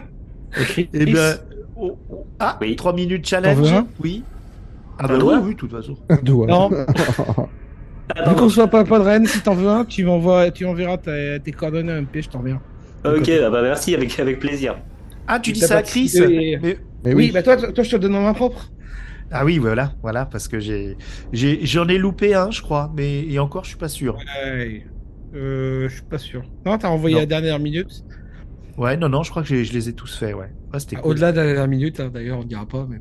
Eh 0.77 1.05
ben, 1.05 1.37
oh, 1.77 1.97
oh, 2.09 2.25
ah, 2.39 2.57
Oui. 2.59 2.75
3 2.75 2.91
minutes 2.93 3.25
challenge. 3.25 3.73
Oui. 4.03 4.23
Ah 4.99 5.05
Un 5.05 5.07
bah 5.07 5.23
oui, 5.23 5.33
oui, 5.43 5.53
de 5.53 5.57
toute 5.57 5.71
façon. 5.71 5.95
Un 6.09 6.17
doigt. 6.17 6.47
Non. 6.47 6.69
Vu 8.27 8.35
qu'on 8.35 8.49
soit 8.49 8.67
pas 8.67 8.83
pas 8.83 8.99
de 8.99 9.03
Rennes, 9.05 9.25
si 9.25 9.41
t'en 9.41 9.53
veux 9.55 9.69
un, 9.69 9.85
tu 9.85 10.03
m'envoies, 10.03 10.51
tu 10.51 10.65
enverras 10.65 10.97
tes 10.97 11.51
coordonnées 11.53 11.93
à 11.93 12.01
MP, 12.01 12.21
je 12.21 12.27
t'en 12.29 12.39
reviens. 12.39 12.59
Ok, 13.05 13.29
ah 13.29 13.49
bah 13.49 13.61
merci 13.61 13.95
avec 13.95 14.19
avec 14.19 14.39
plaisir. 14.39 14.75
Ah, 15.27 15.39
tu 15.39 15.53
dis 15.53 15.61
ça 15.61 15.77
à 15.77 15.81
Chris 15.83 16.03
décidé- 16.03 16.59
Mais- 16.61 16.77
Mais 17.05 17.13
oui, 17.13 17.27
oui. 17.27 17.31
bah 17.31 17.41
toi, 17.41 17.55
toi, 17.55 17.71
toi, 17.71 17.83
je 17.85 17.89
te 17.91 17.95
donne 17.95 18.15
en 18.15 18.21
main 18.21 18.33
propre. 18.33 18.69
Ah 19.31 19.45
oui, 19.45 19.57
voilà, 19.57 19.93
voilà, 20.01 20.25
parce 20.25 20.49
que 20.49 20.59
j'ai, 20.59 20.97
j'ai, 21.31 21.65
j'en 21.65 21.87
ai 21.87 21.97
loupé 21.97 22.33
un, 22.35 22.51
je 22.51 22.61
crois, 22.61 22.91
mais 22.95 23.25
et 23.25 23.39
encore, 23.39 23.63
je 23.63 23.69
suis 23.69 23.77
pas 23.77 23.87
sûr. 23.87 24.17
Ouais. 24.45 24.85
Euh, 25.33 25.87
je 25.89 25.93
suis 25.95 26.03
pas 26.03 26.17
sûr. 26.17 26.43
Non, 26.65 26.77
t'as 26.77 26.89
envoyé 26.89 27.15
Non. 27.15 27.21
la 27.21 27.25
dernière 27.25 27.59
minute. 27.59 28.03
Ouais, 28.77 28.97
non, 28.97 29.09
non, 29.09 29.23
je 29.23 29.29
crois 29.31 29.43
que 29.43 29.47
je 29.63 29.73
les 29.73 29.89
ai 29.89 29.93
tous 29.93 30.15
faits, 30.17 30.33
ouais. 30.35 30.51
Ouais, 30.73 30.79
c'était 30.79 30.95
Ah, 30.97 31.01
cool. 31.01 31.11
Au-delà 31.11 31.31
de 31.31 31.37
la 31.37 31.45
dernière 31.45 31.67
minute, 31.67 31.99
hein, 31.99 32.09
d'ailleurs, 32.13 32.39
on 32.39 32.43
ne 32.43 32.47
dira 32.47 32.65
pas, 32.67 32.87
mais. 32.89 32.99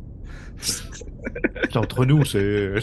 C'est 0.60 1.76
entre 1.76 2.04
nous, 2.04 2.24
c'est. 2.24 2.74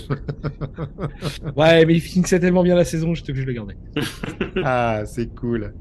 Ouais, 1.55 1.85
mais 1.85 1.93
il 1.95 2.01
finissait 2.01 2.39
tellement 2.39 2.63
bien 2.63 2.75
la 2.75 2.85
saison, 2.85 3.13
j'étais 3.13 3.31
obligé 3.31 3.45
de 3.45 3.51
le 3.51 3.55
garder. 3.55 3.75
ah, 4.63 5.03
c'est 5.05 5.33
cool. 5.35 5.73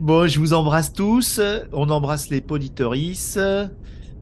Bon, 0.00 0.26
je 0.26 0.38
vous 0.38 0.52
embrasse 0.54 0.92
tous. 0.92 1.40
On 1.72 1.88
embrasse 1.90 2.30
les 2.30 2.40
poditoris. 2.40 3.38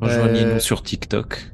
Rejoignez-nous 0.01 0.51
Euh, 0.53 0.59
sur 0.59 0.83
TikTok. 0.83 1.53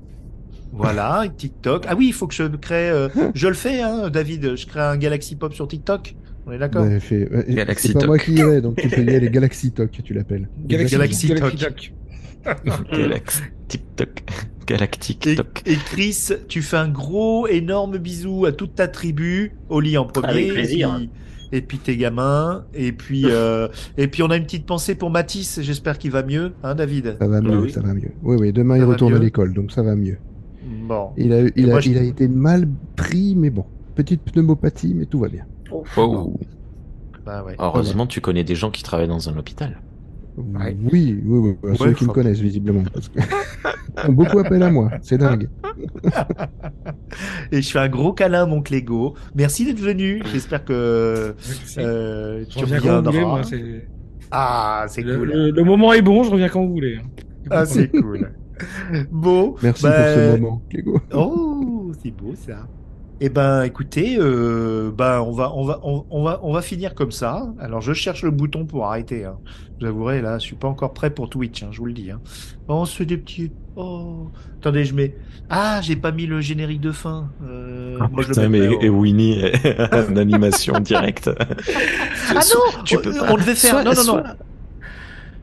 Voilà, 0.72 1.24
TikTok. 1.36 1.84
Ah 1.89 1.95
oui, 1.97 2.07
il 2.09 2.12
faut 2.12 2.26
que 2.26 2.34
je 2.34 2.45
crée. 2.45 2.89
euh, 2.91 3.09
je 3.34 3.49
le 3.49 3.55
fais, 3.55 3.80
hein, 3.82 4.09
David. 4.11 4.57
Je 4.57 4.66
crée 4.66 4.80
un 4.80 4.97
Galaxy 4.97 5.34
Pop 5.36 5.53
sur 5.55 5.66
TikTok. 5.68 6.14
On 6.49 6.53
est 6.53 6.59
d'accord 6.59 6.84
Ouais, 6.84 6.99
fait- 7.01 7.28
Galaxy 7.49 7.88
c'est 7.88 7.94
pas 7.94 8.07
moi 8.07 8.18
qui 8.18 8.32
irai, 8.32 8.61
donc 8.62 8.76
tu 8.76 8.88
peux 8.88 9.03
y 9.05 9.14
aller 9.14 9.28
Galaxy 9.30 9.70
Talk, 9.72 9.90
tu 10.03 10.14
l'appelles. 10.14 10.49
Galaxy 10.66 11.28
Talk. 11.28 11.57
Talk. 11.57 11.92
Galax- 12.92 13.42
TikTok. 13.68 14.09
Galactic 14.66 15.26
Et, 15.26 15.34
Talk. 15.36 15.62
et 15.66 15.74
Chris, 15.76 16.28
tu 16.49 16.62
fais 16.62 16.76
un 16.76 16.88
gros, 16.88 17.46
énorme 17.46 17.99
bisou 17.99 18.46
à 18.46 18.53
toute 18.53 18.74
ta 18.74 18.88
tribu, 18.88 19.53
Oli 19.68 19.99
en 19.99 20.05
premier, 20.07 20.28
Avec 20.28 20.53
plaisir. 20.53 20.88
Et 20.88 20.99
puis, 20.99 21.11
et 21.53 21.62
puis 21.62 21.78
tes 21.78 21.96
gamins, 21.96 22.64
et 22.74 22.92
puis 22.92 23.24
euh, 23.26 23.68
et 23.96 24.09
puis 24.09 24.22
on 24.22 24.26
a 24.30 24.36
une 24.36 24.44
petite 24.44 24.66
pensée 24.66 24.94
pour 24.94 25.11
Mathis. 25.11 25.61
J'espère 25.62 25.99
qu'il 25.99 26.11
va 26.11 26.22
mieux, 26.22 26.53
hein, 26.62 26.74
David. 26.74 27.16
Ça 27.18 27.26
va 27.26 27.40
Bah 27.40 27.49
mieux, 27.51 27.59
oui. 27.62 27.70
ça 27.70 27.80
va 27.80 27.92
mieux. 27.94 28.11
Oui, 28.22 28.36
oui, 28.40 28.53
demain 28.53 28.74
Ça 28.76 28.80
il 28.80 28.84
retourne 28.84 29.14
à 29.14 29.18
l'école, 29.18 29.53
donc 29.55 29.72
ça 29.72 29.82
va 29.82 29.94
mieux. 29.96 30.16
Bon. 30.86 31.11
Il 31.16 31.32
a, 31.32 31.40
il 31.57 31.64
a, 31.66 31.72
moi, 31.72 31.80
je- 31.80 31.90
il 31.90 31.99
a 31.99 32.03
été 32.03 32.28
mal 32.28 32.66
pris, 32.96 33.34
mais 33.36 33.51
bon. 33.51 33.64
Petite 33.94 34.22
pneumopathie, 34.22 34.94
mais 34.94 35.07
tout 35.07 35.18
va 35.18 35.28
bien. 35.28 35.44
Oh. 35.71 36.35
Bah 37.25 37.45
ouais. 37.45 37.57
Heureusement, 37.59 38.07
tu 38.07 38.21
connais 38.21 38.45
des 38.45 38.55
gens 38.55 38.71
qui 38.71 38.83
travaillent 38.83 39.09
dans 39.09 39.29
un 39.29 39.37
hôpital. 39.37 39.81
Ouais. 40.37 40.77
Oui, 40.93 41.21
oui, 41.25 41.39
oui. 41.39 41.57
bah, 41.62 41.71
Ouais, 41.71 41.77
ceux 41.77 41.93
qui 41.93 42.05
me 42.07 42.12
connaissent 42.12 42.39
visiblement. 42.41 42.85
Parce 42.93 43.09
que... 43.09 43.19
Ils 44.05 44.11
ont 44.11 44.12
beaucoup 44.12 44.39
appel 44.39 44.62
à 44.62 44.71
moi, 44.71 44.91
c'est 45.03 45.19
dingue. 45.19 45.49
Et 47.51 47.61
je 47.62 47.71
fais 47.71 47.81
un 47.81 47.89
gros 47.89 48.12
câlin 48.12 48.43
à 48.43 48.47
mon 48.47 48.62
Clégo. 48.62 49.14
Merci 49.35 49.64
d'être 49.64 49.81
venu. 49.81 50.23
J'espère 50.33 50.64
que 50.64 51.35
euh, 51.79 52.45
Je 52.45 52.49
tu 52.49 52.59
reviens 52.61 52.79
quand 52.81 52.99
vous 53.03 53.11
voulez, 53.11 53.23
reviendras. 53.25 53.43
Ah, 54.31 54.85
c'est 54.89 55.03
le, 55.03 55.16
cool. 55.19 55.29
le- 55.29 55.51
le 55.51 55.64
moment 55.64 55.93
est 55.93 56.03
bon, 56.03 56.23
je 56.23 56.31
reviens 56.31 56.49
quand 56.49 56.64
vous 56.64 56.73
voulez. 56.73 56.99
Ah, 57.51 57.64
c'est 57.66 57.89
cool. 57.89 58.31
Bon. 59.11 59.55
Merci 59.62 59.83
bah, 59.85 59.93
pour 59.93 60.14
ce 60.14 60.37
moment, 60.37 60.62
Clégo. 60.69 61.01
Oh, 61.14 61.93
c'est 62.03 62.11
beau 62.11 62.35
ça. 62.35 62.66
Eh 63.21 63.31
ben, 63.31 63.62
écoutez, 63.64 64.16
euh, 64.21 64.93
ben 64.97 65.21
on 65.21 65.33
va, 65.33 65.53
on 65.53 65.64
va, 65.64 65.81
on, 65.83 66.05
on 66.09 66.23
va, 66.23 66.39
on 66.45 66.53
va 66.53 66.62
finir 66.62 66.95
comme 66.95 67.11
ça. 67.11 67.49
Alors, 67.59 67.81
je 67.81 67.93
cherche 67.93 68.23
le 68.23 68.31
bouton 68.31 68.64
pour 68.64 68.87
arrêter. 68.87 69.25
Hein. 69.25 69.39
J'avouerai, 69.81 70.23
là, 70.23 70.39
je 70.39 70.45
suis 70.45 70.55
pas 70.55 70.69
encore 70.69 70.93
prêt 70.95 71.11
pour 71.11 71.29
Twitch. 71.29 71.64
Hein, 71.64 71.71
je 71.73 71.79
vous 71.79 71.87
le 71.87 71.95
dis. 71.95 72.12
Hein. 72.12 72.21
Oh, 72.69 72.75
on 72.75 72.85
se 72.85 72.95
fait 72.97 73.07
des 73.07 73.16
petits. 73.16 73.51
Oh, 73.75 74.29
attendez, 74.61 74.85
je 74.85 74.95
mets. 74.95 75.16
Ah, 75.51 75.81
j'ai 75.83 75.97
pas 75.97 76.12
mis 76.12 76.27
le 76.27 76.41
générique 76.41 76.81
de 76.81 76.93
fin. 76.93 77.29
Euh, 77.45 77.99
moi, 78.12 78.23
je 78.23 78.41
le 78.41 78.49
mais 78.49 78.61
et 78.81 78.89
Winnie 78.89 79.43
en 79.93 80.16
animation 80.16 80.79
directe. 80.79 81.29
Ah 82.31 82.35
non, 82.35 82.83
tu 82.85 82.99
on, 82.99 83.01
peux 83.01 83.14
on 83.21 83.27
pas. 83.27 83.33
devait 83.41 83.55
faire. 83.57 83.71
Soit- 83.71 83.85
non, 83.85 83.93
non, 83.95 84.16
non. 84.16 84.23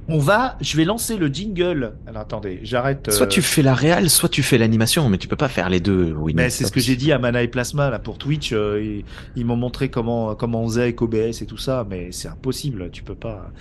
On 0.08 0.20
va. 0.20 0.56
Je 0.62 0.78
vais 0.78 0.86
lancer 0.86 1.18
le 1.18 1.28
jingle. 1.28 1.93
Alors, 2.06 2.22
attendez, 2.22 2.60
j'arrête. 2.64 3.12
Soit 3.12 3.26
euh, 3.26 3.30
tu 3.30 3.41
fais 3.41 3.62
la 3.64 3.74
réal, 3.74 4.10
soit 4.10 4.30
tu 4.30 4.43
fais 4.43 4.58
l'animation, 4.58 5.10
mais 5.10 5.18
tu 5.18 5.28
peux 5.28 5.36
pas 5.36 5.47
faire 5.47 5.70
les 5.70 5.80
deux, 5.80 6.14
Winnie. 6.14 6.36
Mais 6.36 6.49
c'est 6.51 6.66
ce 6.66 6.72
que 6.72 6.80
j'ai 6.80 6.95
dit 6.95 7.12
à 7.12 7.18
Mana 7.18 7.41
et 7.41 7.47
Plasma 7.47 7.89
là 7.89 7.97
pour 7.99 8.18
Twitch. 8.18 8.51
euh, 8.53 8.82
ils 8.84 9.03
ils 9.36 9.45
m'ont 9.45 9.56
montré 9.56 9.89
comment 9.89 10.36
comment 10.36 10.62
on 10.64 10.68
faisait 10.68 10.84
avec 10.84 11.01
OBS 11.01 11.41
et 11.41 11.45
tout 11.47 11.58
ça, 11.58 11.86
mais 11.89 12.10
c'est 12.12 12.28
impossible. 12.28 12.89
Tu 12.91 13.01
peux 13.03 13.16
pas. 13.16 13.51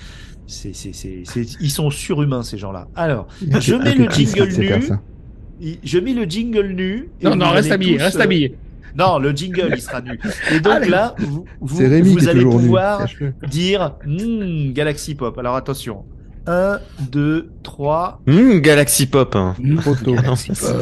C'est 0.46 0.74
c'est 0.74 0.92
c'est 0.92 1.22
c'est- 1.24 1.56
ils 1.60 1.70
sont 1.70 1.88
surhumains 1.90 2.42
ces 2.42 2.58
gens-là. 2.58 2.88
Alors, 2.94 3.26
je 3.60 3.74
mets 3.76 3.94
le 3.94 4.10
jingle 4.10 4.48
nu. 4.58 5.78
Je 5.82 5.98
mets 5.98 6.12
le 6.12 6.24
jingle 6.24 6.72
nu. 6.72 7.08
et 7.20 7.24
Non, 7.24 7.36
non, 7.36 7.50
reste 7.50 7.70
habillé, 7.70 7.96
tous, 7.96 8.02
reste 8.02 8.16
euh, 8.16 8.22
habillé. 8.22 8.54
Non, 8.96 9.18
le 9.18 9.30
jingle 9.32 9.70
il 9.74 9.80
sera 9.80 10.00
nu. 10.02 10.20
Et 10.52 10.60
donc 10.60 10.74
Allez. 10.74 10.88
là, 10.88 11.14
vous 11.18 11.46
vous, 11.60 11.82
allez 11.82 12.02
nu. 12.44 12.50
pouvoir 12.50 13.06
dire 13.48 13.96
hmm, 14.06 14.72
Galaxy 14.72 15.14
Pop. 15.14 15.36
Alors 15.38 15.56
attention. 15.56 16.04
1, 16.46 16.78
2, 17.10 17.50
3. 17.62 18.20
Hum, 18.28 18.58
Galaxy 18.60 19.06
Pop. 19.06 19.34
Hein. 19.36 19.54
Trop 19.80 19.94
tôt. 19.94 20.14
Ah 20.18 20.22
non, 20.22 20.36
ça, 20.36 20.54
c'est- 20.54 20.72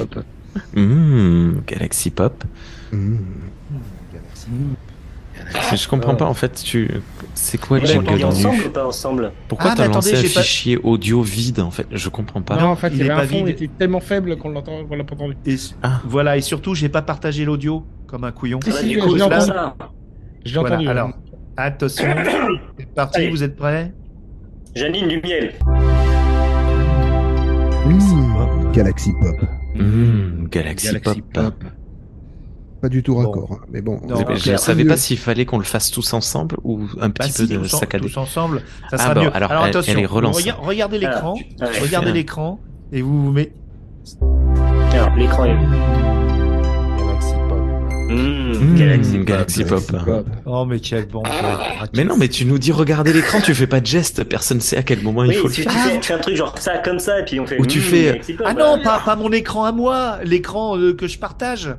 Hum, 0.76 1.62
Galaxy 1.66 2.10
Pop. 2.10 2.44
Mmh. 2.92 3.16
Je 5.74 5.88
comprends 5.88 6.14
pas 6.14 6.26
en 6.26 6.34
fait. 6.34 6.62
Tu, 6.62 6.88
c'est 7.34 7.58
quoi 7.58 7.78
le 7.78 7.86
jingle 7.86 8.24
ensemble 8.24 8.64
ou 8.66 8.70
pas 8.70 8.86
ensemble 8.86 9.32
Pourquoi 9.48 9.70
Ah, 9.72 9.74
t'as 9.76 9.88
lancé 9.88 10.12
un 10.14 10.20
j'ai 10.20 10.28
pas- 10.28 10.42
fichier 10.42 10.78
audio 10.82 11.22
vide 11.22 11.60
en 11.60 11.70
fait 11.70 11.86
Je 11.90 12.08
comprends 12.08 12.42
pas. 12.42 12.56
Non, 12.56 12.68
en 12.68 12.76
fait, 12.76 12.88
il 12.88 13.00
il 13.00 13.06
y 13.06 13.10
avait 13.10 13.22
un 13.22 13.26
fond, 13.26 13.38
vide. 13.44 13.48
était 13.48 13.68
tellement 13.78 14.00
faible 14.00 14.36
qu'on 14.36 14.50
l'entend, 14.50 14.84
qu'on 14.84 14.94
l'a 14.96 15.04
pas 15.04 15.14
entendu. 15.14 15.36
Et 15.46 15.56
Ah. 15.82 16.00
voilà. 16.04 16.36
Et 16.36 16.40
surtout, 16.42 16.74
j'ai 16.74 16.88
pas 16.88 17.02
partagé 17.02 17.44
l'audio 17.44 17.84
comme 18.06 18.24
un 18.24 18.32
couillon. 18.32 18.60
Si, 18.62 18.70
Ah 18.70 18.76
si, 18.78 18.88
du 18.88 18.94
je 18.94 19.00
coup, 19.00 19.14
l'ai 19.14 19.22
entendu. 19.22 19.52
Je 20.44 20.54
l'ai 20.54 20.60
Voilà, 20.60 20.74
entendu. 20.76 20.88
alors, 20.88 21.10
attention, 21.56 22.14
c'est 22.78 22.94
parti, 22.94 23.18
Allez. 23.20 23.30
vous 23.30 23.42
êtes 23.42 23.56
prêts? 23.56 23.92
Janine 24.74 25.08
du 25.08 25.20
miel. 25.22 25.52
Mmh. 27.86 28.72
Galaxy 28.72 29.12
Pop. 29.20 29.48
Hum, 29.78 30.48
Galaxy, 30.50 30.86
Galaxy 30.88 31.22
Pop. 31.32 31.44
Pop. 31.44 31.64
Pas 32.80 32.88
du 32.88 33.02
tout 33.02 33.14
Bon. 33.14 33.20
raccord, 33.20 33.52
hein, 33.52 33.66
mais 33.70 33.80
bon. 33.80 34.00
Non, 34.08 34.16
je 34.34 34.42
clair. 34.42 34.58
savais 34.58 34.82
Mieux. 34.82 34.88
pas 34.90 34.96
s'il 34.96 35.18
fallait 35.18 35.44
qu'on 35.44 35.58
le 35.58 35.64
fasse 35.64 35.90
tous 35.90 36.12
ensemble 36.14 36.56
ou 36.64 36.80
un 37.00 37.08
Bah 37.08 37.14
petit 37.14 37.32
si, 37.32 37.46
peu 37.46 37.54
de 37.54 37.58
tous, 37.60 37.74
en- 37.74 37.78
saccadé. 37.78 38.08
tous 38.08 38.16
ensemble, 38.16 38.62
ça 38.90 38.96
Ah 38.96 38.98
sera 38.98 39.14
bon, 39.14 39.20
mieux. 39.24 39.36
alors, 39.36 39.50
Alors 39.52 39.64
elle- 39.64 39.70
attention, 39.70 39.92
elle 39.96 40.00
est 40.02 40.06
relancée. 40.06 40.50
rega- 40.50 40.56
regardez 40.66 40.98
l'écran, 40.98 41.34
Ah, 41.60 41.64
ouais. 41.66 41.80
regardez 41.80 42.12
l'écran, 42.12 42.58
et 42.92 43.02
vous 43.02 43.26
vous 43.26 43.30
mettez 43.32 43.52
Alors, 44.94 45.14
l'écran 45.16 45.44
est. 45.44 45.56
Galaxy 48.16 48.38
Pop. 48.38 48.52
Mmh, 48.52 48.52
Hum, 48.62 48.74
Galaxy 48.76 49.18
Pop. 49.18 49.26
Galaxy 49.26 49.64
Pop. 49.64 50.26
Oh 50.46 50.64
mais 50.64 50.80
quel 50.80 51.06
bon. 51.06 51.22
Mais 51.94 52.04
non, 52.04 52.16
mais 52.16 52.28
tu 52.28 52.44
nous 52.44 52.58
dis 52.58 52.72
regarder 52.72 53.12
l'écran, 53.12 53.40
tu 53.40 53.54
fais 53.54 53.66
pas 53.66 53.80
de 53.80 53.86
geste, 53.86 54.24
personne 54.24 54.60
sait 54.60 54.76
à 54.76 54.82
quel 54.82 55.02
moment 55.02 55.24
il 55.24 55.34
faut 55.34 55.48
le 55.48 55.52
tu, 55.54 55.62
faire. 55.62 55.72
tu 55.72 55.78
fais, 55.78 56.00
tu 56.00 56.06
fais 56.08 56.14
un 56.14 56.18
truc 56.18 56.36
genre 56.36 56.54
ça 56.58 56.78
comme 56.78 56.98
ça 56.98 57.20
et 57.20 57.24
puis 57.24 57.40
on 57.40 57.46
fait. 57.46 57.58
Ou 57.60 57.66
tu 57.66 57.78
mmh, 57.78 57.82
fais- 57.82 58.20
Pop, 58.36 58.46
Ah 58.46 58.54
non, 58.54 58.78
pas, 58.82 59.00
pas 59.04 59.16
mon 59.16 59.30
écran 59.32 59.64
à 59.64 59.72
moi, 59.72 60.18
l'écran 60.24 60.76
euh, 60.78 60.92
que 60.94 61.06
je 61.06 61.18
partage. 61.18 61.74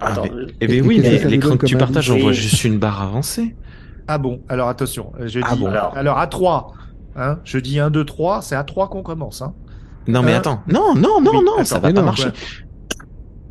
Ah, 0.00 0.08
Attends, 0.12 0.22
mais- 0.24 0.30
euh, 0.30 0.46
Eh 0.60 0.66
ben 0.66 0.86
oui, 0.86 1.00
mais 1.02 1.18
l'écran 1.24 1.56
que 1.56 1.66
tu 1.66 1.76
partages, 1.76 2.10
on 2.10 2.18
voit 2.18 2.32
juste 2.32 2.64
une 2.64 2.78
barre 2.78 3.02
avancée. 3.02 3.54
Ah 4.08 4.18
bon, 4.18 4.40
alors 4.48 4.68
attention, 4.68 5.12
euh, 5.20 5.26
je 5.26 5.40
dis, 5.40 5.44
Ah 5.48 5.56
bon. 5.56 5.66
alors, 5.66 5.96
Alors. 5.96 6.18
à 6.18 6.26
3, 6.28 6.72
hein, 7.16 7.38
je 7.44 7.58
dis 7.58 7.80
1, 7.80 7.90
2, 7.90 8.04
3, 8.04 8.40
c'est 8.40 8.54
à 8.54 8.62
3 8.62 8.88
qu'on 8.88 9.02
commence. 9.02 9.42
Hein. 9.42 9.52
Non, 10.06 10.22
mais 10.22 10.32
Hein 10.34 10.38
attends. 10.38 10.62
Non, 10.68 10.94
non, 10.94 11.20
non, 11.20 11.32
Oui, 11.38 11.44
non, 11.44 11.54
attends, 11.54 11.64
ça 11.64 11.74
va 11.80 11.88
pas 11.88 11.92
non, 11.92 12.02
marcher. 12.04 12.24
quoi. 12.24 12.32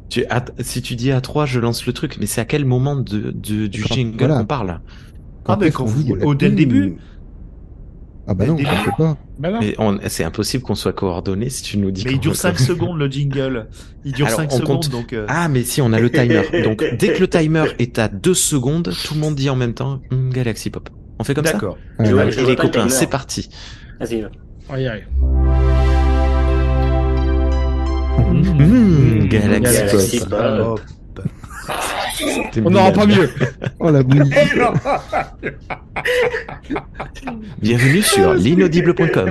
Tu, 0.09 0.23
att- 0.29 0.51
si 0.59 0.81
tu 0.81 0.95
dis 0.95 1.11
à 1.11 1.19
3, 1.21 1.45
je 1.45 1.59
lance 1.59 1.85
le 1.85 1.93
truc, 1.93 2.17
mais 2.19 2.25
c'est 2.27 2.41
à 2.41 2.45
quel 2.45 2.63
moment 2.65 2.95
de, 2.95 3.31
de- 3.31 3.67
du 3.67 3.83
Quand- 3.83 3.93
jingle 3.95 4.17
voilà. 4.19 4.37
qu'on 4.39 4.45
parle 4.45 4.79
Ah, 5.45 5.57
mais 5.59 5.71
quand 5.71 5.85
vous- 5.85 6.11
au- 6.23 6.35
dès 6.35 6.49
le 6.49 6.55
début 6.55 6.97
Ah 8.27 8.33
bah 8.33 8.47
non, 8.47 8.55
pas. 8.97 9.17
Bah. 9.37 9.57
Mais 9.61 9.75
on- 9.77 9.99
c'est 10.07 10.23
impossible 10.23 10.63
qu'on 10.63 10.73
soit 10.75 10.93
coordonnés 10.93 11.49
si 11.49 11.61
tu 11.61 11.77
nous 11.77 11.91
dis 11.91 12.03
Mais 12.05 12.13
il 12.13 12.19
dure 12.19 12.35
5 12.35 12.57
secondes 12.59 12.97
le 12.97 13.07
jingle. 13.07 13.67
Il 14.03 14.13
dure 14.13 14.25
Alors, 14.27 14.39
5 14.39 14.51
on 14.53 14.57
secondes 14.57 14.67
compte- 14.83 14.89
donc. 14.91 15.13
euh, 15.13 15.25
Ah, 15.27 15.47
mais 15.47 15.63
si, 15.63 15.81
on 15.81 15.91
a 15.93 15.99
le 15.99 16.09
timer. 16.09 16.41
Donc, 16.63 16.83
dès 16.99 17.13
que 17.13 17.19
le 17.19 17.27
timer 17.27 17.65
est 17.77 17.99
à 17.99 18.07
2 18.07 18.33
secondes, 18.33 18.91
tout 19.05 19.13
le 19.13 19.19
monde 19.19 19.35
dit 19.35 19.49
en 19.49 19.55
même 19.55 19.73
temps 19.75 20.01
Hum, 20.11 20.31
Galaxy 20.31 20.69
Pop. 20.71 20.89
On 21.19 21.23
fait 21.23 21.33
comme 21.35 21.45
ça 21.45 21.53
D'accord. 21.53 21.77
Je 21.99 22.45
les 22.45 22.55
copains, 22.55 22.89
c'est 22.89 23.07
parti. 23.09 23.49
Vas-y. 23.99 24.21
va. 24.21 24.29
On 24.69 24.73
va 24.73 24.79
y 24.81 24.87
arriver. 24.87 25.05
Galaxy, 28.57 30.19
Pop. 30.29 30.79
On 32.63 32.69
n'aura 32.69 32.91
pas 32.91 33.05
mieux. 33.05 33.29
Oh 33.79 33.89
la. 33.91 34.01
Bienvenue 37.61 38.01
sur 38.01 38.33
l'inaudible.com. 38.35 39.29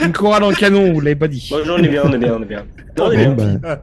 Une 0.00 0.12
chorale 0.12 0.44
en 0.44 0.52
canon, 0.52 0.92
vous 0.92 1.00
l'avez 1.00 1.16
pas 1.16 1.28
dit. 1.28 1.48
Bon, 1.50 1.58
on 1.68 1.78
est 1.82 1.88
bien, 1.88 2.02
on 2.04 2.12
est 2.12 2.18
bien, 2.18 2.34
on 2.36 2.42
est 2.42 2.46
bien. 2.46 2.64
On 2.98 3.10
est 3.10 3.28
bah, 3.34 3.82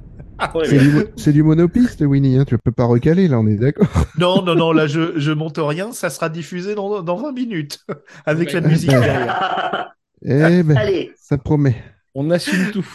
c'est 0.64 0.78
du, 0.80 0.90
mo- 0.90 1.04
c'est 1.18 1.34
du 1.34 1.44
monopiste, 1.44 2.02
Winnie, 2.02 2.38
hein. 2.40 2.46
tu 2.48 2.58
peux 2.58 2.72
pas 2.72 2.86
recaler 2.86 3.28
là, 3.28 3.40
on 3.40 3.46
est 3.46 3.58
d'accord. 3.58 3.88
Non, 4.18 4.42
non, 4.42 4.56
non, 4.56 4.72
là 4.72 4.88
je, 4.88 5.20
je 5.20 5.32
monte 5.32 5.60
rien, 5.62 5.92
ça 5.92 6.10
sera 6.10 6.30
diffusé 6.30 6.74
dans, 6.74 7.04
dans 7.04 7.16
20 7.18 7.32
minutes. 7.34 7.86
Avec 8.26 8.52
la 8.54 8.62
musique 8.62 8.90
Ben, 8.90 9.02
derrière. 9.02 9.94
Eh 10.26 10.64
ben, 10.64 10.78
Allez. 10.78 11.12
ça 11.20 11.38
promet. 11.38 11.76
On 12.16 12.30
assume 12.30 12.72
tout. 12.72 12.86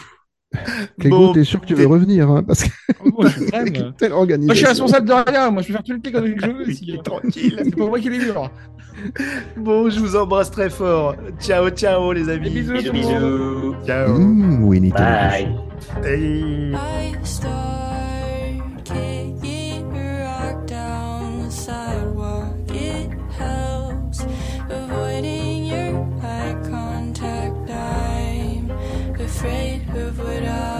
Clégo, 0.99 1.17
Bon, 1.27 1.33
t'es 1.33 1.43
sûr 1.43 1.59
que 1.59 1.65
tu 1.65 1.73
veux 1.75 1.87
revenir, 1.87 2.29
hein, 2.29 2.41
parce 2.41 2.63
que 2.63 2.69
Moi, 3.03 3.27
je 3.27 3.39
suis 3.39 3.51
moi. 4.11 4.53
je 4.53 4.53
suis 4.53 4.65
responsable 4.65 5.07
de 5.07 5.13
rien. 5.13 5.51
Moi, 5.51 5.61
je 5.61 5.67
peux 5.67 5.73
faire 5.73 5.83
tout 5.83 5.91
le 5.93 5.99
quand 5.99 6.25
je 6.25 6.47
veux. 6.51 6.69
Il 6.81 6.95
est 6.95 7.03
tranquille. 7.03 7.59
C'est 7.63 7.75
pas 7.75 7.85
moi 7.85 7.99
qui 7.99 8.09
les 8.09 8.19
murs. 8.19 8.49
Bon, 9.57 9.89
je 9.89 9.99
vous 9.99 10.15
embrasse 10.15 10.49
très 10.49 10.69
fort. 10.69 11.15
Ciao, 11.39 11.69
ciao 11.69 12.13
les 12.13 12.29
amis. 12.29 12.49
Bisous, 12.49 12.91
Bisous. 12.91 13.75
Ciao. 13.85 14.17
Mmh, 14.17 14.63
Winnie, 14.63 14.91
t'es 14.91 15.03
Bye. 16.01 16.77
Afraid 29.37 29.87
of 29.95 30.17
what 30.17 30.43
I'll 30.45 30.76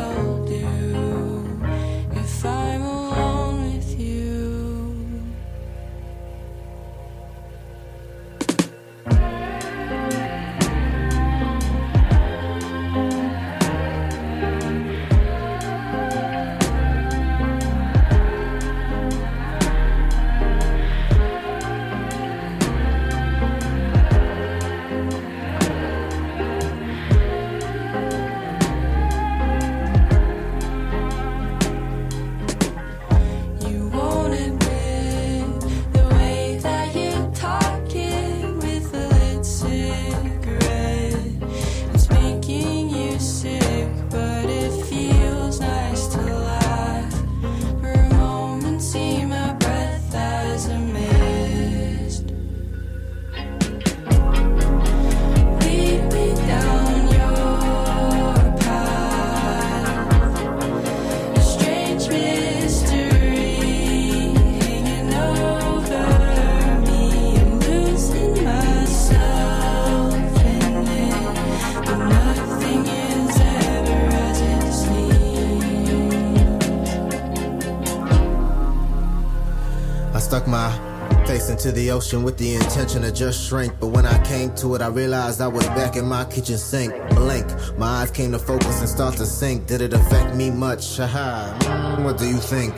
ocean 81.98 82.22
with 82.22 82.38
the 82.38 82.54
intention 82.54 83.02
to 83.02 83.12
just 83.12 83.48
shrink. 83.48 83.74
But 83.80 83.88
when 83.88 84.06
I 84.06 84.24
came 84.24 84.54
to 84.58 84.76
it, 84.76 84.82
I 84.82 84.88
realized 84.88 85.42
I 85.42 85.48
was 85.48 85.66
back 85.70 85.96
in 85.96 86.06
my 86.06 86.26
kitchen 86.26 86.58
sink. 86.58 86.94
Blink, 87.16 87.48
my 87.76 87.88
eyes 88.02 88.12
came 88.12 88.32
to 88.34 88.40
focus 88.40 88.82
and 88.82 88.90
start 88.90 89.16
to 89.16 89.26
sink. 89.26 89.66
Did 89.66 89.82
it 89.82 89.94
affect 89.94 90.36
me 90.36 90.52
much? 90.52 90.98
Haha, 90.98 92.04
what 92.04 92.20
do 92.20 92.28
you 92.28 92.38
think? 92.38 92.76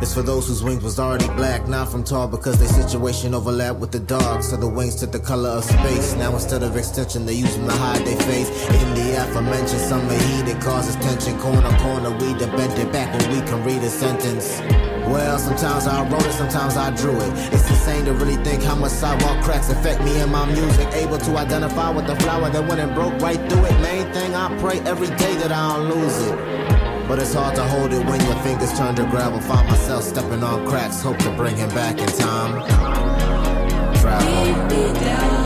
It's 0.00 0.14
for 0.14 0.22
those 0.22 0.48
whose 0.48 0.62
wings 0.62 0.82
was 0.82 0.98
already 0.98 1.28
black, 1.40 1.68
not 1.68 1.90
from 1.90 2.02
tall 2.02 2.28
because 2.28 2.58
their 2.58 2.68
situation 2.68 3.34
overlapped 3.34 3.78
with 3.78 3.92
the 3.92 4.00
dark. 4.00 4.42
So 4.42 4.56
the 4.56 4.68
wings 4.68 4.96
took 4.96 5.12
the 5.12 5.20
color 5.20 5.50
of 5.50 5.64
space. 5.64 6.14
Now 6.14 6.32
instead 6.32 6.62
of 6.62 6.76
extension, 6.76 7.26
they 7.26 7.34
use 7.34 7.54
them 7.56 7.66
to 7.66 7.74
hide 7.74 8.06
their 8.06 8.20
face. 8.20 8.48
In 8.82 8.94
the 8.94 9.22
aforementioned 9.22 9.82
summer 9.90 10.14
heat, 10.14 10.48
it 10.48 10.62
causes 10.62 10.96
tension. 10.96 11.38
Corner, 11.40 11.76
corner, 11.80 12.10
we 12.10 12.32
bent 12.56 12.78
it 12.78 12.90
back 12.90 13.12
when 13.18 13.30
we 13.32 13.46
can 13.46 13.62
read 13.64 13.82
a 13.82 13.90
sentence. 13.90 14.85
Well, 15.06 15.38
sometimes 15.38 15.86
I 15.86 16.02
wrote 16.08 16.26
it, 16.26 16.32
sometimes 16.32 16.76
I 16.76 16.90
drew 16.90 17.20
it. 17.20 17.32
It's 17.52 17.68
insane 17.70 18.04
to 18.06 18.12
really 18.12 18.36
think 18.42 18.62
how 18.62 18.74
much 18.74 18.90
sidewalk 18.90 19.42
cracks 19.44 19.70
affect 19.70 20.02
me 20.02 20.18
and 20.18 20.32
my 20.32 20.44
music. 20.46 20.88
Able 20.94 21.18
to 21.18 21.36
identify 21.36 21.90
with 21.90 22.06
the 22.06 22.16
flower 22.16 22.50
that 22.50 22.66
went 22.66 22.80
and 22.80 22.92
broke 22.94 23.20
right 23.20 23.38
through 23.48 23.66
it. 23.66 23.80
Main 23.80 24.12
thing 24.12 24.34
I 24.34 24.54
pray 24.58 24.80
every 24.80 25.08
day 25.08 25.34
that 25.36 25.52
I 25.52 25.76
don't 25.76 25.88
lose 25.90 26.18
it. 26.26 26.36
But 27.06 27.20
it's 27.20 27.34
hard 27.34 27.54
to 27.54 27.62
hold 27.62 27.92
it 27.92 28.04
when 28.04 28.20
your 28.24 28.34
fingers 28.42 28.76
turn 28.76 28.96
to 28.96 29.04
gravel. 29.04 29.40
Find 29.40 29.68
myself 29.68 30.02
stepping 30.02 30.42
on 30.42 30.66
cracks, 30.66 31.02
hope 31.02 31.18
to 31.18 31.30
bring 31.36 31.56
him 31.56 31.68
back 31.68 31.98
in 31.98 32.08
time. 32.08 32.66
Travel. 34.00 35.45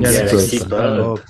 Mmh, 0.00 1.20